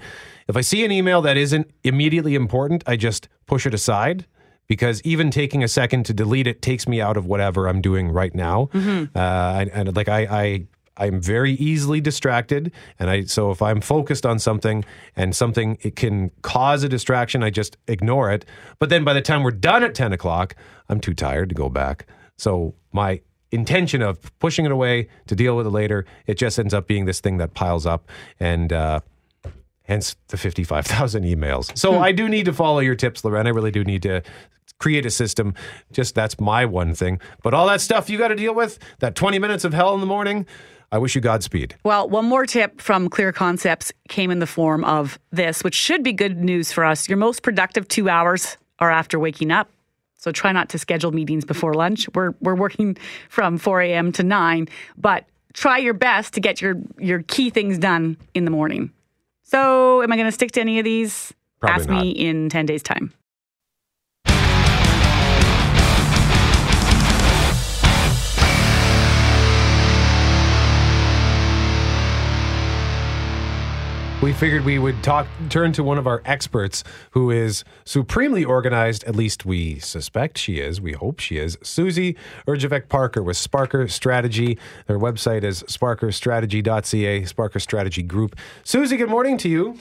If 0.48 0.56
I 0.56 0.62
see 0.62 0.86
an 0.86 0.90
email 0.90 1.20
that 1.20 1.36
isn't 1.36 1.70
immediately 1.82 2.34
important, 2.34 2.82
I 2.86 2.96
just 2.96 3.28
push 3.44 3.66
it 3.66 3.74
aside 3.74 4.24
because 4.66 5.02
even 5.02 5.30
taking 5.30 5.62
a 5.62 5.68
second 5.68 6.06
to 6.06 6.14
delete 6.14 6.46
it 6.46 6.62
takes 6.62 6.88
me 6.88 7.02
out 7.02 7.18
of 7.18 7.26
whatever 7.26 7.68
I'm 7.68 7.82
doing 7.82 8.08
right 8.10 8.34
now. 8.34 8.70
Mm-hmm. 8.72 9.16
Uh, 9.16 9.60
and, 9.60 9.70
and 9.70 9.96
like 9.96 10.08
I, 10.08 10.20
I 10.30 10.66
I'm 10.96 11.20
very 11.20 11.52
easily 11.52 12.00
distracted, 12.00 12.72
and 12.98 13.10
I 13.10 13.24
so 13.24 13.50
if 13.50 13.60
I'm 13.60 13.80
focused 13.80 14.24
on 14.24 14.38
something 14.38 14.84
and 15.16 15.34
something 15.34 15.78
it 15.82 15.96
can 15.96 16.30
cause 16.42 16.82
a 16.84 16.88
distraction, 16.88 17.42
I 17.42 17.50
just 17.50 17.76
ignore 17.88 18.30
it. 18.30 18.44
But 18.78 18.90
then 18.90 19.04
by 19.04 19.12
the 19.12 19.22
time 19.22 19.42
we're 19.42 19.50
done 19.50 19.82
at 19.82 19.94
ten 19.94 20.12
o'clock, 20.12 20.54
I'm 20.88 21.00
too 21.00 21.14
tired 21.14 21.48
to 21.48 21.54
go 21.54 21.68
back. 21.68 22.06
So 22.38 22.74
my 22.92 23.20
intention 23.50 24.02
of 24.02 24.18
pushing 24.38 24.64
it 24.64 24.72
away 24.72 25.08
to 25.26 25.36
deal 25.36 25.56
with 25.56 25.66
it 25.66 25.70
later, 25.70 26.06
it 26.26 26.34
just 26.34 26.58
ends 26.58 26.74
up 26.74 26.86
being 26.86 27.04
this 27.06 27.20
thing 27.20 27.38
that 27.38 27.54
piles 27.54 27.86
up, 27.86 28.08
and 28.38 28.72
uh, 28.72 29.00
hence 29.82 30.16
the 30.28 30.36
fifty-five 30.36 30.86
thousand 30.86 31.24
emails. 31.24 31.76
So 31.76 31.98
I 31.98 32.12
do 32.12 32.28
need 32.28 32.44
to 32.44 32.52
follow 32.52 32.78
your 32.78 32.94
tips, 32.94 33.24
Loren. 33.24 33.46
I 33.46 33.50
really 33.50 33.72
do 33.72 33.82
need 33.82 34.02
to 34.02 34.22
create 34.78 35.06
a 35.06 35.10
system. 35.10 35.54
Just 35.92 36.14
that's 36.14 36.38
my 36.38 36.64
one 36.64 36.94
thing. 36.94 37.20
But 37.42 37.54
all 37.54 37.66
that 37.68 37.80
stuff 37.80 38.10
you 38.10 38.18
got 38.18 38.28
to 38.28 38.36
deal 38.36 38.54
with, 38.54 38.78
that 38.98 39.14
20 39.14 39.38
minutes 39.38 39.64
of 39.64 39.72
hell 39.72 39.94
in 39.94 40.00
the 40.00 40.06
morning, 40.06 40.46
I 40.94 40.98
wish 40.98 41.16
you 41.16 41.20
Godspeed. 41.20 41.74
Well, 41.82 42.08
one 42.08 42.24
more 42.24 42.46
tip 42.46 42.80
from 42.80 43.08
Clear 43.08 43.32
Concepts 43.32 43.92
came 44.08 44.30
in 44.30 44.38
the 44.38 44.46
form 44.46 44.84
of 44.84 45.18
this, 45.32 45.64
which 45.64 45.74
should 45.74 46.04
be 46.04 46.12
good 46.12 46.38
news 46.38 46.70
for 46.70 46.84
us. 46.84 47.08
Your 47.08 47.18
most 47.18 47.42
productive 47.42 47.88
two 47.88 48.08
hours 48.08 48.56
are 48.78 48.92
after 48.92 49.18
waking 49.18 49.50
up. 49.50 49.68
So 50.16 50.30
try 50.30 50.52
not 50.52 50.68
to 50.68 50.78
schedule 50.78 51.10
meetings 51.10 51.44
before 51.44 51.74
lunch. 51.74 52.08
We're 52.14 52.30
we're 52.40 52.54
working 52.54 52.96
from 53.28 53.58
4 53.58 53.80
a.m. 53.80 54.12
to 54.12 54.22
9, 54.22 54.68
but 54.96 55.24
try 55.52 55.78
your 55.78 55.94
best 55.94 56.32
to 56.34 56.40
get 56.40 56.62
your 56.62 56.76
your 56.96 57.24
key 57.24 57.50
things 57.50 57.76
done 57.76 58.16
in 58.32 58.44
the 58.44 58.52
morning. 58.52 58.92
So, 59.42 60.00
am 60.00 60.12
I 60.12 60.16
going 60.16 60.28
to 60.28 60.32
stick 60.32 60.52
to 60.52 60.60
any 60.60 60.78
of 60.78 60.84
these? 60.84 61.34
Probably 61.58 61.80
Ask 61.80 61.90
not. 61.90 62.02
me 62.02 62.10
in 62.10 62.48
10 62.50 62.66
days' 62.66 62.84
time. 62.84 63.12
We 74.24 74.32
figured 74.32 74.64
we 74.64 74.78
would 74.78 75.02
talk 75.02 75.26
turn 75.50 75.74
to 75.74 75.84
one 75.84 75.98
of 75.98 76.06
our 76.06 76.22
experts 76.24 76.82
who 77.10 77.30
is 77.30 77.62
supremely 77.84 78.42
organized, 78.42 79.04
at 79.04 79.14
least 79.14 79.44
we 79.44 79.78
suspect 79.80 80.38
she 80.38 80.60
is, 80.60 80.80
we 80.80 80.94
hope 80.94 81.20
she 81.20 81.36
is. 81.36 81.58
Susie 81.62 82.16
Erjavec 82.48 82.88
Parker 82.88 83.22
with 83.22 83.36
Sparker 83.36 83.88
Strategy. 83.90 84.56
Their 84.86 84.98
website 84.98 85.44
is 85.44 85.62
sparkerstrategy.ca, 85.64 87.20
Sparker 87.24 87.60
Strategy 87.60 88.02
Group. 88.02 88.36
Susie, 88.62 88.96
good 88.96 89.10
morning 89.10 89.36
to 89.36 89.48
you. 89.50 89.78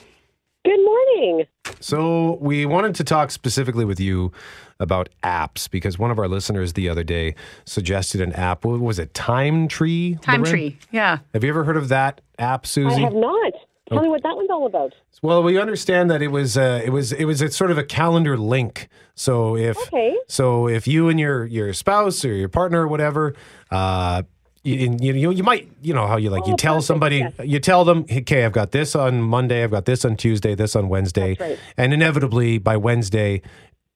Good 0.66 0.84
morning. 0.84 1.46
So, 1.80 2.36
we 2.38 2.66
wanted 2.66 2.94
to 2.96 3.04
talk 3.04 3.30
specifically 3.30 3.86
with 3.86 3.98
you 3.98 4.30
about 4.78 5.08
apps 5.22 5.70
because 5.70 5.98
one 5.98 6.10
of 6.10 6.18
our 6.18 6.28
listeners 6.28 6.74
the 6.74 6.90
other 6.90 7.02
day 7.02 7.34
suggested 7.64 8.20
an 8.20 8.34
app. 8.34 8.66
What 8.66 8.78
was 8.78 8.98
it? 8.98 9.14
Time 9.14 9.68
Tree? 9.68 10.18
Time 10.20 10.42
Loren? 10.42 10.50
tree. 10.50 10.78
Yeah. 10.90 11.20
Have 11.32 11.44
you 11.44 11.48
ever 11.48 11.64
heard 11.64 11.78
of 11.78 11.88
that 11.88 12.20
app, 12.38 12.66
Susie? 12.66 12.96
I 12.96 13.04
have 13.06 13.14
not. 13.14 13.54
Tell 13.88 13.98
Oh. 13.98 14.02
me 14.02 14.08
what 14.08 14.22
that 14.22 14.34
one's 14.36 14.48
all 14.50 14.64
about. 14.66 14.94
Well, 15.20 15.42
we 15.42 15.58
understand 15.58 16.10
that 16.10 16.22
it 16.22 16.28
was 16.28 16.56
uh, 16.56 16.80
it 16.84 16.90
was 16.90 17.12
it 17.12 17.24
was 17.26 17.42
a 17.42 17.50
sort 17.50 17.70
of 17.70 17.76
a 17.78 17.84
calendar 17.84 18.36
link. 18.38 18.88
So 19.14 19.56
if 19.56 19.76
Okay. 19.76 20.16
so 20.26 20.68
if 20.68 20.86
you 20.88 21.08
and 21.08 21.20
your 21.20 21.44
your 21.46 21.72
spouse 21.74 22.24
or 22.24 22.32
your 22.32 22.48
partner 22.48 22.82
or 22.82 22.88
whatever, 22.88 23.34
uh, 23.70 24.22
you, 24.62 24.96
you 25.00 25.12
you 25.12 25.30
you 25.32 25.42
might 25.42 25.70
you 25.82 25.92
know 25.92 26.06
how 26.06 26.16
you 26.16 26.30
like 26.30 26.46
you 26.46 26.54
Oh, 26.54 26.56
tell 26.56 26.74
perfect, 26.76 26.86
somebody 26.86 27.16
yes. 27.18 27.32
you 27.44 27.60
tell 27.60 27.84
them 27.84 28.06
okay 28.10 28.46
I've 28.46 28.52
got 28.52 28.70
this 28.72 28.96
on 28.96 29.20
Monday 29.20 29.62
I've 29.62 29.70
got 29.70 29.84
this 29.84 30.06
on 30.06 30.16
Tuesday 30.16 30.54
this 30.54 30.74
on 30.74 30.88
Wednesday 30.88 31.36
right. 31.38 31.58
and 31.76 31.92
inevitably 31.92 32.56
by 32.56 32.78
Wednesday 32.78 33.42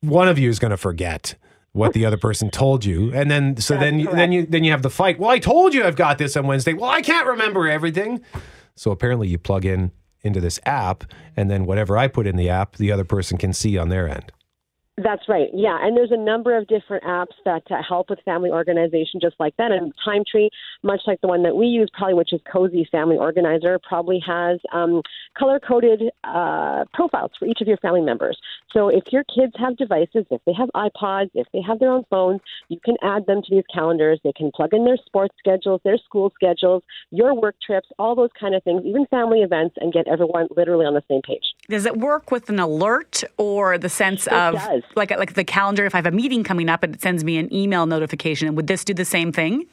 one 0.02 0.28
of 0.28 0.38
you 0.38 0.50
is 0.50 0.58
going 0.58 0.70
to 0.72 0.76
forget 0.76 1.34
what 1.72 1.94
the 1.94 2.04
other 2.04 2.18
person 2.18 2.50
told 2.50 2.84
you 2.84 3.10
and 3.14 3.30
then 3.30 3.56
so 3.56 3.74
That's 3.74 3.84
then 3.84 3.98
you, 4.00 4.10
then 4.10 4.30
you 4.32 4.44
then 4.44 4.62
you 4.62 4.70
have 4.72 4.82
the 4.82 4.90
fight 4.90 5.18
well 5.18 5.30
I 5.30 5.38
told 5.38 5.72
you 5.72 5.84
I've 5.84 5.96
got 5.96 6.18
this 6.18 6.36
on 6.36 6.46
Wednesday 6.46 6.74
well 6.74 6.90
I 6.90 7.00
can't 7.00 7.26
remember 7.26 7.66
everything 7.66 8.20
so 8.78 8.90
apparently 8.90 9.28
you 9.28 9.38
plug 9.38 9.64
in 9.64 9.90
into 10.22 10.40
this 10.40 10.58
app 10.64 11.04
and 11.36 11.50
then 11.50 11.64
whatever 11.64 11.96
I 11.96 12.08
put 12.08 12.26
in 12.26 12.36
the 12.36 12.48
app 12.48 12.76
the 12.76 12.92
other 12.92 13.04
person 13.04 13.38
can 13.38 13.52
see 13.52 13.76
on 13.78 13.88
their 13.88 14.08
end 14.08 14.32
That's 15.00 15.28
right. 15.28 15.48
Yeah, 15.54 15.78
and 15.80 15.96
there's 15.96 16.10
a 16.10 16.16
number 16.16 16.56
of 16.58 16.66
different 16.66 17.04
apps 17.04 17.34
that 17.44 17.62
uh, 17.70 17.82
help 17.88 18.10
with 18.10 18.18
family 18.24 18.50
organization, 18.50 19.20
just 19.20 19.36
like 19.38 19.56
that. 19.56 19.70
And 19.70 19.92
Time 20.04 20.24
Tree, 20.28 20.50
much 20.82 21.02
like 21.06 21.20
the 21.20 21.28
one 21.28 21.44
that 21.44 21.54
we 21.54 21.66
use, 21.66 21.88
probably 21.92 22.14
which 22.14 22.32
is 22.32 22.40
Cozi 22.52 22.88
Family 22.90 23.16
Organizer, 23.16 23.78
probably 23.86 24.20
has 24.26 24.58
um, 24.72 25.02
color-coded 25.38 26.10
uh, 26.24 26.84
profiles 26.92 27.30
for 27.38 27.46
each 27.46 27.60
of 27.60 27.68
your 27.68 27.76
family 27.76 28.00
members. 28.00 28.36
So 28.72 28.88
if 28.88 29.04
your 29.12 29.22
kids 29.24 29.52
have 29.58 29.76
devices, 29.76 30.26
if 30.32 30.40
they 30.46 30.52
have 30.54 30.68
iPods, 30.74 31.30
if 31.34 31.46
they 31.52 31.62
have 31.62 31.78
their 31.78 31.92
own 31.92 32.02
phones, 32.10 32.40
you 32.68 32.80
can 32.84 32.96
add 33.00 33.24
them 33.26 33.40
to 33.42 33.54
these 33.54 33.64
calendars. 33.72 34.18
They 34.24 34.32
can 34.32 34.50
plug 34.52 34.74
in 34.74 34.84
their 34.84 34.98
sports 35.06 35.36
schedules, 35.38 35.80
their 35.84 35.98
school 35.98 36.32
schedules, 36.34 36.82
your 37.12 37.40
work 37.40 37.54
trips, 37.64 37.88
all 38.00 38.16
those 38.16 38.30
kind 38.38 38.56
of 38.56 38.64
things, 38.64 38.82
even 38.84 39.06
family 39.06 39.42
events, 39.42 39.76
and 39.80 39.92
get 39.92 40.08
everyone 40.08 40.48
literally 40.56 40.86
on 40.86 40.94
the 40.94 41.04
same 41.08 41.22
page. 41.22 41.54
Does 41.68 41.84
it 41.84 41.98
work 41.98 42.30
with 42.30 42.48
an 42.48 42.58
alert 42.58 43.22
or 43.36 43.76
the 43.76 43.90
sense 43.90 44.26
It 44.26 44.32
of 44.32 44.54
does. 44.54 44.82
like 44.96 45.10
like 45.10 45.34
the 45.34 45.44
calendar? 45.44 45.84
If 45.84 45.94
I 45.94 45.98
have 45.98 46.06
a 46.06 46.10
meeting 46.10 46.42
coming 46.42 46.70
up, 46.70 46.82
and 46.82 46.94
it 46.94 47.02
sends 47.02 47.24
me 47.24 47.36
an 47.36 47.52
email 47.52 47.84
notification. 47.84 48.54
Would 48.54 48.68
this 48.68 48.84
do 48.84 48.94
the 48.94 49.04
same 49.04 49.32
thing? 49.32 49.66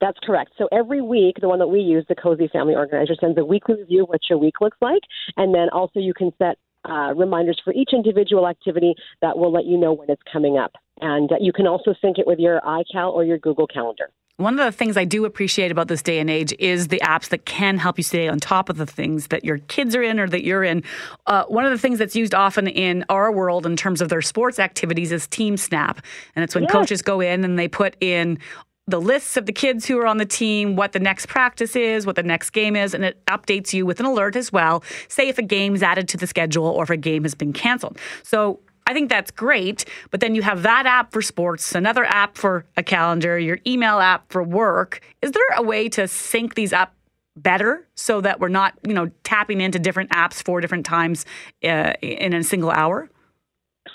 That's 0.00 0.18
correct. 0.22 0.52
So 0.56 0.68
every 0.70 1.00
week, 1.00 1.36
the 1.40 1.48
one 1.48 1.58
that 1.58 1.66
we 1.66 1.80
use, 1.80 2.04
the 2.08 2.14
Cozi 2.14 2.48
Family 2.50 2.74
Organizer, 2.74 3.14
sends 3.20 3.36
a 3.38 3.44
weekly 3.44 3.76
review 3.76 4.04
of 4.04 4.10
what 4.10 4.20
your 4.30 4.38
week 4.38 4.60
looks 4.60 4.76
like, 4.80 5.02
and 5.36 5.52
then 5.52 5.68
also 5.70 5.98
you 5.98 6.14
can 6.14 6.30
set 6.38 6.58
uh, 6.84 7.12
reminders 7.16 7.60
for 7.64 7.72
each 7.72 7.90
individual 7.92 8.46
activity 8.46 8.94
that 9.20 9.36
will 9.36 9.50
let 9.50 9.64
you 9.64 9.76
know 9.76 9.92
when 9.92 10.08
it's 10.08 10.22
coming 10.32 10.58
up. 10.58 10.72
And 11.00 11.32
uh, 11.32 11.36
you 11.40 11.52
can 11.52 11.66
also 11.66 11.92
sync 12.00 12.18
it 12.18 12.26
with 12.26 12.38
your 12.38 12.60
iCal 12.60 13.12
or 13.12 13.24
your 13.24 13.38
Google 13.38 13.66
Calendar. 13.66 14.10
One 14.38 14.58
of 14.58 14.66
the 14.66 14.76
things 14.76 14.98
I 14.98 15.06
do 15.06 15.24
appreciate 15.24 15.70
about 15.70 15.88
this 15.88 16.02
day 16.02 16.18
and 16.18 16.28
age 16.28 16.54
is 16.58 16.88
the 16.88 17.00
apps 17.00 17.30
that 17.30 17.46
can 17.46 17.78
help 17.78 17.96
you 17.96 18.04
stay 18.04 18.28
on 18.28 18.38
top 18.38 18.68
of 18.68 18.76
the 18.76 18.84
things 18.84 19.28
that 19.28 19.46
your 19.46 19.58
kids 19.58 19.96
are 19.96 20.02
in 20.02 20.20
or 20.20 20.28
that 20.28 20.44
you're 20.44 20.62
in. 20.62 20.82
Uh, 21.26 21.44
one 21.44 21.64
of 21.64 21.70
the 21.70 21.78
things 21.78 21.98
that's 21.98 22.14
used 22.14 22.34
often 22.34 22.68
in 22.68 23.02
our 23.08 23.32
world 23.32 23.64
in 23.64 23.76
terms 23.76 24.02
of 24.02 24.10
their 24.10 24.20
sports 24.20 24.58
activities 24.58 25.10
is 25.10 25.26
Team 25.26 25.56
Snap. 25.56 26.02
And 26.34 26.42
it's 26.42 26.54
when 26.54 26.64
Yes. 26.64 26.72
coaches 26.72 27.00
go 27.00 27.20
in 27.20 27.44
and 27.44 27.58
they 27.58 27.66
put 27.66 27.96
in 28.00 28.38
the 28.86 29.00
lists 29.00 29.38
of 29.38 29.46
the 29.46 29.52
kids 29.52 29.86
who 29.86 29.98
are 29.98 30.06
on 30.06 30.18
the 30.18 30.26
team, 30.26 30.76
what 30.76 30.92
the 30.92 31.00
next 31.00 31.26
practice 31.26 31.74
is, 31.74 32.04
what 32.04 32.14
the 32.14 32.22
next 32.22 32.50
game 32.50 32.76
is, 32.76 32.92
and 32.92 33.04
it 33.04 33.24
updates 33.26 33.72
you 33.72 33.86
with 33.86 34.00
an 34.00 34.06
alert 34.06 34.36
as 34.36 34.52
well. 34.52 34.84
Say 35.08 35.28
if 35.28 35.38
a 35.38 35.42
game's 35.42 35.82
added 35.82 36.08
to 36.10 36.18
the 36.18 36.26
schedule 36.26 36.66
or 36.66 36.82
if 36.82 36.90
a 36.90 36.96
game 36.98 37.22
has 37.22 37.34
been 37.34 37.54
canceled. 37.54 37.98
So 38.22 38.60
I 38.86 38.92
think 38.92 39.10
that's 39.10 39.32
great, 39.32 39.84
but 40.10 40.20
then 40.20 40.34
you 40.34 40.42
have 40.42 40.62
that 40.62 40.86
app 40.86 41.12
for 41.12 41.20
sports, 41.20 41.74
another 41.74 42.04
app 42.04 42.38
for 42.38 42.64
a 42.76 42.82
calendar, 42.84 43.36
your 43.38 43.58
email 43.66 43.98
app 43.98 44.30
for 44.30 44.42
work. 44.42 45.00
Is 45.22 45.32
there 45.32 45.42
a 45.56 45.62
way 45.62 45.88
to 45.90 46.06
sync 46.06 46.54
these 46.54 46.72
up 46.72 46.94
better 47.36 47.86
so 47.96 48.20
that 48.20 48.38
we're 48.38 48.48
not, 48.48 48.74
you 48.86 48.94
know, 48.94 49.10
tapping 49.24 49.60
into 49.60 49.78
different 49.78 50.10
apps 50.10 50.42
four 50.42 50.60
different 50.60 50.86
times 50.86 51.26
uh, 51.64 51.92
in 52.00 52.32
a 52.32 52.44
single 52.44 52.70
hour? 52.70 53.10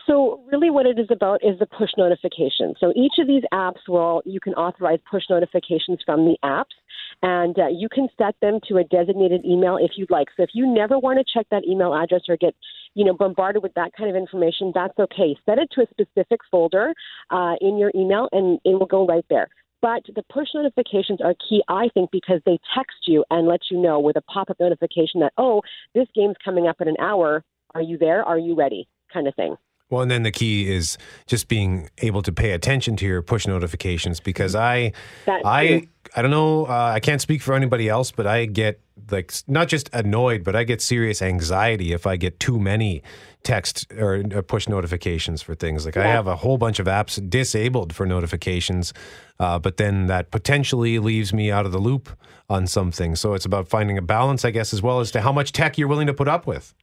So 0.08 0.44
really 0.52 0.70
what 0.70 0.86
it 0.86 1.00
is 1.00 1.08
about 1.10 1.44
is 1.44 1.58
the 1.60 1.66
push 1.66 1.92
notification. 1.98 2.74
So 2.80 2.92
each 2.96 3.14
of 3.20 3.28
these 3.28 3.44
apps 3.54 3.88
will, 3.88 4.22
you 4.26 4.40
can 4.40 4.54
authorize 4.56 5.00
push 5.10 5.24
notifications 5.30 6.00
from 6.06 6.26
the 6.26 6.38
apps 6.44 6.76
and 7.22 7.58
uh, 7.58 7.68
you 7.68 7.88
can 7.90 8.08
set 8.18 8.36
them 8.42 8.60
to 8.68 8.78
a 8.78 8.84
designated 8.84 9.46
email 9.46 9.78
if 9.78 9.92
you'd 9.96 10.12
like. 10.12 10.28
So 10.36 10.44
if 10.44 10.50
you 10.54 10.66
never 10.72 10.98
want 10.98 11.20
to 11.20 11.26
check 11.32 11.48
that 11.52 11.66
email 11.68 11.94
address 11.94 12.22
or 12.28 12.38
get, 12.38 12.56
you 12.94 13.06
know, 13.06 13.14
bombarded 13.14 13.64
with 13.64 13.74
that 13.76 13.92
kind 13.98 14.10
of 14.10 14.16
information, 14.16 14.72
that's 14.74 14.98
okay. 15.00 15.36
Set 15.46 15.58
it 15.58 15.70
to 15.74 15.82
a 15.82 15.88
specific 15.90 16.42
folder 16.50 16.94
uh, 17.30 17.56
in 17.62 17.78
your 17.78 17.92
email 17.96 18.28
and 18.32 18.60
it 18.66 18.80
will 18.80 18.86
go 18.86 19.06
right 19.06 19.26
there. 19.30 19.48
But 19.82 20.04
the 20.16 20.24
push 20.32 20.50
notifications 20.54 21.22
are 21.22 21.34
key, 21.50 21.64
I 21.68 21.90
think, 21.94 22.12
because 22.12 22.40
they 22.46 22.60
text 22.76 23.08
you 23.08 23.26
and 23.32 23.48
let 23.48 23.62
you 23.72 23.82
know 23.82 24.00
with 24.00 24.16
a 24.16 24.22
pop 24.22 24.50
up 24.52 24.60
notification 24.60 25.22
that, 25.22 25.34
oh, 25.38 25.62
this 25.96 26.08
game's 26.14 26.36
coming 26.44 26.68
up 26.68 26.82
in 26.82 26.88
an 26.88 26.98
hour. 27.00 27.44
Are 27.74 27.82
you 27.82 27.98
there? 27.98 28.24
Are 28.24 28.38
you 28.38 28.54
ready? 28.56 28.88
Kind 29.12 29.28
of 29.28 29.34
thing. 29.36 29.56
Well, 29.90 30.02
and 30.02 30.12
then 30.12 30.24
the 30.24 30.32
key 30.32 30.72
is 30.72 30.98
just 31.26 31.48
being 31.48 31.90
able 31.98 32.22
to 32.22 32.32
pay 32.32 32.52
attention 32.52 32.96
to 32.98 33.06
your 33.06 33.22
push 33.22 33.48
notifications 33.48 34.20
because 34.20 34.56
I, 34.56 34.94
That 35.26 35.42
I. 35.46 35.88
I 36.16 36.22
don't 36.22 36.32
know. 36.32 36.66
Uh, 36.66 36.92
I 36.94 37.00
can't 37.00 37.22
speak 37.22 37.42
for 37.42 37.54
anybody 37.54 37.88
else, 37.88 38.12
but 38.12 38.28
I 38.28 38.46
get 38.46 38.82
like 39.10 39.34
not 39.48 39.68
just 39.68 39.90
annoyed, 39.94 40.44
but 40.44 40.56
I 40.56 40.64
get 40.64 40.82
serious 40.82 41.22
anxiety 41.22 41.94
if 41.94 42.06
I 42.06 42.18
get 42.18 42.40
too 42.40 42.60
many 42.60 43.02
text 43.44 43.92
or 43.98 44.24
uh, 44.36 44.42
push 44.42 44.68
notifications 44.68 45.42
for 45.42 45.56
things. 45.56 45.86
Like 45.86 45.98
I 45.98 46.06
have 46.08 46.28
a 46.28 46.36
whole 46.36 46.58
bunch 46.58 46.80
of 46.80 46.86
apps 46.86 47.30
disabled 47.30 47.94
for 47.94 48.06
notifications, 48.06 48.94
uh, 49.40 49.58
but 49.60 49.78
then 49.78 50.08
that 50.08 50.32
potentially 50.32 51.00
leaves 51.00 51.34
me 51.34 51.50
out 51.50 51.66
of 51.66 51.72
the 51.72 51.80
loop 51.80 52.10
on 52.50 52.68
something. 52.68 53.16
So 53.16 53.34
it's 53.34 53.46
about 53.46 53.68
finding 53.68 53.98
a 53.98 54.02
balance, 54.02 54.44
I 54.46 54.52
guess, 54.52 54.74
as 54.74 54.82
well 54.82 55.00
as 55.00 55.12
to 55.12 55.22
how 55.22 55.32
much 55.32 55.54
tech 55.54 55.78
you're 55.78 55.88
willing 55.88 56.08
to 56.08 56.14
put 56.14 56.28
up 56.28 56.46
with. 56.46 56.74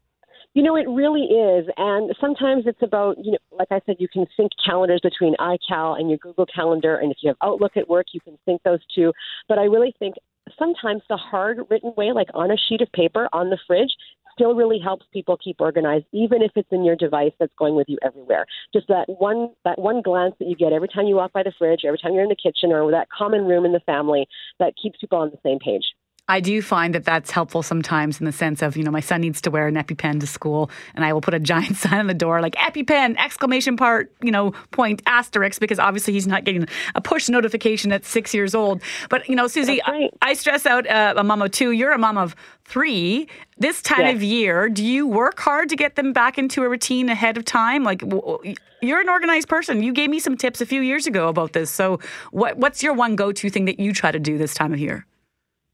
You 0.58 0.64
know, 0.64 0.74
it 0.74 0.88
really 0.88 1.22
is. 1.22 1.68
And 1.76 2.12
sometimes 2.20 2.64
it's 2.66 2.82
about, 2.82 3.16
you 3.24 3.30
know, 3.30 3.38
like 3.56 3.68
I 3.70 3.80
said, 3.86 3.94
you 4.00 4.08
can 4.08 4.26
sync 4.36 4.50
calendars 4.66 4.98
between 5.00 5.36
iCal 5.36 5.96
and 6.00 6.10
your 6.10 6.18
Google 6.18 6.46
Calendar. 6.46 6.96
And 6.96 7.12
if 7.12 7.18
you 7.22 7.28
have 7.28 7.36
Outlook 7.44 7.76
at 7.76 7.88
work, 7.88 8.06
you 8.12 8.18
can 8.18 8.36
sync 8.44 8.64
those 8.64 8.80
two. 8.92 9.12
But 9.48 9.60
I 9.60 9.66
really 9.66 9.94
think 10.00 10.16
sometimes 10.58 11.02
the 11.08 11.16
hard 11.16 11.58
written 11.70 11.92
way, 11.96 12.10
like 12.10 12.26
on 12.34 12.50
a 12.50 12.56
sheet 12.56 12.80
of 12.80 12.90
paper 12.90 13.28
on 13.32 13.50
the 13.50 13.58
fridge, 13.68 13.92
still 14.32 14.56
really 14.56 14.80
helps 14.80 15.06
people 15.12 15.36
keep 15.36 15.60
organized, 15.60 16.06
even 16.10 16.42
if 16.42 16.50
it's 16.56 16.72
in 16.72 16.84
your 16.84 16.96
device 16.96 17.32
that's 17.38 17.54
going 17.56 17.76
with 17.76 17.88
you 17.88 17.98
everywhere. 18.02 18.44
Just 18.72 18.88
that 18.88 19.04
one 19.06 19.50
that 19.64 19.78
one 19.78 20.02
glance 20.02 20.34
that 20.40 20.48
you 20.48 20.56
get 20.56 20.72
every 20.72 20.88
time 20.88 21.06
you 21.06 21.14
walk 21.14 21.32
by 21.32 21.44
the 21.44 21.52
fridge, 21.56 21.82
every 21.86 21.98
time 21.98 22.14
you're 22.14 22.24
in 22.24 22.28
the 22.30 22.34
kitchen 22.34 22.72
or 22.72 22.90
that 22.90 23.06
common 23.16 23.44
room 23.44 23.64
in 23.64 23.70
the 23.70 23.80
family 23.86 24.26
that 24.58 24.74
keeps 24.82 24.98
people 24.98 25.18
on 25.18 25.30
the 25.30 25.38
same 25.44 25.60
page. 25.60 25.84
I 26.30 26.40
do 26.40 26.60
find 26.60 26.94
that 26.94 27.04
that's 27.04 27.30
helpful 27.30 27.62
sometimes 27.62 28.20
in 28.20 28.26
the 28.26 28.32
sense 28.32 28.60
of, 28.60 28.76
you 28.76 28.82
know, 28.84 28.90
my 28.90 29.00
son 29.00 29.22
needs 29.22 29.40
to 29.42 29.50
wear 29.50 29.66
an 29.66 29.76
EpiPen 29.76 30.20
to 30.20 30.26
school 30.26 30.70
and 30.94 31.02
I 31.04 31.12
will 31.14 31.22
put 31.22 31.32
a 31.32 31.38
giant 31.52 31.76
sign 31.76 31.98
on 31.98 32.06
the 32.06 32.14
door 32.14 32.42
like 32.42 32.54
EpiPen, 32.56 33.16
exclamation 33.18 33.76
part, 33.76 34.12
you 34.22 34.30
know, 34.30 34.52
point, 34.70 35.00
asterisk, 35.06 35.58
because 35.60 35.78
obviously 35.78 36.12
he's 36.12 36.26
not 36.26 36.44
getting 36.44 36.68
a 36.94 37.00
push 37.00 37.28
notification 37.30 37.92
at 37.92 38.04
six 38.04 38.34
years 38.34 38.54
old. 38.54 38.82
But, 39.08 39.28
you 39.28 39.36
know, 39.36 39.46
Susie, 39.46 39.80
right. 39.88 40.10
I, 40.20 40.30
I 40.30 40.34
stress 40.34 40.66
out 40.66 40.86
uh, 40.86 41.14
a 41.16 41.24
mom 41.24 41.40
of 41.40 41.50
two. 41.50 41.70
You're 41.70 41.92
a 41.92 41.98
mom 41.98 42.18
of 42.18 42.36
three. 42.66 43.26
This 43.56 43.80
time 43.80 44.00
Yes. 44.00 44.16
of 44.16 44.22
year, 44.22 44.68
do 44.68 44.84
you 44.84 45.06
work 45.06 45.40
hard 45.40 45.70
to 45.70 45.76
get 45.76 45.96
them 45.96 46.12
back 46.12 46.36
into 46.38 46.62
a 46.62 46.68
routine 46.68 47.08
ahead 47.08 47.38
of 47.38 47.44
time? 47.46 47.84
Like, 47.84 48.02
you're 48.82 49.00
an 49.00 49.08
organized 49.08 49.48
person. 49.48 49.82
You 49.82 49.92
gave 49.94 50.10
me 50.10 50.18
some 50.18 50.36
tips 50.36 50.60
a 50.60 50.66
few 50.66 50.82
years 50.82 51.06
ago 51.06 51.28
about 51.28 51.54
this. 51.54 51.70
So, 51.70 52.00
what, 52.30 52.58
what's 52.58 52.82
your 52.82 52.92
one 52.92 53.16
go 53.16 53.32
to 53.32 53.50
thing 53.50 53.64
that 53.64 53.80
you 53.80 53.92
try 53.94 54.12
to 54.12 54.20
do 54.20 54.36
this 54.36 54.52
time 54.54 54.72
of 54.74 54.78
year? 54.78 55.06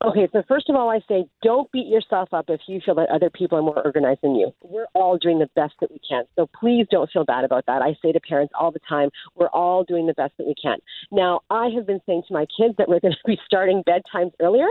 Okay, 0.03 0.29
so 0.33 0.43
first 0.49 0.69
of 0.69 0.77
all, 0.77 0.91
I 0.91 1.01
say 1.09 1.27
don't 1.43 1.71
beat 1.73 1.87
yourself 1.87 2.29
up 2.33 2.47
if 2.49 2.61
you 2.67 2.81
feel 2.85 2.95
that 2.97 3.09
other 3.11 3.31
people 3.31 3.57
are 3.57 3.63
more 3.63 3.81
organized 3.85 4.21
than 4.23 4.35
you. 4.35 4.53
We're 4.63 4.89
all 4.95 5.17
doing 5.17 5.39
the 5.39 5.49
best 5.55 5.75
that 5.81 5.91
we 5.91 6.01
can. 6.07 6.25
So 6.37 6.49
please 6.59 6.87
don't 6.91 7.11
feel 7.11 7.25
bad 7.25 7.45
about 7.45 7.65
that. 7.67 7.81
I 7.81 7.97
say 8.03 8.13
to 8.13 8.21
parents 8.21 8.53
all 8.59 8.71
the 8.71 8.81
time, 8.87 9.11
we're 9.35 9.49
all 9.49 9.85
doing 9.85 10.07
the 10.07 10.13
best 10.15 10.35
that 10.39 10.47
we 10.47 10.55
can. 10.61 10.79
Now, 11.11 11.41
I 11.49 11.69
have 11.75 11.87
been 11.87 12.01
saying 12.07 12.25
to 12.29 12.35
my 12.35 12.47
kids 12.57 12.75
that 12.77 12.89
we're 12.89 13.01
going 13.01 13.15
to 13.25 13.27
be 13.27 13.39
starting 13.47 13.83
bedtimes 13.89 14.33
earlier 14.41 14.67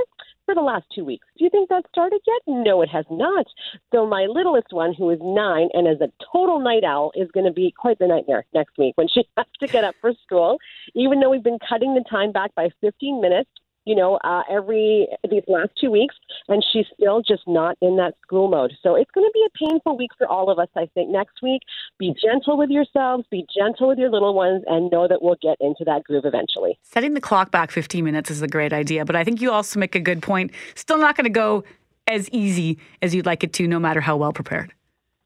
for 0.45 0.53
the 0.53 0.61
last 0.61 0.85
two 0.93 1.05
weeks. 1.05 1.25
Do 1.37 1.45
you 1.45 1.49
think 1.49 1.69
that 1.69 1.85
started 1.89 2.19
yet? 2.27 2.41
No, 2.47 2.81
it 2.81 2.89
has 2.89 3.05
not. 3.09 3.47
So 3.93 4.05
my 4.05 4.27
littlest 4.29 4.71
one, 4.71 4.93
who 4.93 5.09
is 5.09 5.19
nine 5.21 5.69
and 5.73 5.87
is 5.87 6.01
a 6.01 6.11
total 6.31 6.59
night 6.59 6.83
owl, 6.83 7.11
is 7.15 7.31
going 7.31 7.45
to 7.45 7.53
be 7.53 7.73
quite 7.75 7.97
the 7.97 8.07
nightmare 8.07 8.45
next 8.53 8.77
week 8.77 8.93
when 8.97 9.07
she 9.07 9.23
has 9.37 9.47
to 9.61 9.67
get 9.67 9.83
up 9.83 9.95
for 10.01 10.11
school. 10.23 10.57
Even 10.95 11.19
though 11.19 11.29
we've 11.29 11.43
been 11.43 11.59
cutting 11.67 11.95
the 11.95 12.03
time 12.09 12.31
back 12.31 12.53
by 12.55 12.69
15 12.81 13.21
minutes, 13.21 13.49
you 13.85 13.95
know, 13.95 14.17
uh, 14.23 14.43
every 14.49 15.07
these 15.29 15.43
last 15.47 15.71
two 15.79 15.91
weeks, 15.91 16.15
and 16.47 16.63
she's 16.71 16.85
still 16.93 17.21
just 17.21 17.43
not 17.47 17.77
in 17.81 17.97
that 17.97 18.15
school 18.21 18.49
mode. 18.49 18.73
So 18.81 18.95
it's 18.95 19.11
going 19.11 19.25
to 19.25 19.31
be 19.33 19.45
a 19.45 19.69
painful 19.69 19.97
week 19.97 20.11
for 20.17 20.27
all 20.27 20.49
of 20.49 20.59
us. 20.59 20.69
I 20.75 20.87
think 20.93 21.09
next 21.09 21.41
week, 21.41 21.61
be 21.99 22.13
gentle 22.21 22.57
with 22.57 22.69
yourselves, 22.69 23.25
be 23.29 23.45
gentle 23.55 23.87
with 23.87 23.97
your 23.97 24.09
little 24.09 24.33
ones, 24.33 24.63
and 24.67 24.91
know 24.91 25.07
that 25.07 25.21
we'll 25.21 25.37
get 25.41 25.57
into 25.59 25.83
that 25.85 26.03
groove 26.03 26.25
eventually. 26.25 26.79
Setting 26.83 27.13
the 27.13 27.21
clock 27.21 27.51
back 27.51 27.71
15 27.71 28.03
minutes 28.03 28.31
is 28.31 28.41
a 28.41 28.47
great 28.47 28.73
idea, 28.73 29.05
but 29.05 29.15
I 29.15 29.23
think 29.23 29.41
you 29.41 29.51
also 29.51 29.79
make 29.79 29.95
a 29.95 29.99
good 29.99 30.21
point. 30.21 30.51
Still 30.75 30.97
not 30.97 31.15
going 31.15 31.25
to 31.25 31.29
go 31.29 31.63
as 32.07 32.29
easy 32.29 32.79
as 33.01 33.15
you'd 33.15 33.25
like 33.25 33.43
it 33.43 33.53
to, 33.53 33.67
no 33.67 33.79
matter 33.79 34.01
how 34.01 34.17
well 34.17 34.33
prepared. 34.33 34.73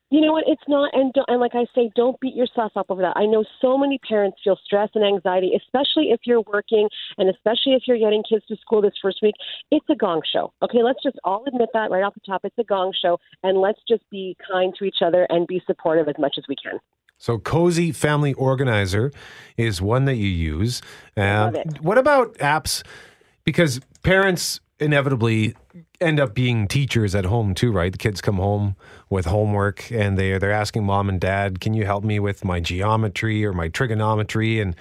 You 0.09 0.21
know 0.21 0.31
what? 0.31 0.45
It's 0.47 0.61
not, 0.69 0.89
and 0.93 1.11
don't, 1.11 1.25
and 1.27 1.41
like 1.41 1.53
I 1.53 1.65
say, 1.75 1.91
don't 1.95 2.17
beat 2.21 2.33
yourself 2.33 2.71
up 2.77 2.85
over 2.89 3.01
that. 3.01 3.17
I 3.17 3.25
know 3.25 3.43
so 3.61 3.77
many 3.77 3.99
parents 4.07 4.37
feel 4.41 4.57
stress 4.63 4.89
and 4.95 5.03
anxiety, 5.03 5.51
especially 5.55 6.11
if 6.11 6.21
you're 6.25 6.41
working, 6.41 6.87
and 7.17 7.29
especially 7.29 7.73
if 7.73 7.83
you're 7.87 7.99
getting 7.99 8.23
kids 8.27 8.45
to 8.47 8.55
school 8.55 8.81
this 8.81 8.93
first 9.01 9.19
week. 9.21 9.35
It's 9.69 9.85
a 9.89 9.95
gong 9.95 10.21
show. 10.31 10.53
Okay, 10.61 10.81
let's 10.81 11.03
just 11.03 11.17
all 11.25 11.43
admit 11.45 11.69
that 11.73 11.91
right 11.91 12.03
off 12.03 12.13
the 12.13 12.21
top. 12.25 12.41
It's 12.45 12.57
a 12.57 12.63
gong 12.63 12.93
show, 13.01 13.19
and 13.43 13.57
let's 13.57 13.79
just 13.87 14.09
be 14.09 14.37
kind 14.49 14.73
to 14.79 14.85
each 14.85 15.01
other 15.05 15.27
and 15.29 15.45
be 15.45 15.61
supportive 15.67 16.07
as 16.07 16.15
much 16.17 16.35
as 16.37 16.45
we 16.47 16.55
can. 16.55 16.79
So, 17.17 17.37
Cozi 17.37 17.93
Family 17.93 18.33
Organizer 18.35 19.11
is 19.57 19.81
one 19.81 20.05
that 20.05 20.15
you 20.15 20.29
use. 20.29 20.81
Uh. 21.17 21.51
What 21.81 21.97
about 21.97 22.35
apps? 22.35 22.83
Because 23.43 23.81
parents 24.03 24.61
inevitably 24.79 25.55
end 25.99 26.19
up 26.19 26.33
being 26.33 26.67
teachers 26.67 27.15
at 27.15 27.25
home 27.25 27.53
too, 27.53 27.71
right? 27.71 27.91
The 27.91 27.97
kids 27.97 28.21
come 28.21 28.37
home 28.37 28.75
with 29.09 29.25
homework 29.25 29.91
and 29.91 30.17
they 30.17 30.37
they're 30.37 30.51
asking 30.51 30.85
mom 30.85 31.09
and 31.09 31.19
dad, 31.19 31.59
"Can 31.59 31.73
you 31.73 31.85
help 31.85 32.03
me 32.03 32.19
with 32.19 32.45
my 32.45 32.59
geometry 32.59 33.45
or 33.45 33.53
my 33.53 33.67
trigonometry?" 33.69 34.59
And 34.59 34.75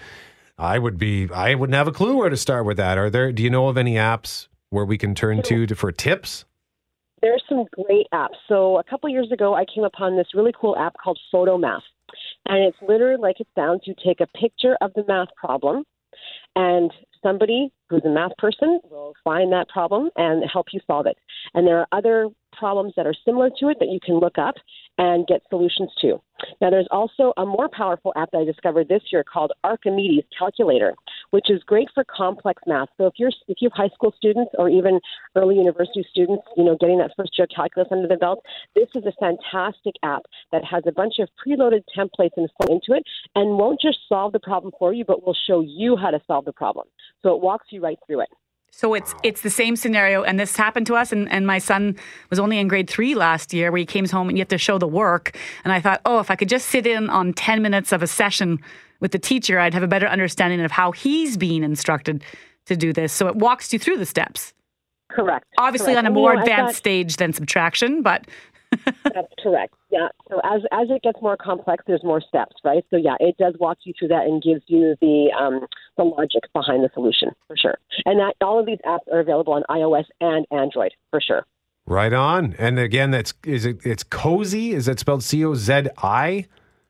I 0.59 0.79
would 0.79 0.99
be 0.99 1.29
I 1.33 1.55
wouldn't 1.55 1.77
have 1.77 1.89
a 1.89 1.93
clue 1.93 2.17
where 2.17 2.31
to 2.31 2.37
start 2.37 2.67
with 2.67 2.77
that. 2.77 2.99
Are 2.99 3.11
there? 3.11 3.33
Do 3.33 3.43
you 3.43 3.51
know 3.51 3.69
of 3.69 3.77
any 3.77 3.95
apps 3.95 4.49
where 4.71 4.85
we 4.85 4.99
can 4.99 5.15
turn 5.15 5.43
to, 5.43 5.67
to 5.67 5.75
for 5.75 5.93
tips? 5.93 6.45
There's 7.23 7.43
some 7.49 7.65
great 7.73 8.07
apps. 8.13 8.37
So 8.47 8.79
a 8.79 8.85
couple 8.85 9.09
years 9.09 9.33
ago, 9.33 9.55
I 9.55 9.65
came 9.65 9.85
upon 9.85 10.17
this 10.17 10.29
really 10.35 10.53
cool 10.59 10.77
app 10.77 10.95
called 11.03 11.19
PhotoMath, 11.33 11.81
and 12.47 12.63
it's 12.65 12.77
literally 12.87 13.21
like 13.21 13.41
it 13.41 13.49
sounds. 13.55 13.83
You 13.85 13.95
take 14.05 14.21
a 14.21 14.27
picture 14.39 14.77
of 14.81 14.93
the 14.95 15.05
math 15.09 15.29
problem, 15.37 15.85
and 16.55 16.93
somebody 17.27 17.73
who's 17.89 18.03
a 18.05 18.09
math 18.09 18.37
person 18.39 18.81
will 18.91 19.15
find 19.25 19.53
that 19.53 19.69
problem 19.69 20.11
and 20.17 20.45
help 20.51 20.67
you 20.73 20.81
solve 20.87 21.07
it. 21.07 21.17
And 21.55 21.67
there 21.67 21.79
are 21.79 21.89
other 21.93 22.29
problems 22.57 22.95
that 22.97 23.07
are 23.07 23.15
similar 23.25 23.51
to 23.61 23.69
it 23.69 23.79
that 23.81 23.89
you 23.89 24.01
can 24.05 24.19
look 24.19 24.39
up 24.39 24.55
and 24.99 25.27
get 25.27 25.43
solutions 25.51 25.91
to. 26.01 26.21
Now, 26.61 26.71
there's 26.71 26.89
also 26.91 27.33
a 27.37 27.45
more 27.45 27.69
powerful 27.69 28.13
app 28.17 28.31
that 28.33 28.39
I 28.39 28.45
discovered 28.45 28.89
this 28.89 29.03
year 29.13 29.25
called 29.25 29.53
Archimedes 29.65 30.25
Calculator, 30.39 30.95
which 31.31 31.51
is 31.51 31.63
great 31.65 31.89
for 31.95 32.05
complex 32.05 32.63
math. 32.67 32.89
So 32.97 33.07
if 33.07 33.15
you're 33.19 33.31
if 33.49 33.59
you 33.61 33.69
have 33.71 33.77
high 33.77 33.95
school 33.95 34.13
students 34.17 34.53
or 34.59 34.69
even 34.69 35.01
early 35.35 35.57
university 35.57 36.05
students, 36.11 36.45
you 36.57 36.65
know, 36.65 36.77
getting 36.81 36.99
that 36.99 37.13
first 37.17 37.39
year 37.39 37.47
calculus 37.55 37.89
under 37.91 38.09
the 38.09 38.17
belt, 38.17 38.43
this 38.75 38.89
is 38.95 39.05
a 39.05 39.13
fantastic 39.21 39.95
app 40.03 40.23
that 40.53 40.65
has 40.65 40.83
a 40.87 40.93
bunch 40.93 41.15
of 41.19 41.29
preloaded 41.45 41.83
templates 41.97 42.37
installed 42.37 42.71
into 42.71 42.93
it 42.93 43.05
and 43.35 43.59
won't 43.59 43.81
just 43.81 43.99
solve 44.09 44.33
the 44.33 44.41
problem 44.41 44.73
for 44.79 44.93
you, 44.93 45.05
but 45.05 45.25
will 45.27 45.37
show 45.47 45.61
you 45.61 45.97
how 45.97 46.11
to 46.11 46.21
solve 46.27 46.45
the 46.45 46.53
problem. 46.53 46.87
So 47.23 47.35
it 47.35 47.43
walks 47.43 47.67
you 47.71 47.81
right 47.81 47.99
through 48.07 48.21
it. 48.21 48.29
So 48.71 48.93
it's 48.95 49.15
it's 49.23 49.41
the 49.41 49.51
same 49.51 49.75
scenario, 49.75 50.23
and 50.23 50.39
this 50.39 50.55
happened 50.57 50.87
to 50.89 50.97
us. 50.97 51.11
And, 51.11 51.31
and 51.31 51.47
my 51.47 51.59
son 51.59 51.97
was 52.29 52.39
only 52.39 52.59
in 52.59 52.69
grade 52.69 52.91
three 52.91 53.15
last 53.15 53.55
year, 53.55 53.71
where 53.73 53.79
he 53.79 53.87
came 53.87 54.07
home 54.07 54.29
and 54.29 54.37
you 54.37 54.43
have 54.43 54.49
to 54.49 54.59
show 54.59 54.77
the 54.77 54.87
work. 54.89 55.37
And 55.65 55.73
I 55.73 55.81
thought, 55.81 56.03
oh, 56.05 56.19
if 56.19 56.31
I 56.31 56.37
could 56.37 56.51
just 56.51 56.67
sit 56.69 56.87
in 56.87 57.09
on 57.09 57.33
ten 57.33 57.63
minutes 57.63 57.93
of 57.93 58.03
a 58.03 58.07
session 58.07 58.59
with 59.01 59.13
the 59.13 59.19
teacher, 59.19 59.59
I'd 59.59 59.73
have 59.73 59.83
a 59.83 59.89
better 59.89 60.07
understanding 60.07 60.61
of 60.61 60.73
how 60.73 60.93
he's 60.93 61.37
being 61.39 61.63
instructed 61.65 62.23
to 62.67 62.77
do 62.77 62.93
this. 62.93 63.13
So 63.13 63.29
it 63.29 63.37
walks 63.37 63.73
you 63.73 63.79
through 63.79 63.97
the 63.99 64.07
steps. 64.07 64.53
Correct. 65.11 65.47
Obviously, 65.57 65.95
Correct. 65.95 65.99
on 65.99 66.05
a 66.05 66.09
And, 66.09 66.17
you 66.17 66.21
more 66.23 66.35
know, 66.35 66.41
advanced 66.43 66.75
that- 66.75 66.77
stage 66.77 67.17
than 67.17 67.33
subtraction, 67.33 68.03
but 68.03 68.27
That's 69.05 69.33
correct. 69.43 69.75
Yeah. 69.91 70.09
So 70.29 70.41
as 70.45 70.63
as 70.73 70.89
it 70.91 71.03
gets 71.03 71.21
more 71.23 71.37
complex, 71.37 71.85
there's 71.87 72.05
more 72.05 72.21
steps, 72.21 72.57
right? 72.65 72.85
So 72.91 72.97
yeah, 72.97 73.17
it 73.21 73.37
does 73.39 73.55
walk 73.59 73.79
you 73.85 73.93
through 73.99 74.09
that 74.09 74.25
and 74.25 74.43
gives 74.43 74.63
you 74.67 74.97
the 75.01 75.31
um, 75.39 75.67
the 75.97 76.05
logic 76.05 76.43
behind 76.53 76.85
the 76.85 76.91
solution 76.95 77.31
for 77.47 77.57
sure. 77.57 77.79
And 78.05 78.19
that 78.21 78.35
all 78.41 78.59
of 78.59 78.67
these 78.67 78.79
apps 78.87 79.13
are 79.13 79.21
available 79.21 79.53
on 79.53 79.63
iOS 79.71 80.05
and 80.21 80.47
Android 80.51 80.93
for 81.11 81.21
sure. 81.21 81.45
Right 81.87 82.13
on. 82.13 82.55
And 82.59 82.79
again, 82.79 83.13
that's 83.13 83.33
is 83.45 83.65
it? 83.65 83.79
It's 83.85 84.03
Cozi. 84.03 84.73
Is 84.73 84.87
that 84.87 84.99
spelled 84.99 85.23
C 85.23 85.45
O 85.45 85.55
Z 85.55 85.89
I? 85.99 86.47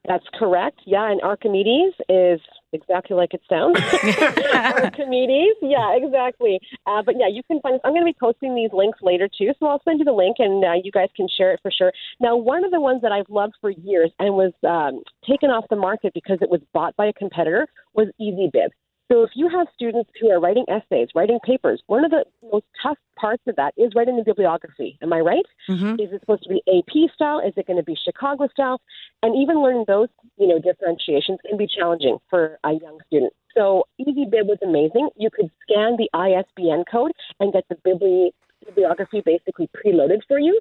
That's 0.07 0.24
correct. 0.39 0.80
Yeah, 0.87 1.11
and 1.11 1.20
Archimedes 1.20 1.95
is 2.09 2.41
exactly 2.72 3.16
like 3.16 3.34
it 3.34 3.42
sounds. 3.48 3.78
Archimedes. 4.54 5.56
Yeah, 5.62 5.96
exactly. 5.96 6.60
Uh, 6.86 7.02
but 7.02 7.14
yeah, 7.18 7.28
you 7.28 7.42
can 7.46 7.60
find. 7.60 7.76
us. 7.76 7.80
I'm 7.84 7.92
going 7.92 8.02
to 8.02 8.12
be 8.12 8.16
posting 8.18 8.54
these 8.54 8.70
links 8.72 8.98
later 9.02 9.28
too, 9.28 9.52
so 9.58 9.66
I'll 9.66 9.82
send 9.84 9.98
you 9.98 10.04
the 10.04 10.12
link, 10.12 10.36
and 10.38 10.64
uh, 10.64 10.72
you 10.82 10.92
guys 10.92 11.08
can 11.16 11.28
share 11.36 11.52
it 11.52 11.60
for 11.62 11.70
sure. 11.70 11.92
Now, 12.20 12.36
one 12.36 12.64
of 12.64 12.70
the 12.70 12.80
ones 12.80 13.02
that 13.02 13.12
I've 13.12 13.28
loved 13.28 13.54
for 13.60 13.70
years 13.70 14.10
and 14.18 14.34
was 14.34 14.52
um, 14.66 15.02
taken 15.28 15.50
off 15.50 15.64
the 15.70 15.76
market 15.76 16.12
because 16.14 16.38
it 16.40 16.50
was 16.50 16.60
bought 16.72 16.96
by 16.96 17.06
a 17.06 17.12
competitor 17.12 17.66
was 17.94 18.08
EasyBib. 18.20 18.70
So 19.11 19.22
if 19.22 19.30
you 19.34 19.48
have 19.48 19.68
students 19.74 20.11
who 20.20 20.30
are 20.30 20.40
writing 20.40 20.64
essays, 20.68 21.09
writing 21.14 21.38
papers, 21.44 21.80
one 21.86 22.04
of 22.04 22.11
the 22.11 22.24
most 22.52 22.66
tough 22.82 22.98
parts 23.16 23.42
of 23.46 23.54
that 23.57 23.72
is 23.76 23.92
writing 23.94 24.16
the 24.16 24.24
bibliography. 24.24 24.98
Am 25.00 25.12
I 25.12 25.20
right? 25.20 25.44
Mm-hmm. 25.70 26.00
Is 26.00 26.12
it 26.12 26.20
supposed 26.20 26.42
to 26.42 26.48
be 26.48 26.62
AP 26.66 27.11
style? 27.14 27.40
Is 27.40 27.54
it 27.57 27.66
going 27.66 27.78
to 27.78 27.84
be 27.84 27.96
Chicago 28.04 28.48
style? 28.48 28.80
And 29.22 29.36
even 29.36 29.62
learning 29.62 29.84
those, 29.86 30.09
you 30.38 30.48
know, 30.48 30.59
differentiations 30.59 31.38
can 31.48 31.57
be 31.57 31.68
challenging 31.68 32.18
for 32.28 32.59
a 32.64 32.72
young 32.72 32.98
student. 33.07 33.32
So 33.57 33.84
EasyBib 34.00 34.46
was 34.46 34.59
amazing. 34.62 35.09
You 35.16 35.30
could 35.30 35.50
scan 35.62 35.96
the 35.96 36.11
ISBN 36.12 36.84
code 36.90 37.12
and 37.40 37.52
get 37.52 37.64
the 37.68 37.76
bibli- 37.76 38.32
bibliography 38.64 39.22
basically 39.24 39.68
preloaded 39.68 40.20
for 40.28 40.38
you, 40.38 40.59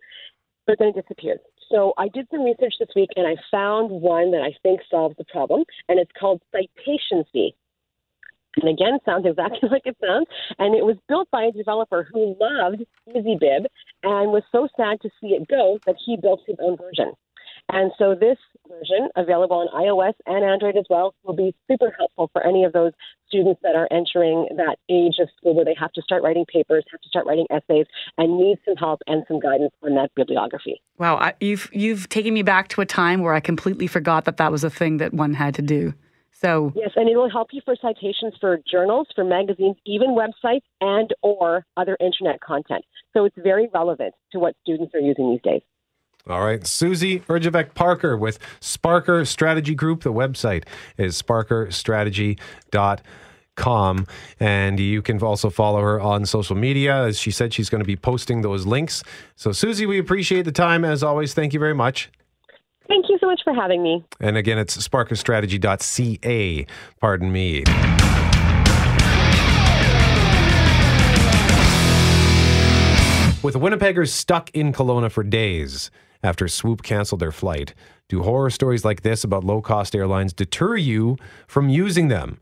but 0.65 0.77
then 0.79 0.89
it 0.89 1.01
disappeared. 1.01 1.39
So 1.69 1.93
I 1.97 2.07
did 2.07 2.27
some 2.31 2.43
research 2.43 2.75
this 2.79 2.89
week 2.95 3.09
and 3.15 3.27
I 3.27 3.35
found 3.51 3.89
one 3.89 4.31
that 4.31 4.41
I 4.41 4.53
think 4.63 4.81
solves 4.89 5.15
the 5.17 5.25
problem, 5.25 5.63
and 5.89 5.99
it's 5.99 6.11
called 6.17 6.41
Citation 6.51 7.25
Fee. 7.33 7.55
And 8.57 8.69
again, 8.69 8.99
sounds 9.05 9.25
exactly 9.25 9.69
like 9.71 9.83
it 9.85 9.97
sounds. 10.05 10.27
And 10.59 10.75
it 10.75 10.85
was 10.85 10.97
built 11.07 11.29
by 11.31 11.43
a 11.43 11.51
developer 11.51 12.07
who 12.11 12.35
loved 12.39 12.83
EasyBib 13.09 13.65
and 14.03 14.31
was 14.31 14.43
so 14.51 14.67
sad 14.77 15.01
to 15.01 15.09
see 15.21 15.27
it 15.27 15.47
go 15.47 15.79
that 15.85 15.95
he 16.03 16.17
built 16.17 16.41
his 16.47 16.57
own 16.61 16.77
version. 16.77 17.13
And 17.69 17.91
so 17.97 18.13
this 18.13 18.37
version, 18.67 19.09
available 19.15 19.57
on 19.57 19.67
iOS 19.81 20.13
and 20.25 20.43
Android 20.43 20.77
as 20.77 20.85
well, 20.89 21.15
will 21.23 21.35
be 21.35 21.55
super 21.69 21.93
helpful 21.97 22.29
for 22.31 22.45
any 22.45 22.63
of 22.63 22.73
those 22.73 22.91
students 23.27 23.59
that 23.63 23.75
are 23.75 23.87
entering 23.91 24.47
that 24.57 24.77
age 24.89 25.15
of 25.19 25.29
school 25.35 25.55
where 25.55 25.65
they 25.65 25.75
have 25.79 25.91
to 25.93 26.01
start 26.01 26.21
writing 26.21 26.45
papers, 26.45 26.85
have 26.91 27.01
to 27.01 27.09
start 27.09 27.25
writing 27.25 27.47
essays, 27.49 27.87
and 28.17 28.37
need 28.37 28.59
some 28.65 28.75
help 28.75 29.01
and 29.07 29.23
some 29.27 29.39
guidance 29.39 29.73
on 29.83 29.95
that 29.95 30.11
bibliography. 30.15 30.81
wow, 30.99 31.17
I, 31.17 31.33
you've 31.39 31.69
you've 31.73 32.07
taken 32.09 32.33
me 32.33 32.43
back 32.43 32.67
to 32.69 32.81
a 32.81 32.85
time 32.85 33.21
where 33.21 33.33
I 33.33 33.39
completely 33.39 33.87
forgot 33.87 34.25
that 34.25 34.37
that 34.37 34.51
was 34.51 34.63
a 34.63 34.69
thing 34.69 34.97
that 34.97 35.13
one 35.13 35.33
had 35.33 35.55
to 35.55 35.61
do. 35.61 35.93
So 36.45 36.71
Yes, 36.75 36.91
and 36.95 37.09
it 37.09 37.15
will 37.15 37.29
help 37.29 37.47
you 37.51 37.61
for 37.65 37.75
citations 37.81 38.35
for 38.39 38.59
journals, 38.69 39.07
for 39.15 39.23
magazines, 39.23 39.77
even 39.85 40.09
websites, 40.09 40.61
and 40.79 41.09
or 41.23 41.65
other 41.75 41.97
internet 41.99 42.39
content. 42.41 42.85
So 43.13 43.25
it's 43.25 43.35
very 43.41 43.67
relevant 43.73 44.13
to 44.31 44.37
what 44.39 44.55
students 44.61 44.93
are 44.93 44.99
using 44.99 45.31
these 45.31 45.41
days. 45.41 45.63
All 46.27 46.45
right. 46.45 46.63
Susie 46.65 47.19
Erjavec 47.21 47.73
Parker 47.73 48.15
with 48.17 48.37
Sparker 48.59 49.25
Strategy 49.27 49.73
Group. 49.73 50.03
The 50.03 50.13
website 50.13 50.65
is 50.97 51.19
sparkerstrategy.com. 51.21 54.07
And 54.39 54.79
you 54.79 55.01
can 55.01 55.23
also 55.23 55.49
follow 55.49 55.81
her 55.81 55.99
on 56.01 56.25
social 56.25 56.55
media. 56.55 57.05
As 57.05 57.19
she 57.19 57.31
said, 57.31 57.53
she's 57.53 57.69
going 57.69 57.81
to 57.81 57.87
be 57.87 57.95
posting 57.95 58.41
those 58.41 58.65
links. 58.65 59.03
So, 59.35 59.51
Susie, 59.51 59.85
we 59.85 59.99
appreciate 59.99 60.43
the 60.43 60.51
time 60.51 60.83
as 60.83 61.03
always. 61.03 61.33
Thank 61.33 61.53
you 61.53 61.59
very 61.59 61.75
much. 61.75 62.09
Thank 62.87 63.09
you 63.09 63.17
so 63.19 63.27
much 63.27 63.41
for 63.43 63.53
having 63.53 63.81
me. 63.81 64.03
And 64.19 64.37
again, 64.37 64.57
it's 64.57 64.77
sparkerstrategy.ca. 64.77 66.65
Pardon 66.99 67.31
me. 67.31 67.63
With 73.41 73.53
Winnipeggers 73.55 74.09
stuck 74.09 74.49
in 74.55 74.73
Kelowna 74.73 75.11
for 75.11 75.23
days 75.23 75.91
after 76.23 76.47
Swoop 76.47 76.81
canceled 76.81 77.21
their 77.21 77.31
flight, 77.31 77.75
do 78.09 78.23
horror 78.23 78.49
stories 78.49 78.83
like 78.83 79.01
this 79.03 79.23
about 79.23 79.43
low 79.43 79.61
cost 79.61 79.95
airlines 79.95 80.33
deter 80.33 80.75
you 80.75 81.17
from 81.47 81.69
using 81.69 82.07
them? 82.07 82.39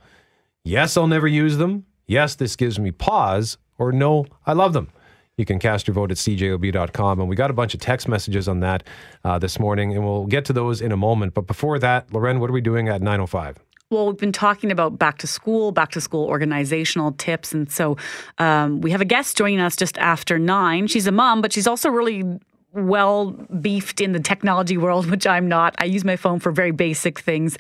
Yes, 0.64 0.96
I'll 0.96 1.08
never 1.08 1.28
use 1.28 1.58
them. 1.58 1.86
Yes, 2.08 2.36
this 2.36 2.56
gives 2.56 2.80
me 2.80 2.92
pause. 2.92 3.58
Or 3.78 3.92
no, 3.92 4.26
I 4.46 4.54
love 4.54 4.72
them. 4.72 4.90
You 5.38 5.46
can 5.46 5.58
cast 5.58 5.88
your 5.88 5.96
vote 5.96 6.12
at 6.12 6.18
cjob.com. 6.18 7.20
And 7.20 7.28
we 7.28 7.36
got 7.36 7.50
a 7.50 7.54
bunch 7.54 7.74
of 7.74 7.80
text 7.80 8.08
messages 8.08 8.48
on 8.48 8.60
that 8.60 8.84
uh, 9.24 9.40
this 9.40 9.60
morning, 9.60 9.94
and 9.96 10.06
we'll 10.06 10.28
get 10.28 10.46
to 10.46 10.54
those 10.54 10.82
in 10.82 10.92
a 10.92 10.98
moment. 10.98 11.34
But 11.34 11.48
before 11.48 11.80
that, 11.80 12.14
Loren, 12.14 12.40
what 12.40 12.50
are 12.50 12.54
we 12.54 12.62
doing 12.62 12.88
at 12.88 13.02
9.05? 13.02 13.58
Well, 13.90 14.08
we've 14.08 14.18
been 14.18 14.32
talking 14.32 14.72
about 14.72 14.98
back 14.98 15.20
to 15.20 15.28
school, 15.28 15.72
back 15.72 15.92
to 15.92 16.02
school 16.02 16.26
organizational 16.26 17.12
tips. 17.14 17.54
And 17.54 17.72
so 17.72 17.98
um, 18.38 18.82
we 18.82 18.92
have 18.92 19.02
a 19.02 19.06
guest 19.06 19.38
joining 19.38 19.60
us 19.60 19.76
just 19.76 19.98
after 19.98 20.40
nine. 20.40 20.88
She's 20.88 21.08
a 21.08 21.12
mom, 21.12 21.42
but 21.42 21.54
she's 21.54 21.68
also 21.68 21.90
really 21.90 22.24
well 22.72 23.32
beefed 23.32 24.02
in 24.02 24.12
the 24.14 24.20
technology 24.20 24.78
world, 24.78 25.06
which 25.12 25.28
I'm 25.28 25.48
not. 25.48 25.76
I 25.78 25.86
use 25.86 26.04
my 26.04 26.16
phone 26.16 26.40
for 26.40 26.52
very 26.52 26.72
basic 26.72 27.20
things. 27.20 27.58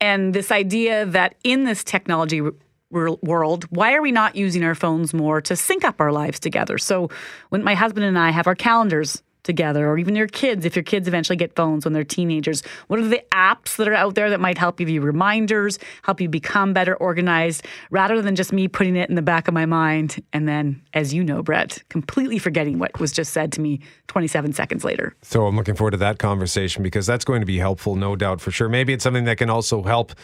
And 0.00 0.34
this 0.34 0.50
idea 0.50 1.06
that 1.06 1.34
in 1.44 1.64
this 1.64 1.84
technology 1.84 2.42
world, 2.94 3.64
why 3.70 3.94
are 3.94 4.02
we 4.02 4.12
not 4.12 4.36
using 4.36 4.64
our 4.64 4.74
phones 4.74 5.12
more 5.12 5.40
to 5.42 5.56
sync 5.56 5.84
up 5.84 6.00
our 6.00 6.12
lives 6.12 6.40
together? 6.40 6.78
So 6.78 7.10
when 7.50 7.62
my 7.62 7.74
husband 7.74 8.06
and 8.06 8.18
I 8.18 8.30
have 8.30 8.46
our 8.46 8.54
calendars 8.54 9.22
together, 9.44 9.86
or 9.86 9.98
even 9.98 10.16
your 10.16 10.26
kids, 10.26 10.64
if 10.64 10.74
your 10.74 10.82
kids 10.82 11.06
eventually 11.06 11.36
get 11.36 11.54
phones 11.54 11.84
when 11.84 11.92
they're 11.92 12.02
teenagers, 12.02 12.62
what 12.86 12.98
are 12.98 13.06
the 13.06 13.22
apps 13.30 13.76
that 13.76 13.86
are 13.86 13.94
out 13.94 14.14
there 14.14 14.30
that 14.30 14.40
might 14.40 14.56
help 14.56 14.80
you 14.80 15.00
reminders, 15.02 15.78
help 16.02 16.20
you 16.20 16.28
become 16.28 16.72
better 16.72 16.96
organized, 16.96 17.64
rather 17.90 18.22
than 18.22 18.34
just 18.34 18.52
me 18.52 18.66
putting 18.66 18.96
it 18.96 19.10
in 19.10 19.16
the 19.16 19.22
back 19.22 19.46
of 19.46 19.52
my 19.52 19.66
mind 19.66 20.22
and 20.32 20.48
then, 20.48 20.80
as 20.94 21.12
you 21.12 21.22
know, 21.22 21.42
Brett, 21.42 21.82
completely 21.90 22.38
forgetting 22.38 22.78
what 22.78 22.98
was 22.98 23.12
just 23.12 23.34
said 23.34 23.52
to 23.52 23.60
me 23.60 23.80
27 24.08 24.54
seconds 24.54 24.82
later. 24.82 25.14
So 25.20 25.46
I'm 25.46 25.56
looking 25.56 25.74
forward 25.74 25.92
to 25.92 25.98
that 25.98 26.18
conversation 26.18 26.82
because 26.82 27.06
that's 27.06 27.24
going 27.24 27.40
to 27.40 27.46
be 27.46 27.58
helpful, 27.58 27.96
no 27.96 28.16
doubt 28.16 28.40
for 28.40 28.50
sure. 28.50 28.70
Maybe 28.70 28.94
it's 28.94 29.04
something 29.04 29.24
that 29.24 29.36
can 29.36 29.50
also 29.50 29.82
help, 29.82 30.14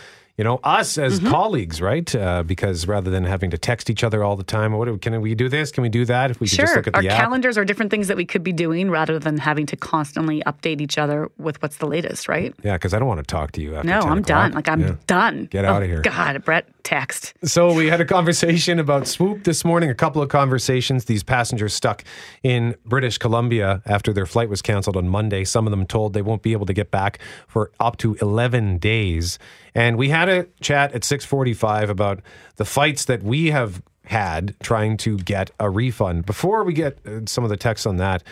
you 0.40 0.44
know, 0.44 0.58
us 0.64 0.96
as 0.96 1.20
Mm-hmm. 1.20 1.28
colleagues, 1.30 1.82
right? 1.82 2.14
Uh, 2.14 2.42
because 2.42 2.86
rather 2.88 3.10
than 3.10 3.24
having 3.24 3.50
to 3.50 3.58
text 3.58 3.90
each 3.90 4.02
other 4.02 4.24
all 4.24 4.36
the 4.36 4.42
time, 4.42 4.72
what 4.72 4.86
do- 4.86 4.96
can 4.96 5.20
we 5.20 5.34
do 5.34 5.50
this? 5.50 5.70
Can 5.70 5.82
we 5.82 5.90
do 5.90 6.06
that? 6.06 6.30
If 6.30 6.40
we 6.40 6.46
could 6.48 6.56
Sure. 6.56 6.64
just 6.64 6.76
look 6.76 6.86
at 6.86 6.94
Our 6.94 7.02
the 7.02 7.08
app. 7.10 7.20
calendars 7.20 7.58
are 7.58 7.64
different 7.66 7.90
things 7.90 8.08
that 8.08 8.16
we 8.16 8.24
could 8.24 8.42
be 8.42 8.52
doing 8.52 8.90
rather 8.90 9.18
than 9.18 9.36
having 9.36 9.66
to 9.66 9.76
constantly 9.76 10.42
update 10.46 10.80
each 10.80 10.96
other 10.96 11.28
with 11.36 11.60
what's 11.60 11.76
the 11.76 11.86
latest, 11.86 12.26
right? 12.26 12.54
Yeah, 12.62 12.76
because 12.76 12.94
I 12.94 12.98
don't 12.98 13.06
want 13.08 13.18
to 13.20 13.26
talk 13.26 13.52
to 13.52 13.60
you 13.60 13.76
after. 13.76 13.86
No, 13.86 14.00
10 14.00 14.12
I'm 14.12 14.18
o'clock. 14.20 14.26
done. 14.26 14.52
Like, 14.52 14.68
I'm 14.70 14.80
Yeah. 14.80 14.94
done. 15.06 15.48
Get 15.50 15.66
Oh, 15.66 15.76
of 15.76 15.82
here. 15.82 16.00
God, 16.00 16.42
Brett, 16.42 16.66
text. 16.84 17.34
So 17.44 17.74
we 17.74 17.88
had 17.88 18.00
a 18.00 18.06
conversation 18.06 18.78
about 18.78 19.06
Swoop 19.08 19.44
this 19.44 19.62
morning, 19.62 19.90
a 19.90 19.94
couple 19.94 20.22
of 20.22 20.30
conversations. 20.30 21.04
These 21.04 21.22
passengers 21.22 21.74
stuck 21.74 22.02
in 22.42 22.76
British 22.86 23.18
Columbia 23.18 23.82
after 23.84 24.10
their 24.14 24.24
flight 24.26 24.48
was 24.48 24.62
canceled 24.62 24.96
on 24.96 25.06
Monday. 25.06 25.44
Some 25.44 25.66
of 25.66 25.70
them 25.70 25.84
told 25.84 26.14
they 26.14 26.22
won't 26.22 26.40
be 26.42 26.52
able 26.52 26.64
to 26.64 26.72
get 26.72 26.90
back 26.90 27.18
for 27.46 27.70
up 27.78 27.98
to 27.98 28.16
11 28.22 28.78
days. 28.78 29.38
And 29.74 29.96
we 29.96 30.08
had 30.08 30.28
a 30.28 30.46
chat 30.60 30.92
at 30.92 31.02
6:45 31.02 31.90
about 31.90 32.20
the 32.56 32.64
fights 32.64 33.04
that 33.04 33.22
we 33.22 33.50
have 33.50 33.82
had 34.04 34.56
trying 34.60 34.96
to 34.98 35.16
get 35.18 35.50
a 35.60 35.70
refund. 35.70 36.26
Before 36.26 36.64
we 36.64 36.72
get 36.72 36.98
uh, 37.06 37.20
some 37.26 37.44
of 37.44 37.50
the 37.50 37.56
text 37.56 37.86
on 37.86 37.96
that, 37.98 38.22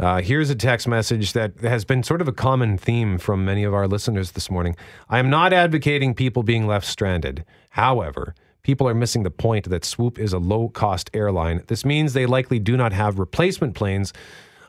uh, 0.00 0.20
here's 0.20 0.50
a 0.50 0.54
text 0.54 0.88
message 0.88 1.32
that 1.32 1.60
has 1.60 1.84
been 1.84 2.02
sort 2.02 2.20
of 2.20 2.26
a 2.26 2.32
common 2.32 2.76
theme 2.76 3.18
from 3.18 3.44
many 3.44 3.62
of 3.62 3.72
our 3.72 3.86
listeners 3.86 4.32
this 4.32 4.50
morning. 4.50 4.74
I 5.08 5.20
am 5.20 5.30
not 5.30 5.52
advocating 5.52 6.14
people 6.14 6.42
being 6.42 6.66
left 6.66 6.86
stranded. 6.86 7.44
However, 7.70 8.34
people 8.62 8.88
are 8.88 8.94
missing 8.94 9.22
the 9.22 9.30
point 9.30 9.68
that 9.70 9.84
Swoop 9.84 10.18
is 10.18 10.32
a 10.32 10.38
low 10.38 10.68
cost 10.68 11.08
airline. 11.14 11.62
This 11.68 11.84
means 11.84 12.14
they 12.14 12.26
likely 12.26 12.58
do 12.58 12.76
not 12.76 12.92
have 12.92 13.20
replacement 13.20 13.74
planes. 13.76 14.12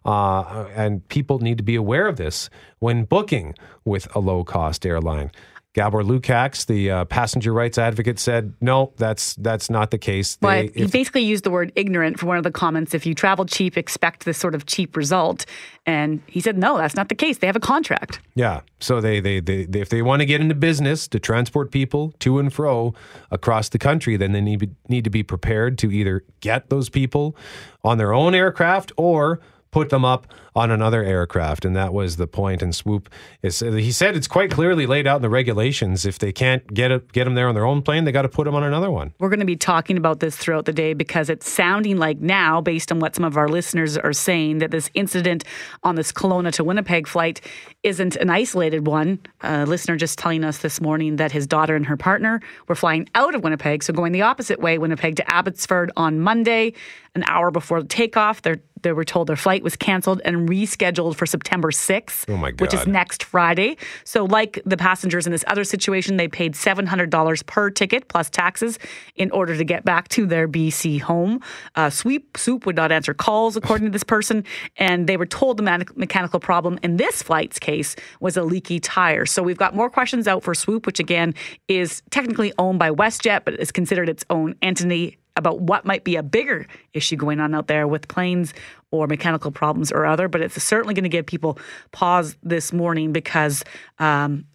Uh, 0.05 0.68
and 0.76 1.07
people 1.07 1.39
need 1.39 1.57
to 1.57 1.64
be 1.64 1.76
aware 1.76 2.07
of 2.07 2.18
this 2.18 2.49
when 2.80 3.05
booking 3.05 3.55
with 3.86 4.14
a 4.16 4.20
low 4.20 4.43
cost 4.43 4.86
airline. 4.86 5.32
Gabor 5.74 6.03
Lukacs, 6.03 6.67
the 6.67 6.91
uh, 6.91 7.05
passenger 7.05 7.51
rights 7.51 7.78
advocate, 7.80 8.19
said, 8.19 8.53
"No, 8.61 8.93
that's 8.97 9.34
that's 9.36 9.69
not 9.71 9.89
the 9.89 9.97
case." 9.97 10.38
Well, 10.41 10.61
They- 10.61 10.67
he 10.67 10.84
if- 10.84 10.91
basically 10.91 11.24
used 11.24 11.43
the 11.43 11.51
word 11.51 11.71
ignorant 11.76 12.19
for 12.19 12.28
one 12.28 12.38
of 12.38 12.43
the 12.43 12.51
comments. 12.51 12.93
If 12.93 13.05
you 13.05 13.15
travel 13.15 13.45
cheap, 13.45 13.76
expect 13.78 14.26
this 14.26 14.38
sort 14.38 14.53
of 14.53 14.65
cheap 14.67 14.95
result. 14.95 15.45
And 15.86 16.21
he 16.28 16.39
said, 16.39 16.57
no, 16.57 16.78
that's 16.78 16.95
not 16.95 17.09
the 17.09 17.15
case. 17.15 17.39
They 17.39 17.47
have 17.47 17.57
a 17.57 17.59
contract. 17.59 18.21
Yeah. 18.36 18.61
So 18.80 19.01
they, 19.01 19.19
they, 19.19 19.41
they, 19.41 19.65
they 19.65 19.82
if 19.82 19.89
they 19.89 20.01
want 20.01 20.21
to 20.21 20.26
get 20.26 20.39
into 20.39 20.55
business 20.55 21.09
to 21.09 21.19
transport 21.19 21.71
people 21.71 22.13
to 22.19 22.39
and 22.39 22.53
fro 22.53 22.93
across 23.32 23.67
the 23.67 23.80
country, 23.80 24.15
then 24.15 24.32
they 24.32 24.39
need 24.41 24.74
need 24.88 25.03
to 25.03 25.09
be 25.09 25.24
prepared 25.24 25.78
to 25.80 25.91
either 25.91 26.24
get 26.39 26.69
those 26.69 26.88
people 26.89 27.36
on 27.84 27.97
their 27.97 28.13
own 28.13 28.34
aircraft 28.34 28.93
or 28.95 29.41
put 29.74 29.89
them 29.89 30.05
up 30.05 30.28
on 30.55 30.69
another 30.69 31.03
aircraft. 31.03 31.65
And 31.65 31.76
that 31.76 31.93
was 31.93 32.17
the 32.17 32.28
point. 32.28 32.61
And 32.61 32.76
Swoop 32.76 33.09
is 33.41 33.59
he 33.59 33.91
said 33.91 34.15
it's 34.15 34.28
quite 34.28 34.51
clearly 34.51 34.86
laid 34.86 35.07
out 35.07 35.17
in 35.17 35.21
the 35.24 35.30
regulations. 35.30 36.05
If 36.05 36.19
they 36.19 36.32
can't 36.32 36.71
get 36.71 36.91
it, 36.91 37.11
get 37.11 37.24
them 37.24 37.34
there 37.34 37.49
on 37.49 37.55
their 37.55 37.65
own 37.65 37.82
plane, 37.82 38.05
they 38.05 38.11
got 38.11 38.21
to 38.21 38.30
put 38.30 38.45
them 38.45 38.53
on 38.53 38.63
another 38.63 38.91
one. 38.91 39.13
We're 39.19 39.30
going 39.30 39.39
to 39.39 39.45
be 39.45 39.55
talking 39.55 39.97
about 39.97 40.19
this 40.19 40.38
throughout 40.38 40.65
the 40.65 40.74
day 40.74 40.93
because 40.93 41.30
it's 41.30 41.49
sounding 41.51 41.97
like 41.97 42.19
now, 42.19 42.61
based 42.61 42.91
on 42.91 42.99
what 42.99 43.15
some 43.15 43.26
of 43.26 43.36
our 43.36 43.49
listeners 43.49 43.97
are 43.97 44.13
saying, 44.13 44.59
that 44.59 44.69
this 44.69 44.91
incident 44.93 45.43
on 45.82 45.95
this 45.95 46.11
Kelowna 46.11 46.51
to 46.53 46.63
Winnipeg 46.63 47.07
flight 47.07 47.41
isn't 47.82 48.15
an 48.17 48.30
isolated 48.30 48.86
one. 48.86 49.19
A 49.41 49.65
listener 49.65 49.97
just 49.97 50.19
telling 50.19 50.43
us 50.43 50.59
this 50.59 50.80
morning 50.80 51.15
that 51.15 51.32
his 51.32 51.47
daughter 51.47 51.76
and 51.76 51.88
her 51.88 51.97
partner 51.97 52.39
were 52.67 52.76
flying 52.76 53.09
out 53.15 53.34
of 53.34 53.43
Winnipeg, 53.43 53.82
so 53.82 53.91
going 53.91 54.11
the 54.11 54.21
opposite 54.21 54.59
way, 54.59 54.78
Winnipeg 54.78 55.15
to 55.15 55.34
Abbotsford 55.34 55.91
on 55.97 56.19
Monday, 56.19 56.74
an 57.15 57.24
hour 57.28 57.49
before 57.49 57.82
takeoff. 57.82 58.43
They're, 58.43 58.61
they 58.84 58.92
were 58.92 59.04
told 59.04 59.28
their 59.28 59.36
flight 59.36 59.64
was 59.64 59.76
canceled 59.76 60.22
and 60.24 60.48
rescheduled 60.48 61.16
for 61.16 61.26
September 61.26 61.72
6th, 61.72 62.26
Oh 62.30 62.52
which 62.60 62.74
is 62.74 62.86
next 62.86 63.24
Friday. 63.24 63.78
So, 64.04 64.26
like 64.26 64.62
the 64.66 64.78
passengers 64.78 65.26
in 65.26 65.32
this 65.32 65.44
other 65.48 65.64
situation, 65.64 66.18
they 66.18 66.28
paid 66.28 66.54
$700 66.54 67.46
per 67.46 67.70
ticket 67.70 68.08
plus 68.08 68.30
taxes 68.30 68.78
in 69.16 69.32
order 69.32 69.58
to 69.58 69.64
get 69.64 69.84
back 69.84 70.08
to 70.10 70.26
their 70.26 70.48
BC 70.48 71.02
home. 71.02 71.40
Uh, 71.76 71.90
Sweep 71.90 72.38
Soup 72.38 72.66
would 72.66 72.76
not 72.76 72.92
answer 72.92 73.14
calls, 73.14 73.56
according 73.56 73.88
to 73.88 73.92
this 73.92 74.04
person, 74.04 74.44
and 74.78 75.08
they 75.08 75.18
were 75.18 75.26
told 75.26 75.58
the 75.58 75.64
mechanic- 75.64 75.98
mechanical 75.98 76.40
problem 76.40 76.80
in 76.84 76.98
this 76.98 77.24
flight's 77.24 77.60
case 77.60 77.96
was 78.20 78.38
a 78.38 78.44
leaky 78.44 78.80
tire. 78.80 79.26
So, 79.26 79.42
we've 79.42 79.58
got 79.58 79.76
more 79.76 79.90
questions 79.90 80.28
out 80.28 80.44
for 80.44 80.54
Swoop, 80.54 80.86
which 80.86 81.00
again 81.00 81.34
is 81.68 82.02
technically 82.12 82.54
owned 82.58 82.80
by 82.80 82.92
WestJet, 82.92 83.46
but 83.46 83.60
is 83.60 83.72
considered 83.72 84.10
its 84.10 84.24
own 84.30 84.56
entity 84.62 85.18
about 85.36 85.62
what 85.62 85.86
might 85.86 86.04
be 86.04 86.16
a 86.16 86.24
bigger 86.24 86.68
issue 86.94 87.16
going 87.16 87.40
on 87.40 87.56
out 87.56 87.68
there 87.68 87.88
with 87.88 88.08
planes 88.08 88.54
or 88.92 89.08
mechanical 89.08 89.52
problems 89.52 89.92
or 89.92 90.06
other. 90.06 90.28
But 90.28 90.42
it's 90.42 90.62
certainly 90.62 90.94
going 90.94 91.04
to 91.04 91.10
give 91.10 91.26
people 91.26 91.58
pause 91.92 92.36
this 92.44 92.72
morning 92.72 93.12
because 93.12 93.64
um, 94.00 94.46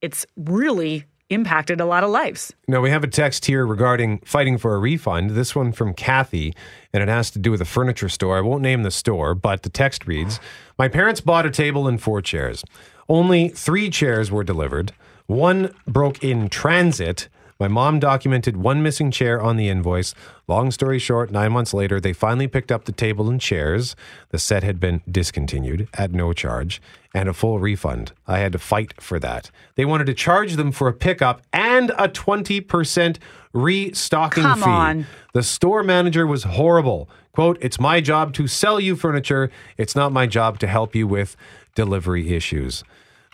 it's 0.00 0.26
really 0.36 1.04
impacted 1.28 1.80
a 1.80 1.84
lot 1.84 2.04
of 2.04 2.10
lives. 2.10 2.54
Now, 2.68 2.80
we 2.80 2.90
have 2.90 3.02
a 3.02 3.08
text 3.08 3.46
here 3.46 3.66
regarding 3.66 4.18
fighting 4.20 4.58
for 4.58 4.74
a 4.74 4.78
refund. 4.78 5.30
This 5.30 5.54
one 5.54 5.72
from 5.72 5.92
Kathy, 5.92 6.54
and 6.92 7.02
it 7.02 7.08
has 7.08 7.30
to 7.32 7.38
do 7.38 7.50
with 7.50 7.60
a 7.60 7.64
furniture 7.64 8.08
store. 8.08 8.38
I 8.38 8.40
won't 8.40 8.62
name 8.62 8.84
the 8.84 8.90
store, 8.90 9.34
but 9.34 9.62
the 9.62 9.68
text 9.68 10.06
reads 10.06 10.38
My 10.78 10.88
parents 10.88 11.20
bought 11.20 11.46
a 11.46 11.50
table 11.50 11.88
and 11.88 12.00
four 12.00 12.22
chairs. 12.22 12.64
Only 13.08 13.48
three 13.48 13.90
chairs 13.90 14.30
were 14.30 14.44
delivered. 14.44 14.92
One 15.26 15.74
broke 15.86 16.22
in 16.22 16.48
transit. 16.48 17.28
My 17.58 17.68
mom 17.68 17.98
documented 18.00 18.56
one 18.58 18.82
missing 18.82 19.10
chair 19.10 19.40
on 19.40 19.56
the 19.56 19.68
invoice. 19.68 20.14
Long 20.46 20.70
story 20.70 20.98
short, 20.98 21.30
nine 21.30 21.52
months 21.52 21.72
later, 21.72 21.98
they 22.00 22.12
finally 22.12 22.48
picked 22.48 22.70
up 22.70 22.84
the 22.84 22.92
table 22.92 23.30
and 23.30 23.40
chairs. 23.40 23.96
The 24.28 24.38
set 24.38 24.62
had 24.62 24.78
been 24.78 25.00
discontinued 25.10 25.88
at 25.94 26.12
no 26.12 26.34
charge 26.34 26.82
and 27.14 27.30
a 27.30 27.32
full 27.32 27.58
refund. 27.58 28.12
I 28.26 28.40
had 28.40 28.52
to 28.52 28.58
fight 28.58 29.00
for 29.00 29.18
that. 29.20 29.50
They 29.74 29.86
wanted 29.86 30.06
to 30.08 30.14
charge 30.14 30.56
them 30.56 30.70
for 30.70 30.86
a 30.86 30.92
pickup 30.92 31.40
and 31.50 31.90
a 31.96 32.08
20% 32.08 33.16
restocking 33.54 34.42
Come 34.42 34.60
fee. 34.62 34.70
on. 34.70 35.06
The 35.32 35.42
store 35.42 35.82
manager 35.82 36.26
was 36.26 36.44
horrible. 36.44 37.08
Quote, 37.32 37.56
It's 37.62 37.80
my 37.80 38.02
job 38.02 38.34
to 38.34 38.46
sell 38.46 38.78
you 38.78 38.96
furniture. 38.96 39.50
It's 39.78 39.96
not 39.96 40.12
my 40.12 40.26
job 40.26 40.58
to 40.58 40.66
help 40.66 40.94
you 40.94 41.06
with 41.06 41.36
delivery 41.74 42.34
issues. 42.34 42.84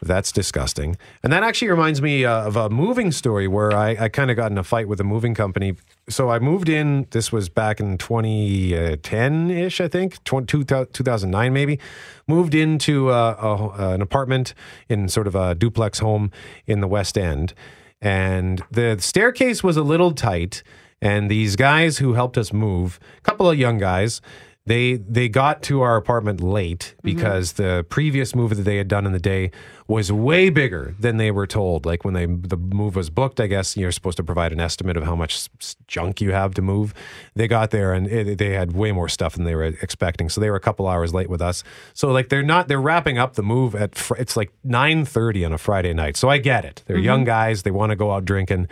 That's 0.04 0.32
disgusting. 0.32 0.96
And 1.22 1.32
that 1.32 1.44
actually 1.44 1.68
reminds 1.68 2.02
me 2.02 2.24
uh, 2.24 2.48
of 2.48 2.56
a 2.56 2.68
moving 2.68 3.12
story 3.12 3.46
where 3.46 3.72
I, 3.72 3.90
I 3.90 4.08
kind 4.08 4.32
of 4.32 4.36
got 4.36 4.50
in 4.50 4.58
a 4.58 4.64
fight 4.64 4.88
with 4.88 5.00
a 5.00 5.04
moving 5.04 5.32
company. 5.32 5.76
So 6.08 6.28
I 6.28 6.40
moved 6.40 6.68
in, 6.68 7.06
this 7.12 7.30
was 7.30 7.48
back 7.48 7.78
in 7.78 7.98
2010 7.98 9.50
ish, 9.50 9.80
I 9.80 9.86
think, 9.86 10.22
20, 10.24 10.64
2009 10.64 11.52
maybe. 11.52 11.78
Moved 12.26 12.54
into 12.54 13.10
uh, 13.10 13.70
a, 13.78 13.94
an 13.94 14.02
apartment 14.02 14.54
in 14.88 15.08
sort 15.08 15.28
of 15.28 15.36
a 15.36 15.54
duplex 15.54 16.00
home 16.00 16.32
in 16.66 16.80
the 16.80 16.88
West 16.88 17.16
End. 17.16 17.54
And 18.00 18.64
the 18.72 18.96
staircase 18.98 19.62
was 19.62 19.76
a 19.76 19.82
little 19.84 20.10
tight. 20.10 20.64
And 21.00 21.30
these 21.30 21.54
guys 21.54 21.98
who 21.98 22.14
helped 22.14 22.36
us 22.36 22.52
move, 22.52 22.98
a 23.18 23.20
couple 23.20 23.48
of 23.48 23.56
young 23.56 23.78
guys, 23.78 24.20
they 24.66 24.94
they 24.94 25.28
got 25.28 25.62
to 25.64 25.80
our 25.80 25.96
apartment 25.96 26.40
late 26.40 26.94
because 27.02 27.54
the 27.54 27.84
previous 27.88 28.34
move 28.34 28.54
that 28.56 28.62
they 28.62 28.76
had 28.76 28.88
done 28.88 29.06
in 29.06 29.12
the 29.12 29.18
day 29.18 29.50
was 29.92 30.10
way 30.10 30.48
bigger 30.48 30.94
than 30.98 31.18
they 31.18 31.30
were 31.30 31.46
told. 31.46 31.84
Like 31.84 32.04
when 32.04 32.14
they 32.14 32.26
the 32.26 32.56
move 32.56 32.96
was 32.96 33.10
booked, 33.10 33.40
I 33.40 33.46
guess 33.46 33.76
you're 33.76 33.92
supposed 33.92 34.16
to 34.16 34.24
provide 34.24 34.52
an 34.52 34.60
estimate 34.60 34.96
of 34.96 35.04
how 35.04 35.14
much 35.14 35.48
junk 35.86 36.20
you 36.20 36.32
have 36.32 36.54
to 36.54 36.62
move. 36.62 36.94
They 37.34 37.46
got 37.46 37.70
there 37.70 37.92
and 37.92 38.06
it, 38.06 38.38
they 38.38 38.50
had 38.50 38.72
way 38.72 38.90
more 38.92 39.08
stuff 39.08 39.34
than 39.34 39.44
they 39.44 39.54
were 39.54 39.64
expecting, 39.64 40.28
so 40.28 40.40
they 40.40 40.50
were 40.50 40.56
a 40.56 40.60
couple 40.60 40.88
hours 40.88 41.12
late 41.12 41.28
with 41.28 41.42
us. 41.42 41.62
So 41.92 42.10
like 42.10 42.30
they're 42.30 42.42
not 42.42 42.68
they're 42.68 42.80
wrapping 42.80 43.18
up 43.18 43.34
the 43.34 43.42
move 43.42 43.74
at 43.74 43.94
fr- 43.94 44.16
it's 44.16 44.36
like 44.36 44.52
nine 44.64 45.04
thirty 45.04 45.44
on 45.44 45.52
a 45.52 45.58
Friday 45.58 45.92
night. 45.92 46.16
So 46.16 46.28
I 46.30 46.38
get 46.38 46.64
it. 46.64 46.82
They're 46.86 46.96
mm-hmm. 46.96 47.04
young 47.04 47.24
guys. 47.24 47.62
They 47.62 47.70
want 47.70 47.90
to 47.90 47.96
go 47.96 48.12
out 48.12 48.24
drinking. 48.24 48.68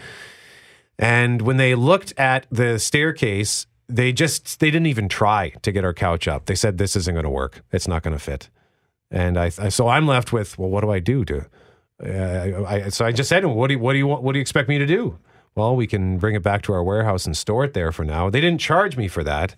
And 0.99 1.43
when 1.43 1.59
they 1.59 1.75
looked 1.75 2.13
at 2.19 2.47
the 2.51 2.79
staircase, 2.79 3.67
they 3.89 4.13
just 4.13 4.61
they 4.61 4.71
didn't 4.71 4.87
even 4.87 5.09
try 5.09 5.51
to 5.63 5.73
get 5.73 5.85
our 5.85 5.95
couch 5.95 6.29
up. 6.29 6.47
They 6.47 6.55
said 6.55 6.79
this 6.79 6.97
isn't 6.97 7.15
going 7.15 7.25
to 7.25 7.31
work. 7.31 7.63
It's 7.73 7.89
not 7.89 8.03
going 8.03 8.17
to 8.17 8.23
fit. 8.23 8.49
And 9.11 9.39
I, 9.39 9.47
I 9.59 9.69
so 9.71 9.89
I'm 9.89 10.07
left 10.07 10.33
with 10.33 10.59
well, 10.59 10.71
what 10.71 10.83
do 10.83 10.91
I 10.91 11.01
do 11.01 11.25
to? 11.27 11.47
Uh, 12.03 12.65
I, 12.65 12.89
so 12.91 13.05
I 13.05 13.13
just 13.13 13.29
said, 13.29 13.45
what 13.45 13.69
do 13.69 13.75
you, 13.75 13.79
what 13.81 13.93
do 13.93 13.99
you 13.99 14.07
want? 14.07 14.23
What 14.23 14.33
do 14.33 14.39
you 14.39 14.43
expect 14.43 14.69
me 14.69 14.79
to 14.79 14.87
do? 14.87 15.19
Well, 15.55 15.77
we 15.77 15.87
can 15.87 16.19
bring 16.19 16.35
it 16.35 16.43
back 16.43 16.63
to 16.63 16.73
our 16.73 16.83
warehouse 16.85 17.27
and 17.27 17.37
store 17.37 17.65
it 17.65 17.75
there 17.75 17.93
for 17.93 18.05
now. 18.05 18.31
They 18.31 18.41
didn't 18.41 18.61
charge 18.61 18.97
me 18.97 19.09
for 19.09 19.25
that. 19.25 19.57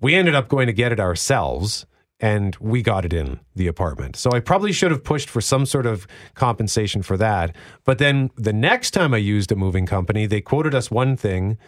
We 0.00 0.14
ended 0.14 0.34
up 0.34 0.48
going 0.48 0.66
to 0.68 0.72
get 0.72 0.92
it 0.92 1.00
ourselves. 1.00 1.86
and 2.20 2.56
we 2.56 2.82
got 2.82 3.04
it 3.04 3.12
in 3.12 3.40
the 3.54 3.66
apartment. 3.66 4.16
So 4.16 4.30
I 4.32 4.40
probably 4.40 4.72
should 4.72 4.90
have 4.90 5.04
pushed 5.04 5.28
for 5.28 5.40
some 5.40 5.66
sort 5.66 5.86
of 5.86 6.06
compensation 6.34 7.02
for 7.02 7.16
that. 7.16 7.54
But 7.84 7.98
then 7.98 8.30
the 8.36 8.52
next 8.52 8.92
time 8.92 9.12
I 9.12 9.18
used 9.18 9.50
a 9.52 9.56
moving 9.56 9.86
company, 9.86 10.26
they 10.26 10.40
quoted 10.40 10.74
us 10.74 10.90
one 10.90 11.16
thing, 11.16 11.58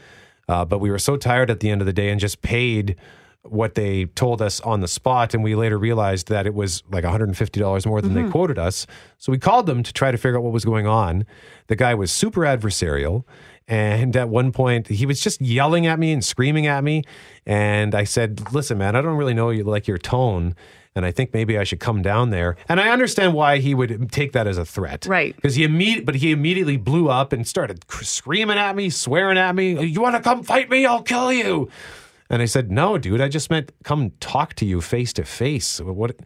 uh, 0.48 0.64
but 0.64 0.78
we 0.78 0.90
were 0.90 0.98
so 0.98 1.16
tired 1.16 1.50
at 1.50 1.60
the 1.60 1.70
end 1.70 1.82
of 1.82 1.86
the 1.86 1.92
day 1.92 2.10
and 2.10 2.20
just 2.20 2.42
paid 2.42 2.96
what 3.50 3.74
they 3.74 4.06
told 4.06 4.42
us 4.42 4.60
on 4.60 4.80
the 4.80 4.88
spot. 4.88 5.34
And 5.34 5.42
we 5.42 5.54
later 5.54 5.78
realized 5.78 6.28
that 6.28 6.46
it 6.46 6.54
was 6.54 6.82
like 6.90 7.04
$150 7.04 7.86
more 7.86 8.00
than 8.00 8.14
they 8.14 8.22
mm-hmm. 8.22 8.30
quoted 8.30 8.58
us. 8.58 8.86
So 9.18 9.32
we 9.32 9.38
called 9.38 9.66
them 9.66 9.82
to 9.82 9.92
try 9.92 10.10
to 10.10 10.18
figure 10.18 10.38
out 10.38 10.42
what 10.42 10.52
was 10.52 10.64
going 10.64 10.86
on. 10.86 11.24
The 11.68 11.76
guy 11.76 11.94
was 11.94 12.12
super 12.12 12.42
adversarial. 12.42 13.24
And 13.68 14.16
at 14.16 14.28
one 14.28 14.52
point, 14.52 14.86
he 14.88 15.06
was 15.06 15.20
just 15.20 15.40
yelling 15.40 15.86
at 15.86 15.98
me 15.98 16.12
and 16.12 16.24
screaming 16.24 16.66
at 16.66 16.84
me. 16.84 17.02
And 17.44 17.94
I 17.94 18.04
said, 18.04 18.52
Listen, 18.52 18.78
man, 18.78 18.94
I 18.94 19.00
don't 19.00 19.16
really 19.16 19.34
know 19.34 19.50
you 19.50 19.64
like 19.64 19.88
your 19.88 19.98
tone. 19.98 20.54
And 20.94 21.04
I 21.04 21.10
think 21.10 21.34
maybe 21.34 21.58
I 21.58 21.64
should 21.64 21.78
come 21.78 22.00
down 22.00 22.30
there. 22.30 22.56
And 22.70 22.80
I 22.80 22.88
understand 22.88 23.34
why 23.34 23.58
he 23.58 23.74
would 23.74 24.10
take 24.10 24.32
that 24.32 24.46
as 24.46 24.56
a 24.56 24.64
threat. 24.64 25.04
Right. 25.06 25.36
Because 25.36 25.54
he 25.54 25.62
immediately, 25.62 26.04
but 26.04 26.14
he 26.14 26.30
immediately 26.32 26.78
blew 26.78 27.10
up 27.10 27.34
and 27.34 27.46
started 27.46 27.86
cr- 27.86 28.04
screaming 28.04 28.56
at 28.56 28.74
me, 28.74 28.88
swearing 28.88 29.36
at 29.36 29.54
me. 29.54 29.84
You 29.84 30.00
want 30.00 30.16
to 30.16 30.22
come 30.22 30.42
fight 30.42 30.70
me? 30.70 30.86
I'll 30.86 31.02
kill 31.02 31.30
you. 31.30 31.68
And 32.30 32.42
I 32.42 32.46
said, 32.46 32.70
No, 32.70 32.98
dude, 32.98 33.20
I 33.20 33.28
just 33.28 33.50
meant 33.50 33.72
come 33.84 34.10
talk 34.20 34.54
to 34.54 34.64
you 34.64 34.80
face 34.80 35.12
to 35.14 35.24
face. 35.24 35.80
What? 35.80 36.16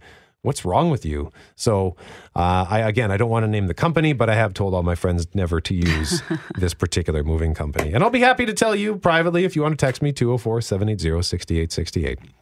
What's 0.42 0.64
wrong 0.64 0.88
with 0.88 1.05
you? 1.05 1.30
So, 1.55 1.96
uh, 2.34 2.64
I 2.66 2.78
again, 2.78 3.11
I 3.11 3.18
don't 3.18 3.28
want 3.28 3.44
to 3.44 3.48
name 3.48 3.66
the 3.66 3.74
company, 3.74 4.14
but 4.14 4.30
I 4.30 4.36
have 4.36 4.55
told 4.55 4.72
all 4.72 4.82
my 4.82 4.94
friends 4.94 5.26
never 5.34 5.61
to 5.61 5.74
use 5.74 6.22
this 6.57 6.72
particular 6.72 7.22
moving 7.22 7.53
company. 7.53 7.92
And 7.92 8.03
I'll 8.03 8.09
be 8.09 8.20
happy 8.20 8.46
to 8.46 8.55
tell 8.55 8.74
you 8.74 8.96
privately 8.96 9.44
if 9.44 9.55
you 9.55 9.61
want 9.61 9.78
to 9.78 9.86
text 9.86 10.01
me 10.01 10.12
204 10.12 12.39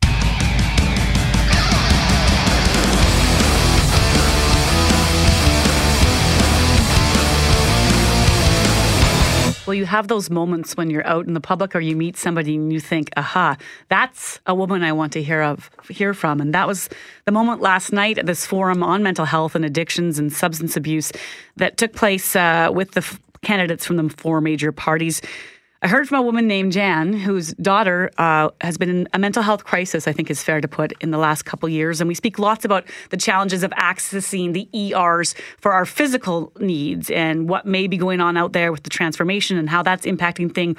Well, 9.68 9.74
you 9.74 9.84
have 9.84 10.08
those 10.08 10.30
moments 10.30 10.78
when 10.78 10.88
you're 10.88 11.06
out 11.06 11.26
in 11.26 11.34
the 11.34 11.42
public 11.42 11.76
or 11.76 11.80
you 11.80 11.94
meet 11.94 12.16
somebody 12.16 12.54
and 12.54 12.72
you 12.72 12.80
think, 12.80 13.10
aha, 13.18 13.58
that's 13.90 14.40
a 14.46 14.54
woman 14.54 14.82
I 14.82 14.92
want 14.92 15.12
to 15.12 15.22
hear 15.22 15.42
of 15.42 15.70
hear 15.90 16.14
from. 16.14 16.40
And 16.40 16.54
that 16.54 16.66
was 16.66 16.88
the 17.26 17.32
moment 17.32 17.60
last 17.60 17.92
night 17.92 18.16
at 18.16 18.24
this 18.24 18.46
forum 18.46 18.82
on 18.82 19.02
mental 19.02 19.26
health 19.26 19.54
and 19.54 19.66
addictions 19.66 20.18
and 20.18 20.32
substance 20.32 20.74
abuse 20.74 21.12
that 21.56 21.76
took 21.76 21.92
place 21.92 22.34
uh, 22.34 22.70
with 22.72 22.92
the 22.92 23.00
f- 23.00 23.20
candidates 23.42 23.84
from 23.84 23.98
the 23.98 24.08
four 24.08 24.40
major 24.40 24.72
parties. 24.72 25.20
I 25.80 25.86
heard 25.86 26.08
from 26.08 26.18
a 26.18 26.22
woman 26.22 26.48
named 26.48 26.72
Jan, 26.72 27.12
whose 27.12 27.52
daughter 27.54 28.10
uh, 28.18 28.50
has 28.60 28.76
been 28.78 28.88
in 28.90 29.08
a 29.14 29.18
mental 29.18 29.44
health 29.44 29.64
crisis, 29.64 30.08
I 30.08 30.12
think 30.12 30.28
is 30.28 30.42
fair 30.42 30.60
to 30.60 30.66
put, 30.66 30.92
in 31.00 31.12
the 31.12 31.18
last 31.18 31.44
couple 31.44 31.68
years. 31.68 32.00
And 32.00 32.08
we 32.08 32.14
speak 32.16 32.38
lots 32.40 32.64
about 32.64 32.84
the 33.10 33.16
challenges 33.16 33.62
of 33.62 33.70
accessing 33.72 34.54
the 34.54 34.68
ERs 34.76 35.36
for 35.58 35.72
our 35.72 35.86
physical 35.86 36.52
needs 36.58 37.10
and 37.10 37.48
what 37.48 37.64
may 37.64 37.86
be 37.86 37.96
going 37.96 38.20
on 38.20 38.36
out 38.36 38.52
there 38.54 38.72
with 38.72 38.82
the 38.82 38.90
transformation 38.90 39.56
and 39.56 39.70
how 39.70 39.84
that's 39.84 40.04
impacting 40.04 40.52
things 40.52 40.76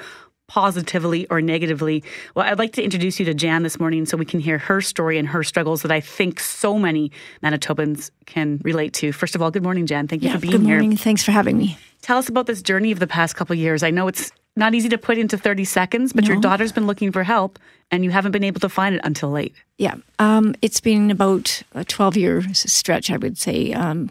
positively 0.48 1.26
or 1.28 1.40
negatively. 1.40 2.02
Well, 2.34 2.44
I'd 2.44 2.58
like 2.58 2.72
to 2.74 2.82
introduce 2.82 3.18
you 3.20 3.24
to 3.26 3.32
Jan 3.34 3.62
this 3.62 3.78
morning 3.80 4.04
so 4.04 4.16
we 4.18 4.24
can 4.26 4.40
hear 4.40 4.58
her 4.58 4.80
story 4.82 5.16
and 5.16 5.28
her 5.28 5.42
struggles 5.44 5.80
that 5.82 5.92
I 5.92 6.00
think 6.00 6.40
so 6.40 6.76
many 6.78 7.10
Manitobans 7.42 8.10
can 8.26 8.60
relate 8.64 8.92
to. 8.94 9.12
First 9.12 9.34
of 9.36 9.40
all, 9.42 9.50
good 9.50 9.62
morning, 9.62 9.86
Jan. 9.86 10.08
Thank 10.08 10.22
you 10.22 10.28
Yeah, 10.28 10.34
for 10.34 10.40
being 10.40 10.50
here. 10.52 10.58
good 10.60 10.66
here. 10.66 10.76
morning. 10.80 10.96
Thanks 10.98 11.22
for 11.22 11.30
having 11.30 11.56
me. 11.56 11.78
Tell 12.02 12.18
us 12.18 12.28
about 12.28 12.46
this 12.46 12.62
journey 12.62 12.90
of 12.92 12.98
the 12.98 13.06
past 13.06 13.36
couple 13.36 13.52
of 13.54 13.60
years. 13.60 13.82
I 13.82 13.90
know 13.90 14.08
it's 14.08 14.32
not 14.60 14.74
easy 14.74 14.88
to 14.90 14.98
put 14.98 15.18
into 15.18 15.36
30 15.36 15.64
seconds, 15.64 16.12
but 16.12 16.26
your 16.28 16.36
daughter's 16.36 16.70
been 16.70 16.86
looking 16.86 17.10
for 17.10 17.24
help 17.24 17.58
and 17.90 18.04
you 18.04 18.12
haven't 18.12 18.30
been 18.30 18.44
able 18.44 18.60
to 18.60 18.68
find 18.68 18.94
it 18.94 19.00
until 19.02 19.30
late. 19.30 19.54
Yeah, 19.78 19.96
um, 20.20 20.54
it's 20.62 20.80
been 20.80 21.10
about 21.10 21.62
a 21.74 21.84
12 21.84 22.16
year 22.16 22.54
stretch, 22.54 23.10
I 23.10 23.16
would 23.16 23.36
say, 23.36 23.72
um, 23.72 24.10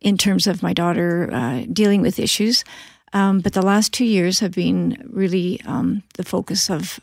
in 0.00 0.16
terms 0.16 0.46
of 0.46 0.62
my 0.62 0.72
daughter 0.72 1.28
uh, 1.32 1.64
dealing 1.72 2.02
with 2.02 2.20
issues. 2.20 2.62
Um, 3.12 3.40
but 3.40 3.54
the 3.54 3.62
last 3.62 3.92
two 3.92 4.04
years 4.04 4.40
have 4.40 4.52
been 4.52 5.08
really 5.10 5.60
um, 5.64 6.02
the 6.14 6.24
focus 6.24 6.70
of 6.70 7.00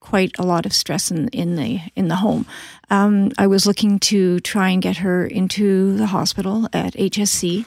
quite 0.00 0.32
a 0.38 0.42
lot 0.42 0.64
of 0.64 0.72
stress 0.72 1.10
in, 1.10 1.28
in 1.28 1.56
the 1.56 1.80
in 1.96 2.08
the 2.08 2.16
home. 2.16 2.46
Um, 2.88 3.32
I 3.36 3.46
was 3.46 3.66
looking 3.66 3.98
to 4.10 4.40
try 4.40 4.70
and 4.70 4.80
get 4.80 4.98
her 4.98 5.26
into 5.26 5.96
the 5.96 6.06
hospital 6.06 6.68
at 6.72 6.94
HSC, 6.94 7.66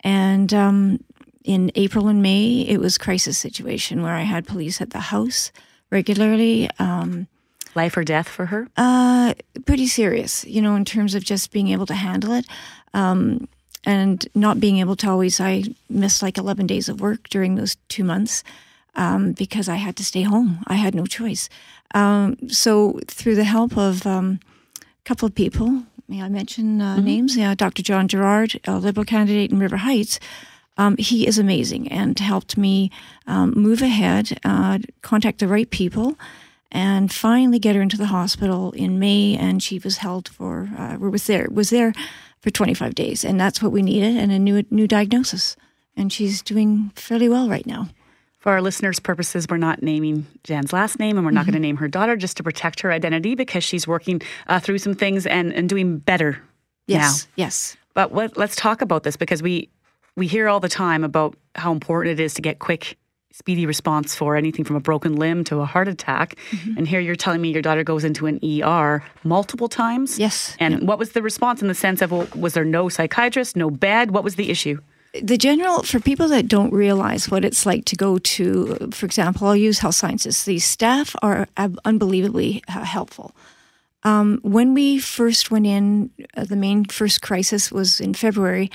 and 0.00 0.52
um, 0.52 1.04
in 1.48 1.72
April 1.74 2.08
and 2.08 2.22
May 2.22 2.60
it 2.68 2.78
was 2.78 2.98
crisis 2.98 3.38
situation 3.38 4.02
where 4.02 4.12
I 4.12 4.22
had 4.22 4.46
police 4.46 4.82
at 4.82 4.90
the 4.90 5.00
house 5.00 5.50
regularly. 5.90 6.68
Um, 6.78 7.26
Life 7.74 7.96
or 7.96 8.04
death 8.04 8.28
for 8.28 8.46
her? 8.46 8.68
uh, 8.76 9.34
pretty 9.64 9.86
serious, 9.86 10.44
you 10.44 10.60
know, 10.60 10.74
in 10.74 10.84
terms 10.84 11.14
of 11.14 11.24
just 11.24 11.50
being 11.50 11.68
able 11.68 11.86
to 11.86 11.94
handle 11.94 12.32
it. 12.32 12.44
Um, 12.92 13.48
and 13.84 14.26
not 14.34 14.58
being 14.60 14.78
able 14.78 14.96
to 14.96 15.08
always, 15.08 15.40
I 15.40 15.64
missed 15.88 16.22
like 16.22 16.36
11 16.36 16.66
days 16.66 16.88
of 16.88 17.00
work 17.00 17.28
during 17.28 17.54
those 17.54 17.76
two 17.88 18.04
months 18.04 18.42
um, 18.96 19.32
because 19.32 19.68
I 19.68 19.76
had 19.76 19.96
to 19.96 20.04
stay 20.04 20.22
home. 20.22 20.64
I 20.66 20.74
had 20.74 20.94
no 20.94 21.06
choice. 21.06 21.48
Um, 21.94 22.36
so, 22.48 22.98
through 23.06 23.36
the 23.36 23.44
help 23.44 23.78
of 23.78 24.06
um, 24.06 24.40
a 24.82 25.04
couple 25.04 25.26
of 25.26 25.34
people, 25.34 25.84
may 26.08 26.20
I 26.20 26.28
mention 26.28 26.82
uh, 26.82 26.98
names? 27.00 27.36
Yeah, 27.36 27.54
Dr. 27.54 27.82
Jon 27.82 28.08
Gerrard, 28.08 28.60
a 28.64 28.78
Liberal 28.78 29.04
candidate 29.06 29.52
in 29.52 29.58
River 29.58 29.78
Heights. 29.78 30.18
Um, 30.78 30.96
he 30.96 31.26
is 31.26 31.38
amazing 31.38 31.88
and 31.88 32.18
helped 32.18 32.56
me 32.56 32.90
um, 33.26 33.50
move 33.56 33.82
ahead, 33.82 34.38
uh, 34.44 34.78
contact 35.02 35.40
the 35.40 35.48
right 35.48 35.68
people, 35.68 36.16
and 36.72 37.12
finally 37.12 37.58
get 37.58 37.74
her 37.76 37.82
into 37.82 37.96
the 37.96 38.06
hospital 38.06 38.72
in 38.72 38.98
May. 38.98 39.36
And 39.36 39.62
she 39.62 39.78
was 39.78 39.98
held 39.98 40.28
for, 40.28 40.68
uh, 40.78 40.96
was 40.98 41.26
there, 41.26 41.48
was 41.50 41.70
there 41.70 41.92
for 42.40 42.50
25 42.50 42.94
days, 42.94 43.24
and 43.24 43.40
that's 43.40 43.60
what 43.62 43.72
we 43.72 43.82
needed, 43.82 44.16
and 44.16 44.30
a 44.30 44.38
new 44.38 44.62
new 44.70 44.86
diagnosis. 44.86 45.56
And 45.96 46.12
she's 46.12 46.42
doing 46.42 46.92
fairly 46.94 47.28
well 47.28 47.48
right 47.48 47.66
now. 47.66 47.88
For 48.38 48.52
our 48.52 48.62
listeners' 48.62 49.00
purposes, 49.00 49.46
we're 49.50 49.56
not 49.56 49.82
naming 49.82 50.24
Jan's 50.44 50.72
last 50.72 51.00
name 51.00 51.16
and 51.16 51.26
we're 51.26 51.32
not 51.32 51.40
Mm-hmm. 51.40 51.50
going 51.50 51.62
to 51.62 51.66
name 51.68 51.76
her 51.78 51.88
daughter 51.88 52.14
just 52.16 52.36
to 52.36 52.44
protect 52.44 52.78
her 52.82 52.92
identity 52.92 53.34
because 53.34 53.64
she's 53.64 53.88
working 53.88 54.22
uh, 54.46 54.60
through 54.60 54.78
some 54.78 54.94
things 54.94 55.26
and, 55.26 55.52
and 55.52 55.68
doing 55.68 55.98
better 55.98 56.40
Yes, 56.86 57.24
now. 57.26 57.32
yes. 57.34 57.76
But 57.94 58.12
what, 58.12 58.36
let's 58.36 58.54
talk 58.54 58.80
about 58.80 59.02
this 59.02 59.16
because 59.16 59.42
we 59.42 59.70
we 60.18 60.26
hear 60.26 60.48
all 60.48 60.60
the 60.60 60.68
time 60.68 61.04
about 61.04 61.36
how 61.54 61.72
important 61.72 62.18
it 62.18 62.22
is 62.22 62.34
to 62.34 62.42
get 62.42 62.58
quick, 62.58 62.98
speedy 63.32 63.64
response 63.64 64.14
for 64.14 64.36
anything 64.36 64.64
from 64.64 64.76
a 64.76 64.80
broken 64.80 65.16
limb 65.16 65.44
to 65.44 65.60
a 65.60 65.64
heart 65.64 65.88
attack. 65.88 66.34
Mm-hmm. 66.50 66.78
And 66.78 66.88
here 66.88 67.00
you're 67.00 67.16
telling 67.16 67.40
me 67.40 67.50
your 67.50 67.62
daughter 67.62 67.84
goes 67.84 68.04
into 68.04 68.26
an 68.26 68.40
ER 68.42 69.02
multiple 69.22 69.68
times. 69.68 70.18
Yes. 70.18 70.56
And 70.58 70.86
what 70.88 70.98
was 70.98 71.12
the 71.12 71.22
response 71.22 71.62
in 71.62 71.68
the 71.68 71.74
sense 71.74 72.02
of 72.02 72.10
well, 72.10 72.26
was 72.34 72.54
there 72.54 72.64
no 72.64 72.88
psychiatrist, 72.88 73.56
no 73.56 73.70
bed? 73.70 74.10
What 74.10 74.24
was 74.24 74.34
the 74.34 74.50
issue? 74.50 74.80
the 75.22 75.38
general 75.38 75.82
for 75.82 76.00
people 76.00 76.28
that 76.28 76.48
don't 76.48 76.72
realize 76.72 77.30
what 77.30 77.42
it's 77.44 77.64
like 77.64 77.86
to 77.86 77.96
go 77.96 78.18
to 78.18 78.90
for 78.92 79.06
example 79.06 79.46
i'll 79.46 79.56
use 79.56 79.78
health 79.78 79.94
sciences 79.94 80.44
the 80.44 80.58
staff 80.58 81.16
are 81.22 81.48
unbelievably 81.84 82.62
uh, 82.68 82.84
helpful 82.84 83.34
um, 84.04 84.38
when 84.42 84.74
we 84.74 84.98
first 84.98 85.50
went 85.50 85.66
in 85.66 86.10
uh, 86.36 86.44
the 86.44 86.56
main 86.56 86.84
first 86.84 87.22
crisis 87.22 87.72
was 87.72 88.00
in 88.00 88.12
february 88.12 88.70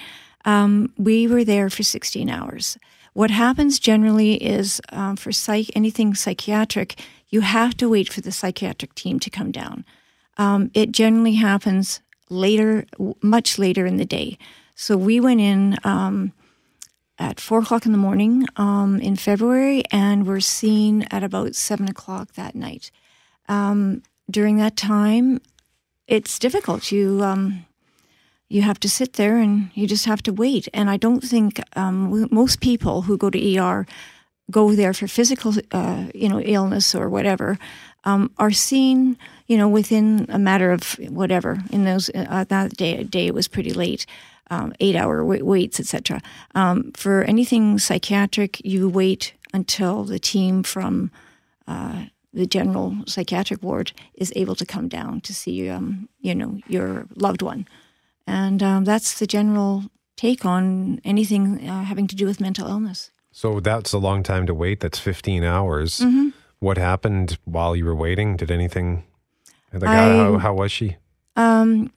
um, 0.46 0.94
we 0.98 1.28
were 1.28 1.44
there 1.44 1.70
for 1.70 1.84
16 1.84 2.30
hours 2.30 2.78
what 3.14 3.30
happens 3.30 3.80
generally 3.80 4.36
is 4.36 4.82
um, 4.89 5.16
for 5.16 5.32
psych 5.32 5.70
anything 5.76 6.14
psychiatric 6.14 7.00
you 7.30 7.41
have 7.41 7.76
to 7.78 7.89
wait 7.89 8.12
for 8.12 8.22
the 8.22 8.32
psychiatric 8.32 8.94
team 8.96 9.20
to 9.20 9.30
come 9.30 9.52
down 9.52 9.86
um, 10.38 10.72
it 10.74 10.91
generally 10.91 11.36
happens 11.36 12.02
later 12.30 12.86
much 13.22 13.60
later 13.60 13.86
in 13.86 13.98
the 13.98 14.06
day 14.06 14.38
so 14.76 14.98
we 14.98 15.20
went 15.20 15.41
in 15.41 15.78
um, 15.84 16.34
at 17.20 17.39
four 17.39 17.60
o'clock 17.60 17.86
in 17.86 17.91
the 17.91 17.98
morning 17.98 18.46
um, 18.58 19.00
in 19.00 19.16
February, 19.16 19.84
and 19.91 20.26
were 20.26 20.41
seen 20.41 21.04
at 21.12 21.24
about 21.24 21.56
seven 21.56 21.88
o'clock 21.88 22.34
that 22.34 22.56
night. 22.56 22.91
Um, 23.48 24.02
during 24.30 24.58
that 24.58 24.76
time, 24.76 25.39
it's 26.08 26.39
difficult. 26.39 26.91
You 26.91 27.22
you 28.54 28.62
have 28.62 28.80
to 28.80 28.88
sit 28.88 29.14
there 29.14 29.38
and 29.38 29.72
you 29.74 29.88
just 29.88 30.06
have 30.06 30.22
to 30.22 30.32
wait. 30.32 30.70
And 30.76 30.88
I 30.88 30.95
don't 30.97 31.24
think 31.24 31.60
um, 31.76 32.28
most 32.30 32.62
people 32.62 33.01
who 33.01 33.18
go 33.18 33.32
to 33.32 33.58
ER 33.58 33.88
go 34.51 34.76
there 34.76 34.93
for 34.93 35.08
physical, 35.08 35.56
uh, 35.72 36.06
you 36.14 36.30
know, 36.30 36.39
illness 36.39 36.93
or 36.93 37.10
whatever, 37.10 37.58
um, 38.04 38.30
are 38.38 38.51
seen, 38.51 39.18
you 39.47 39.58
know, 39.58 39.68
within 39.68 40.28
a 40.30 40.38
matter 40.38 40.72
of 40.72 40.93
whatever. 41.10 41.64
In 41.72 41.86
those 41.86 42.12
uh, 42.14 42.45
that 42.49 42.78
day, 42.78 43.04
day 43.04 43.26
it 43.26 43.34
was 43.34 43.47
pretty 43.47 43.74
late, 43.74 44.06
um, 44.51 44.72
eight 44.80 44.95
hour 44.95 45.26
waits, 45.26 45.80
etc. 45.80 46.22
Um, 46.54 46.91
for 46.91 47.24
anything 47.24 47.80
psychiatric, 47.80 48.64
you 48.64 48.88
wait 48.88 49.34
until 49.51 50.04
the 50.04 50.20
team 50.20 50.62
from 50.62 51.10
uh, 51.68 52.06
the 52.32 52.45
general 52.45 52.97
psychiatric 53.08 53.64
ward 53.64 53.93
is 54.14 54.32
able 54.36 54.56
to 54.56 54.66
come 54.66 54.88
down 54.88 55.22
to 55.22 55.34
see, 55.34 55.70
um, 55.70 56.08
you 56.22 56.36
know, 56.36 56.60
your 56.68 57.08
loved 57.16 57.41
one, 57.41 57.66
and 58.28 58.62
um, 58.64 58.84
that's 58.86 59.20
the 59.20 59.28
general 59.28 59.84
take 60.16 60.46
on 60.46 61.00
anything 61.04 61.68
uh, 61.70 61.84
having 61.84 62.08
to 62.08 62.16
do 62.16 62.26
with 62.26 62.40
mental 62.40 62.68
illness. 62.68 63.12
So 63.32 63.60
that's 63.60 63.94
a 63.94 63.98
long 63.98 64.22
time 64.24 64.46
to 64.46 64.54
wait. 64.54 64.80
That's 64.80 65.00
15 65.00 65.44
hours. 65.44 66.00
Mhm. 66.00 66.34
What 66.60 66.78
happened 66.78 67.38
while 67.46 67.76
you 67.76 67.84
were 67.86 67.96
waiting? 67.96 68.38
Did 68.38 68.52
anything, 68.52 69.04
like, 69.74 69.84
I- 69.84 70.16
how, 70.18 70.38
how 70.38 70.54
was 70.54 70.72
she? 70.72 70.98
Um, 71.36 71.92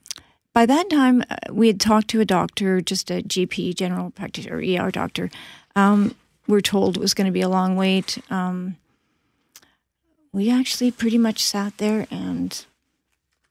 by 0.53 0.65
that 0.65 0.89
time, 0.89 1.23
uh, 1.29 1.35
we 1.53 1.67
had 1.67 1.79
talked 1.79 2.07
to 2.09 2.19
a 2.19 2.25
doctor, 2.25 2.81
just 2.81 3.11
a 3.11 3.21
GP, 3.21 3.73
general 3.75 4.09
practitioner, 4.09 4.57
ER 4.59 4.89
doctor. 4.91 5.29
Um, 5.75 6.15
we're 6.47 6.61
told 6.61 6.97
it 6.97 6.99
was 6.99 7.13
going 7.13 7.27
to 7.27 7.31
be 7.31 7.41
a 7.41 7.49
long 7.49 7.75
wait. 7.75 8.17
Um, 8.31 8.77
we 10.33 10.49
actually 10.49 10.91
pretty 10.91 11.17
much 11.19 11.43
sat 11.43 11.77
there 11.77 12.07
and 12.09 12.65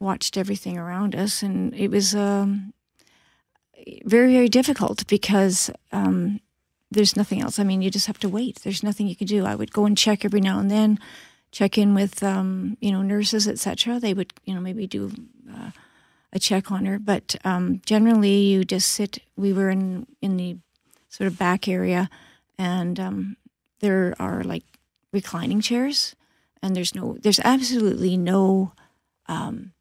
watched 0.00 0.36
everything 0.36 0.78
around 0.78 1.14
us, 1.14 1.42
and 1.42 1.74
it 1.74 1.88
was 1.88 2.14
um, 2.14 2.72
very, 4.04 4.32
very 4.32 4.48
difficult 4.48 5.06
because 5.06 5.70
um, 5.92 6.40
there's 6.90 7.16
nothing 7.16 7.40
else. 7.40 7.58
I 7.58 7.64
mean, 7.64 7.82
you 7.82 7.90
just 7.90 8.06
have 8.06 8.18
to 8.20 8.28
wait. 8.28 8.60
There's 8.62 8.82
nothing 8.82 9.06
you 9.06 9.16
can 9.16 9.26
do. 9.26 9.44
I 9.44 9.54
would 9.54 9.72
go 9.72 9.86
and 9.86 9.96
check 9.96 10.24
every 10.24 10.40
now 10.40 10.58
and 10.58 10.70
then, 10.70 10.98
check 11.50 11.78
in 11.78 11.94
with 11.94 12.22
um, 12.22 12.76
you 12.80 12.92
know 12.92 13.02
nurses, 13.02 13.48
etc. 13.48 13.98
They 14.00 14.14
would 14.14 14.32
you 14.44 14.54
know 14.54 14.60
maybe 14.60 14.86
do 14.86 15.12
uh, 15.52 15.70
a 16.32 16.38
check 16.38 16.70
on 16.70 16.84
her, 16.86 16.98
but 16.98 17.36
um, 17.44 17.80
generally 17.86 18.38
you 18.40 18.64
just 18.64 18.90
sit. 18.90 19.18
We 19.36 19.52
were 19.52 19.70
in 19.70 20.06
in 20.20 20.36
the 20.36 20.58
sort 21.08 21.28
of 21.28 21.38
back 21.38 21.68
area, 21.68 22.10
and 22.58 23.00
um, 23.00 23.36
there 23.80 24.14
are 24.18 24.44
like 24.44 24.64
reclining 25.12 25.60
chairs, 25.60 26.14
and 26.62 26.76
there's 26.76 26.94
no 26.94 27.16
there's 27.20 27.40
absolutely 27.40 28.16
no 28.16 28.72
um, 29.28 29.72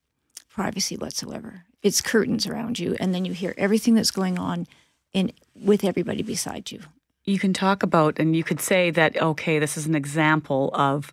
privacy 0.56 0.96
whatsoever. 0.96 1.66
It's 1.84 2.02
curtains 2.02 2.48
around 2.48 2.80
you, 2.80 2.96
and 3.00 3.14
then 3.14 3.26
you 3.26 3.34
hear 3.34 3.54
everything 3.58 3.94
that's 3.94 4.12
going 4.12 4.40
on 4.40 4.66
in 5.14 5.34
with 5.54 5.84
everybody 5.84 6.24
beside 6.24 6.72
you. 6.72 6.80
You 7.26 7.40
can 7.40 7.54
talk 7.54 7.84
about, 7.84 8.20
and 8.20 8.36
you 8.36 8.44
could 8.44 8.62
say 8.62 8.90
that, 8.92 9.22
okay, 9.22 9.60
this 9.60 9.78
is 9.78 9.86
an 9.86 9.96
example 9.96 10.72
of 10.74 11.12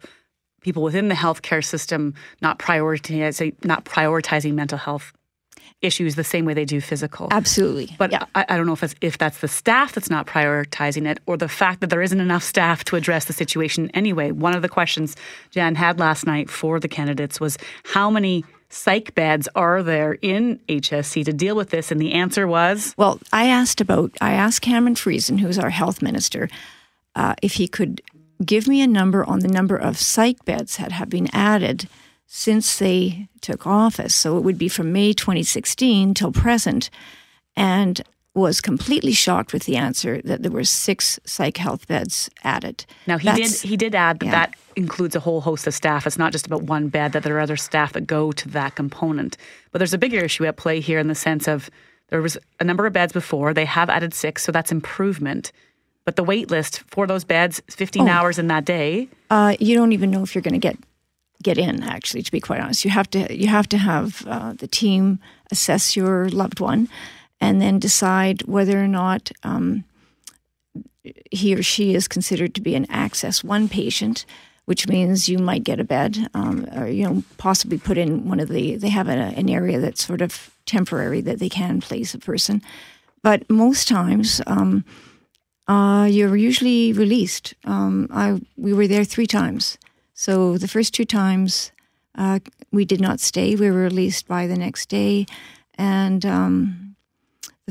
people 0.60 0.82
within 0.82 1.08
the 1.08 1.14
healthcare 1.14 1.64
system 1.64 2.14
not 2.40 2.58
prioritizing 2.58 3.52
not 3.64 3.84
prioritizing 3.84 4.54
mental 4.54 4.78
health 4.78 5.12
issues 5.80 6.14
the 6.14 6.22
same 6.22 6.44
way 6.44 6.54
they 6.54 6.64
do 6.64 6.80
physical. 6.80 7.26
Absolutely. 7.32 7.94
But 7.98 8.14
I, 8.36 8.44
I 8.48 8.56
don't 8.56 8.66
know 8.66 8.72
if 8.72 8.84
it's, 8.84 8.94
if 9.00 9.18
that's 9.18 9.40
the 9.40 9.48
staff 9.48 9.92
that's 9.92 10.10
not 10.10 10.28
prioritizing 10.28 11.08
it 11.08 11.18
or 11.26 11.36
the 11.36 11.48
fact 11.48 11.80
that 11.80 11.90
there 11.90 12.02
isn't 12.02 12.20
enough 12.20 12.44
staff 12.44 12.84
to 12.84 12.96
address 12.96 13.24
the 13.24 13.32
situation 13.32 13.90
anyway. 13.92 14.30
One 14.30 14.54
of 14.54 14.62
the 14.62 14.68
questions 14.68 15.16
Jan 15.50 15.74
had 15.74 15.98
last 15.98 16.24
night 16.24 16.48
for 16.48 16.78
the 16.78 16.88
candidates 16.88 17.40
was 17.40 17.58
how 17.84 18.08
many 18.10 18.44
psych 18.72 19.14
beds 19.14 19.48
are 19.54 19.82
there 19.82 20.14
in 20.22 20.58
HSC 20.68 21.24
to 21.24 21.32
deal 21.32 21.54
with 21.54 21.70
this? 21.70 21.92
And 21.92 22.00
the 22.00 22.12
answer 22.12 22.46
was 22.46 22.94
Well, 22.96 23.20
I 23.32 23.46
asked 23.46 23.80
about, 23.80 24.12
I 24.20 24.32
asked 24.32 24.62
Cameron 24.62 24.94
Friesen, 24.94 25.38
who's 25.38 25.58
our 25.58 25.70
health 25.70 26.02
minister, 26.02 26.48
uh, 27.14 27.34
if 27.42 27.54
he 27.54 27.68
could 27.68 28.02
give 28.44 28.66
me 28.66 28.80
a 28.80 28.86
number 28.86 29.24
on 29.24 29.40
the 29.40 29.48
number 29.48 29.76
of 29.76 29.98
psych 29.98 30.44
beds 30.44 30.78
that 30.78 30.92
have 30.92 31.08
been 31.08 31.28
added 31.32 31.88
since 32.26 32.78
they 32.78 33.28
took 33.40 33.66
office. 33.66 34.14
So 34.14 34.38
it 34.38 34.42
would 34.42 34.58
be 34.58 34.68
from 34.68 34.92
May 34.92 35.12
2016 35.12 36.14
till 36.14 36.32
present. 36.32 36.88
And 37.54 38.00
was 38.34 38.60
completely 38.62 39.12
shocked 39.12 39.52
with 39.52 39.64
the 39.64 39.76
answer 39.76 40.20
that 40.24 40.42
there 40.42 40.50
were 40.50 40.64
six 40.64 41.20
psych 41.24 41.58
health 41.58 41.86
beds 41.86 42.30
added. 42.44 42.86
Now 43.06 43.18
he 43.18 43.26
That's- 43.28 43.60
did 43.60 43.68
he 43.68 43.76
did 43.76 43.94
add 43.94 44.20
that 44.20 44.26
yeah. 44.26 44.32
that 44.32 44.54
includes 44.74 45.14
a 45.14 45.20
whole 45.20 45.42
host 45.42 45.66
of 45.66 45.74
staff. 45.74 46.06
It's 46.06 46.16
not 46.18 46.32
just 46.32 46.46
about 46.46 46.62
one 46.62 46.88
bed; 46.88 47.12
that 47.12 47.22
there 47.24 47.36
are 47.36 47.40
other 47.40 47.56
staff 47.58 47.92
that 47.92 48.06
go 48.06 48.32
to 48.32 48.48
that 48.50 48.74
component. 48.74 49.36
But 49.70 49.78
there's 49.80 49.92
a 49.94 49.98
bigger 49.98 50.20
issue 50.24 50.46
at 50.46 50.56
play 50.56 50.80
here 50.80 50.98
in 50.98 51.08
the 51.08 51.14
sense 51.14 51.46
of 51.46 51.68
there 52.08 52.22
was 52.22 52.38
a 52.58 52.64
number 52.64 52.86
of 52.86 52.92
beds 52.94 53.12
before. 53.12 53.52
They 53.52 53.64
have 53.66 53.90
added 53.90 54.14
six, 54.14 54.42
so 54.42 54.52
that's 54.52 54.72
improvement. 54.72 55.52
But 56.04 56.16
the 56.16 56.24
wait 56.24 56.50
list 56.50 56.80
for 56.90 57.06
those 57.06 57.22
beds, 57.24 57.62
15 57.70 58.08
Oh. 58.08 58.10
hours 58.10 58.38
in 58.38 58.48
that 58.48 58.64
day. 58.64 59.08
Uh, 59.30 59.54
you 59.60 59.76
don't 59.76 59.92
even 59.92 60.10
know 60.10 60.22
if 60.22 60.34
you're 60.34 60.42
going 60.42 60.58
to 60.60 60.68
get 60.68 60.76
get 61.42 61.58
in. 61.58 61.82
Actually, 61.82 62.22
to 62.22 62.32
be 62.32 62.40
quite 62.40 62.60
honest, 62.60 62.84
you 62.84 62.90
have 62.90 63.10
to 63.10 63.36
you 63.36 63.48
have 63.48 63.68
to 63.68 63.78
have 63.78 64.24
uh, 64.26 64.54
the 64.54 64.66
team 64.66 65.18
assess 65.50 65.96
your 65.96 66.28
loved 66.30 66.60
one, 66.60 66.88
and 67.42 67.60
then 67.60 67.80
decide 67.80 68.42
whether 68.42 68.82
or 68.82 68.86
not 68.86 69.32
um, 69.42 69.84
he 71.32 71.54
or 71.56 71.62
she 71.62 71.92
is 71.92 72.06
considered 72.06 72.54
to 72.54 72.60
be 72.60 72.76
an 72.76 72.86
Access 72.88 73.42
One 73.42 73.68
patient, 73.68 74.24
which 74.66 74.86
means 74.86 75.28
you 75.28 75.38
might 75.38 75.64
get 75.64 75.80
a 75.80 75.84
bed, 75.84 76.28
um, 76.34 76.64
or 76.72 76.86
you 76.86 77.04
know 77.04 77.24
possibly 77.38 77.78
put 77.78 77.98
in 77.98 78.28
one 78.28 78.38
of 78.38 78.48
the. 78.48 78.76
They 78.76 78.90
have 78.90 79.08
a, 79.08 79.34
an 79.40 79.50
area 79.50 79.80
that's 79.80 80.06
sort 80.06 80.22
of 80.22 80.54
temporary 80.66 81.20
that 81.22 81.40
they 81.40 81.48
can 81.48 81.80
place 81.80 82.14
a 82.14 82.18
person, 82.18 82.62
but 83.22 83.50
most 83.50 83.88
times. 83.88 84.40
Um, 84.46 84.84
uh, 85.68 86.06
you're 86.10 86.36
usually 86.36 86.92
released. 86.92 87.54
Um, 87.64 88.08
I 88.12 88.40
we 88.56 88.72
were 88.72 88.88
there 88.88 89.04
three 89.04 89.28
times. 89.28 89.78
So 90.12 90.58
the 90.58 90.68
first 90.68 90.92
two 90.92 91.04
times 91.04 91.72
uh, 92.16 92.40
we 92.72 92.84
did 92.84 93.00
not 93.00 93.20
stay. 93.20 93.54
We 93.54 93.70
were 93.70 93.82
released 93.82 94.26
by 94.26 94.46
the 94.48 94.56
next 94.56 94.88
day, 94.88 95.26
and 95.78 96.26
um, 96.26 96.81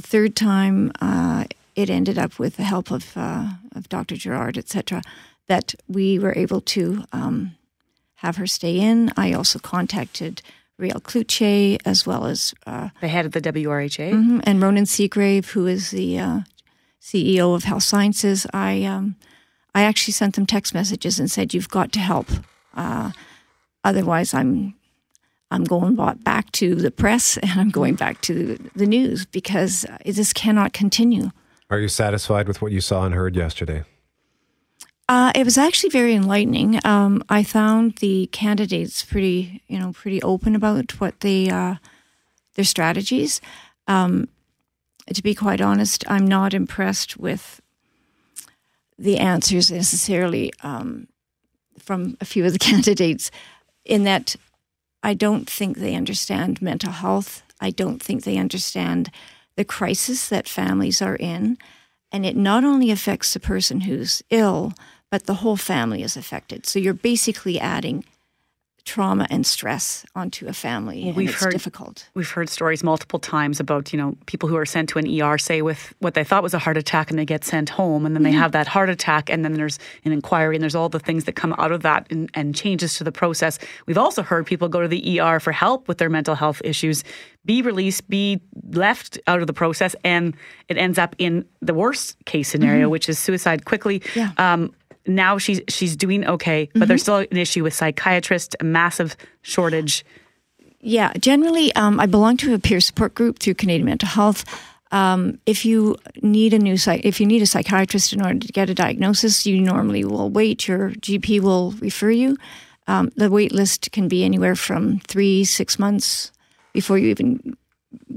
the 0.01 0.07
third 0.07 0.35
time 0.35 0.91
uh, 0.99 1.45
it 1.75 1.89
ended 1.89 2.17
up 2.17 2.39
with 2.39 2.57
the 2.57 2.63
help 2.63 2.91
of 2.91 3.15
uh, 3.15 3.51
of 3.75 3.87
Dr. 3.89 4.15
Gerrard, 4.15 4.57
etc. 4.57 5.01
That 5.47 5.75
we 5.87 6.19
were 6.19 6.33
able 6.35 6.61
to 6.61 7.03
um, 7.11 7.55
have 8.15 8.37
her 8.37 8.47
stay 8.47 8.79
in. 8.79 9.11
I 9.17 9.33
also 9.33 9.59
contacted 9.59 10.41
Réal 10.79 11.01
Cloutier 11.01 11.77
as 11.85 12.05
well 12.05 12.25
as 12.25 12.53
uh, 12.65 12.89
the 12.99 13.07
head 13.07 13.25
of 13.25 13.31
the 13.31 13.41
WRHA 13.41 14.11
Mhm, 14.11 14.41
and 14.43 14.61
Ronan 14.61 14.85
Segrave, 14.85 15.47
who 15.47 15.67
is 15.67 15.91
the 15.91 16.19
uh, 16.19 16.39
CEO 17.01 17.55
of 17.55 17.63
Health 17.63 17.83
Sciences. 17.83 18.45
I 18.53 18.83
um, 18.83 19.15
I 19.73 19.83
actually 19.83 20.13
sent 20.13 20.35
them 20.35 20.45
text 20.45 20.73
messages 20.73 21.19
and 21.19 21.29
said, 21.29 21.53
"You've 21.53 21.69
got 21.69 21.91
to 21.93 21.99
help. 21.99 22.27
Uh, 22.75 23.11
otherwise, 23.83 24.33
I'm 24.33 24.73
I'm 25.51 25.63
going 25.63 25.95
back 26.23 26.51
to 26.53 26.75
the 26.75 26.91
press 26.91 27.37
and 27.43 27.59
I'm 27.59 27.69
going 27.69 27.95
back 27.95 28.21
to 28.21 28.57
the 28.75 28.85
news 28.85 29.25
because 29.25 29.85
this 30.05 30.33
cannot 30.33 30.73
continue." 30.73 31.31
Are 31.69 31.79
you 31.79 31.87
satisfied 31.87 32.47
with 32.47 32.61
what 32.61 32.71
you 32.71 32.81
saw 32.81 33.05
and 33.05 33.15
heard 33.15 33.35
yesterday? 33.35 33.83
Uh, 35.07 35.31
it 35.35 35.43
was 35.43 35.57
actually 35.57 35.89
very 35.89 36.13
enlightening. 36.13 36.79
Um, 36.85 37.21
I 37.27 37.43
found 37.43 37.97
the 37.97 38.27
candidates 38.27 39.03
pretty, 39.03 39.61
you 39.67 39.77
know, 39.77 39.91
pretty 39.91 40.21
open 40.21 40.55
about 40.55 41.01
what 41.01 41.19
they 41.19 41.49
uh, 41.49 41.75
their 42.55 42.65
strategies. 42.65 43.41
Um, 43.87 44.29
to 45.13 45.21
be 45.21 45.35
quite 45.35 45.61
honest, 45.61 46.09
I'm 46.09 46.25
not 46.25 46.53
impressed 46.53 47.17
with 47.17 47.61
the 48.97 49.17
answers 49.17 49.71
necessarily 49.71 50.53
um, 50.63 51.07
from 51.77 52.15
a 52.21 52.25
few 52.25 52.45
of 52.45 52.53
the 52.53 52.59
candidates. 52.69 53.31
In 53.83 54.03
that, 54.03 54.35
I 55.03 55.13
don't 55.13 55.49
think 55.49 55.77
they 55.77 55.95
understand 55.95 56.61
mental 56.61 56.91
health. 56.91 57.43
I 57.59 57.71
don't 57.71 58.01
think 58.01 58.23
they 58.23 58.37
understand 58.37 59.11
the 59.55 59.65
crisis 59.65 60.29
that 60.29 60.47
families 60.47 61.01
are 61.01 61.15
in. 61.15 61.57
And 62.11 62.25
it 62.25 62.35
not 62.35 62.63
only 62.63 62.91
affects 62.91 63.33
the 63.33 63.39
person 63.39 63.81
who's 63.81 64.21
ill, 64.29 64.73
but 65.09 65.25
the 65.25 65.35
whole 65.35 65.57
family 65.57 66.03
is 66.03 66.17
affected. 66.17 66.65
So 66.65 66.79
you're 66.79 66.93
basically 66.93 67.59
adding 67.59 68.03
trauma 68.85 69.27
and 69.29 69.45
stress 69.45 70.05
onto 70.15 70.47
a 70.47 70.53
family. 70.53 71.07
and 71.07 71.15
we've 71.15 71.29
it's 71.29 71.39
heard 71.43 71.51
difficult. 71.51 72.09
We've 72.13 72.29
heard 72.29 72.49
stories 72.49 72.83
multiple 72.83 73.19
times 73.19 73.59
about 73.59 73.93
you 73.93 73.97
know 73.99 74.15
people 74.25 74.49
who 74.49 74.55
are 74.57 74.65
sent 74.65 74.89
to 74.89 74.99
an 74.99 75.07
ER, 75.21 75.37
say 75.37 75.61
with 75.61 75.93
what 75.99 76.13
they 76.13 76.23
thought 76.23 76.43
was 76.43 76.53
a 76.53 76.59
heart 76.59 76.77
attack, 76.77 77.09
and 77.09 77.19
they 77.19 77.25
get 77.25 77.43
sent 77.43 77.69
home, 77.69 78.05
and 78.05 78.15
then 78.15 78.23
they 78.23 78.31
Mhm. 78.31 78.39
have 78.39 78.51
that 78.53 78.67
heart 78.67 78.89
attack, 78.89 79.29
and 79.29 79.43
then 79.45 79.53
there's 79.53 79.79
an 80.05 80.11
inquiry, 80.11 80.55
and 80.55 80.63
there's 80.63 80.75
all 80.75 80.89
the 80.89 80.99
things 80.99 81.25
that 81.25 81.33
come 81.33 81.53
out 81.57 81.71
of 81.71 81.81
that, 81.83 82.07
and, 82.09 82.29
and 82.33 82.55
changes 82.55 82.95
to 82.95 83.03
the 83.03 83.11
process. 83.11 83.59
We've 83.85 83.97
also 83.97 84.23
heard 84.23 84.45
people 84.45 84.67
go 84.69 84.81
to 84.81 84.87
the 84.87 85.19
ER 85.19 85.39
for 85.39 85.51
help 85.51 85.87
with 85.87 85.97
their 85.99 86.09
mental 86.09 86.35
health 86.35 86.61
issues, 86.63 87.03
be 87.45 87.61
released, 87.61 88.07
be 88.09 88.39
left 88.71 89.19
out 89.27 89.41
of 89.41 89.47
the 89.47 89.53
process, 89.53 89.95
and 90.03 90.35
it 90.69 90.77
ends 90.77 90.97
up 90.97 91.15
in 91.17 91.45
the 91.61 91.73
worst 91.73 92.15
case 92.25 92.49
scenario, 92.49 92.87
Mhm. 92.87 92.91
which 92.91 93.09
is 93.09 93.17
suicide 93.19 93.65
quickly. 93.65 94.01
Yeah. 94.15 94.31
Um, 94.37 94.73
now 95.07 95.37
she's 95.37 95.61
she's 95.69 95.95
doing 95.95 96.25
okay, 96.25 96.69
but 96.75 96.87
there's 96.87 97.01
Mhm. 97.01 97.03
still 97.03 97.15
an 97.17 97.37
issue 97.37 97.63
with 97.63 97.73
psychiatrists, 97.73 98.55
a 98.59 98.63
massive 98.63 99.15
shortage. 99.41 100.05
Yeah, 100.81 101.13
generally, 101.19 101.73
um, 101.75 101.99
I 101.99 102.05
belong 102.07 102.37
to 102.37 102.53
a 102.53 102.59
peer 102.59 102.79
support 102.79 103.13
group 103.15 103.39
through 103.39 103.53
Canadian 103.55 103.85
Mental 103.85 104.09
Health. 104.09 104.43
Um, 104.91 105.37
if 105.45 105.63
you 105.63 105.95
need 106.21 106.53
a 106.53 106.59
new 106.59 106.75
psych- 106.75 107.05
if 107.05 107.19
you 107.21 107.25
need 107.25 107.41
a 107.41 107.45
psychiatrist 107.45 108.11
in 108.13 108.21
order 108.21 108.39
to 108.39 108.51
get 108.51 108.69
a 108.69 108.73
diagnosis, 108.73 109.45
you 109.45 109.61
normally 109.61 110.03
will 110.03 110.29
wait. 110.29 110.67
Your 110.67 110.91
GP 110.99 111.39
will 111.39 111.71
refer 111.79 112.09
you. 112.11 112.37
Um, 112.87 113.09
the 113.15 113.29
wait 113.29 113.51
list 113.53 113.91
can 113.91 114.07
be 114.07 114.23
anywhere 114.25 114.55
from 114.55 114.99
three 115.07 115.45
six 115.45 115.79
months 115.79 116.31
before 116.73 116.97
you 116.97 117.07
even 117.09 117.55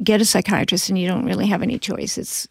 get 0.03 0.21
a 0.21 0.25
psychiatrist, 0.25 0.89
and 0.89 0.99
you 0.99 1.07
don't 1.07 1.25
really 1.27 1.47
have 1.47 1.63
any 1.63 1.79
choice. 1.79 2.19
It's 2.19 2.49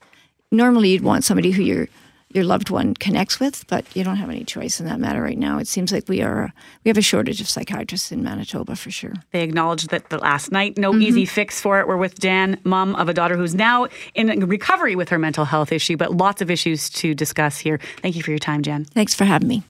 normally 0.52 0.90
you'd 0.90 1.02
want 1.04 1.24
somebody 1.24 1.52
who 1.52 1.64
your 1.64 1.88
your 2.34 2.44
loved 2.44 2.70
one 2.70 2.94
connects 2.96 3.40
with, 3.40 3.66
but 3.68 3.86
you 3.96 4.04
don't 4.04 4.16
have 4.18 4.30
any 4.30 4.44
choice 4.44 4.80
in 4.80 4.86
that 4.88 5.00
matter 5.00 5.22
right 5.22 5.38
now. 5.38 5.60
It 5.60 5.68
seems 5.68 5.92
like 5.92 6.08
we 6.10 6.22
are 6.22 6.54
we 6.84 6.90
have 6.90 6.98
a 6.98 7.02
shortage 7.02 7.42
of 7.42 7.48
psychiatrists 7.48 8.12
in 8.12 8.24
Manitoba 8.24 8.76
for 8.76 8.92
sure. 8.92 9.14
They 9.32 9.42
acknowledged 9.44 9.90
that 9.90 10.10
the 10.10 10.18
last 10.18 10.52
night, 10.52 10.78
no 10.78 10.92
Mhm. 10.94 11.02
easy 11.04 11.26
fix 11.26 11.62
for 11.62 11.80
it. 11.80 11.88
We're 11.88 11.98
with 11.98 12.20
Dan, 12.20 12.58
mom 12.64 12.96
of 12.96 13.10
a 13.10 13.14
daughter 13.14 13.38
who's 13.38 13.56
now 13.56 13.88
in 14.16 14.28
recovery 14.48 14.96
with 14.96 15.10
her 15.10 15.20
mental 15.20 15.46
health 15.46 15.72
issue, 15.72 15.98
but 15.98 16.16
lots 16.16 16.42
of 16.42 16.50
issues 16.50 16.90
to 16.92 17.14
discuss 17.14 17.60
here. 17.60 17.80
Thank 18.02 18.16
you 18.16 18.24
for 18.24 18.32
your 18.32 18.40
time, 18.40 18.62
Jan. 18.62 18.86
Thanks 18.86 19.14
for 19.14 19.26
having 19.26 19.48
me. 19.48 19.64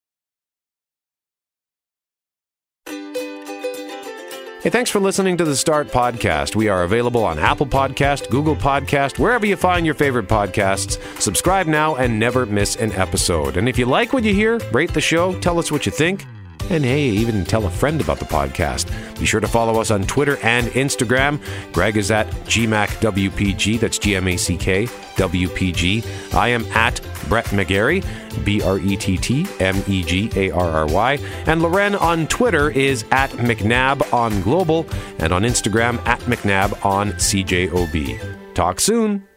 Hey, 4.64 4.70
thanks 4.70 4.89
for 4.89 5.01
listening 5.01 5.36
to 5.36 5.43
the 5.43 5.57
Start 5.57 5.89
Podcast. 5.89 6.55
We 6.55 6.70
are 6.70 6.84
available 6.84 7.26
on 7.26 7.38
Apple 7.38 7.66
Podcast, 7.66 8.30
Google 8.30 8.55
Podcast, 8.55 9.20
wherever 9.20 9.45
you 9.45 9.57
find 9.57 9.86
your 9.86 9.93
favorite 9.93 10.30
podcasts. 10.30 11.01
Subscribe 11.20 11.68
now 11.68 11.95
and 11.97 12.18
never 12.18 12.45
miss 12.45 12.78
an 12.78 12.93
episode. 12.93 13.57
And 13.57 13.68
if 13.68 13.78
you 13.78 13.86
like 13.86 14.14
what 14.14 14.24
you 14.24 14.34
hear, 14.34 14.59
rate 14.72 14.93
the 14.93 15.01
show, 15.01 15.38
tell 15.41 15.59
us 15.59 15.70
what 15.70 15.86
you 15.86 15.91
think. 15.91 16.26
And 16.70 16.86
hey, 16.86 17.09
even 17.09 17.43
tell 17.43 17.66
a 17.66 17.70
friend 17.70 17.99
about 17.99 18.20
the 18.20 18.26
podcast. 18.26 18.89
Be 19.20 19.26
sure 19.26 19.41
to 19.41 19.49
follow 19.49 19.82
us 19.82 19.91
on 19.91 20.03
Twitter 20.03 20.38
and 20.43 20.68
Instagram. 20.68 21.41
Greg 21.74 21.97
is 21.97 22.09
at 22.09 22.28
GMACKWPG, 22.45 23.82
that's 23.82 23.97
G 23.99 24.16
M 24.16 24.30
A 24.30 24.38
C 24.38 24.55
K 24.55 24.86
WPG. 24.86 26.34
I 26.34 26.47
am 26.47 26.64
at 26.68 27.01
Brett 27.30 27.46
McGarry, 27.46 28.04
B 28.46 28.62
R 28.62 28.80
E 28.80 28.96
T 28.96 29.18
T 29.18 29.48
M 29.60 29.82
E 29.88 30.04
G 30.04 30.30
A 30.36 30.52
R 30.52 30.70
R 30.70 30.86
Y. 30.88 31.20
And 31.46 31.62
Loren 31.62 31.96
on 31.96 32.28
Twitter 32.28 32.70
is 32.70 33.06
at 33.12 33.30
McNab 33.32 34.14
on 34.14 34.42
Global 34.42 34.86
and 35.20 35.34
on 35.34 35.44
Instagram 35.44 36.06
at 36.06 36.20
McNab 36.22 36.86
on 36.86 37.12
CJOB. 37.14 38.54
Talk 38.54 38.80
soon. 38.80 39.28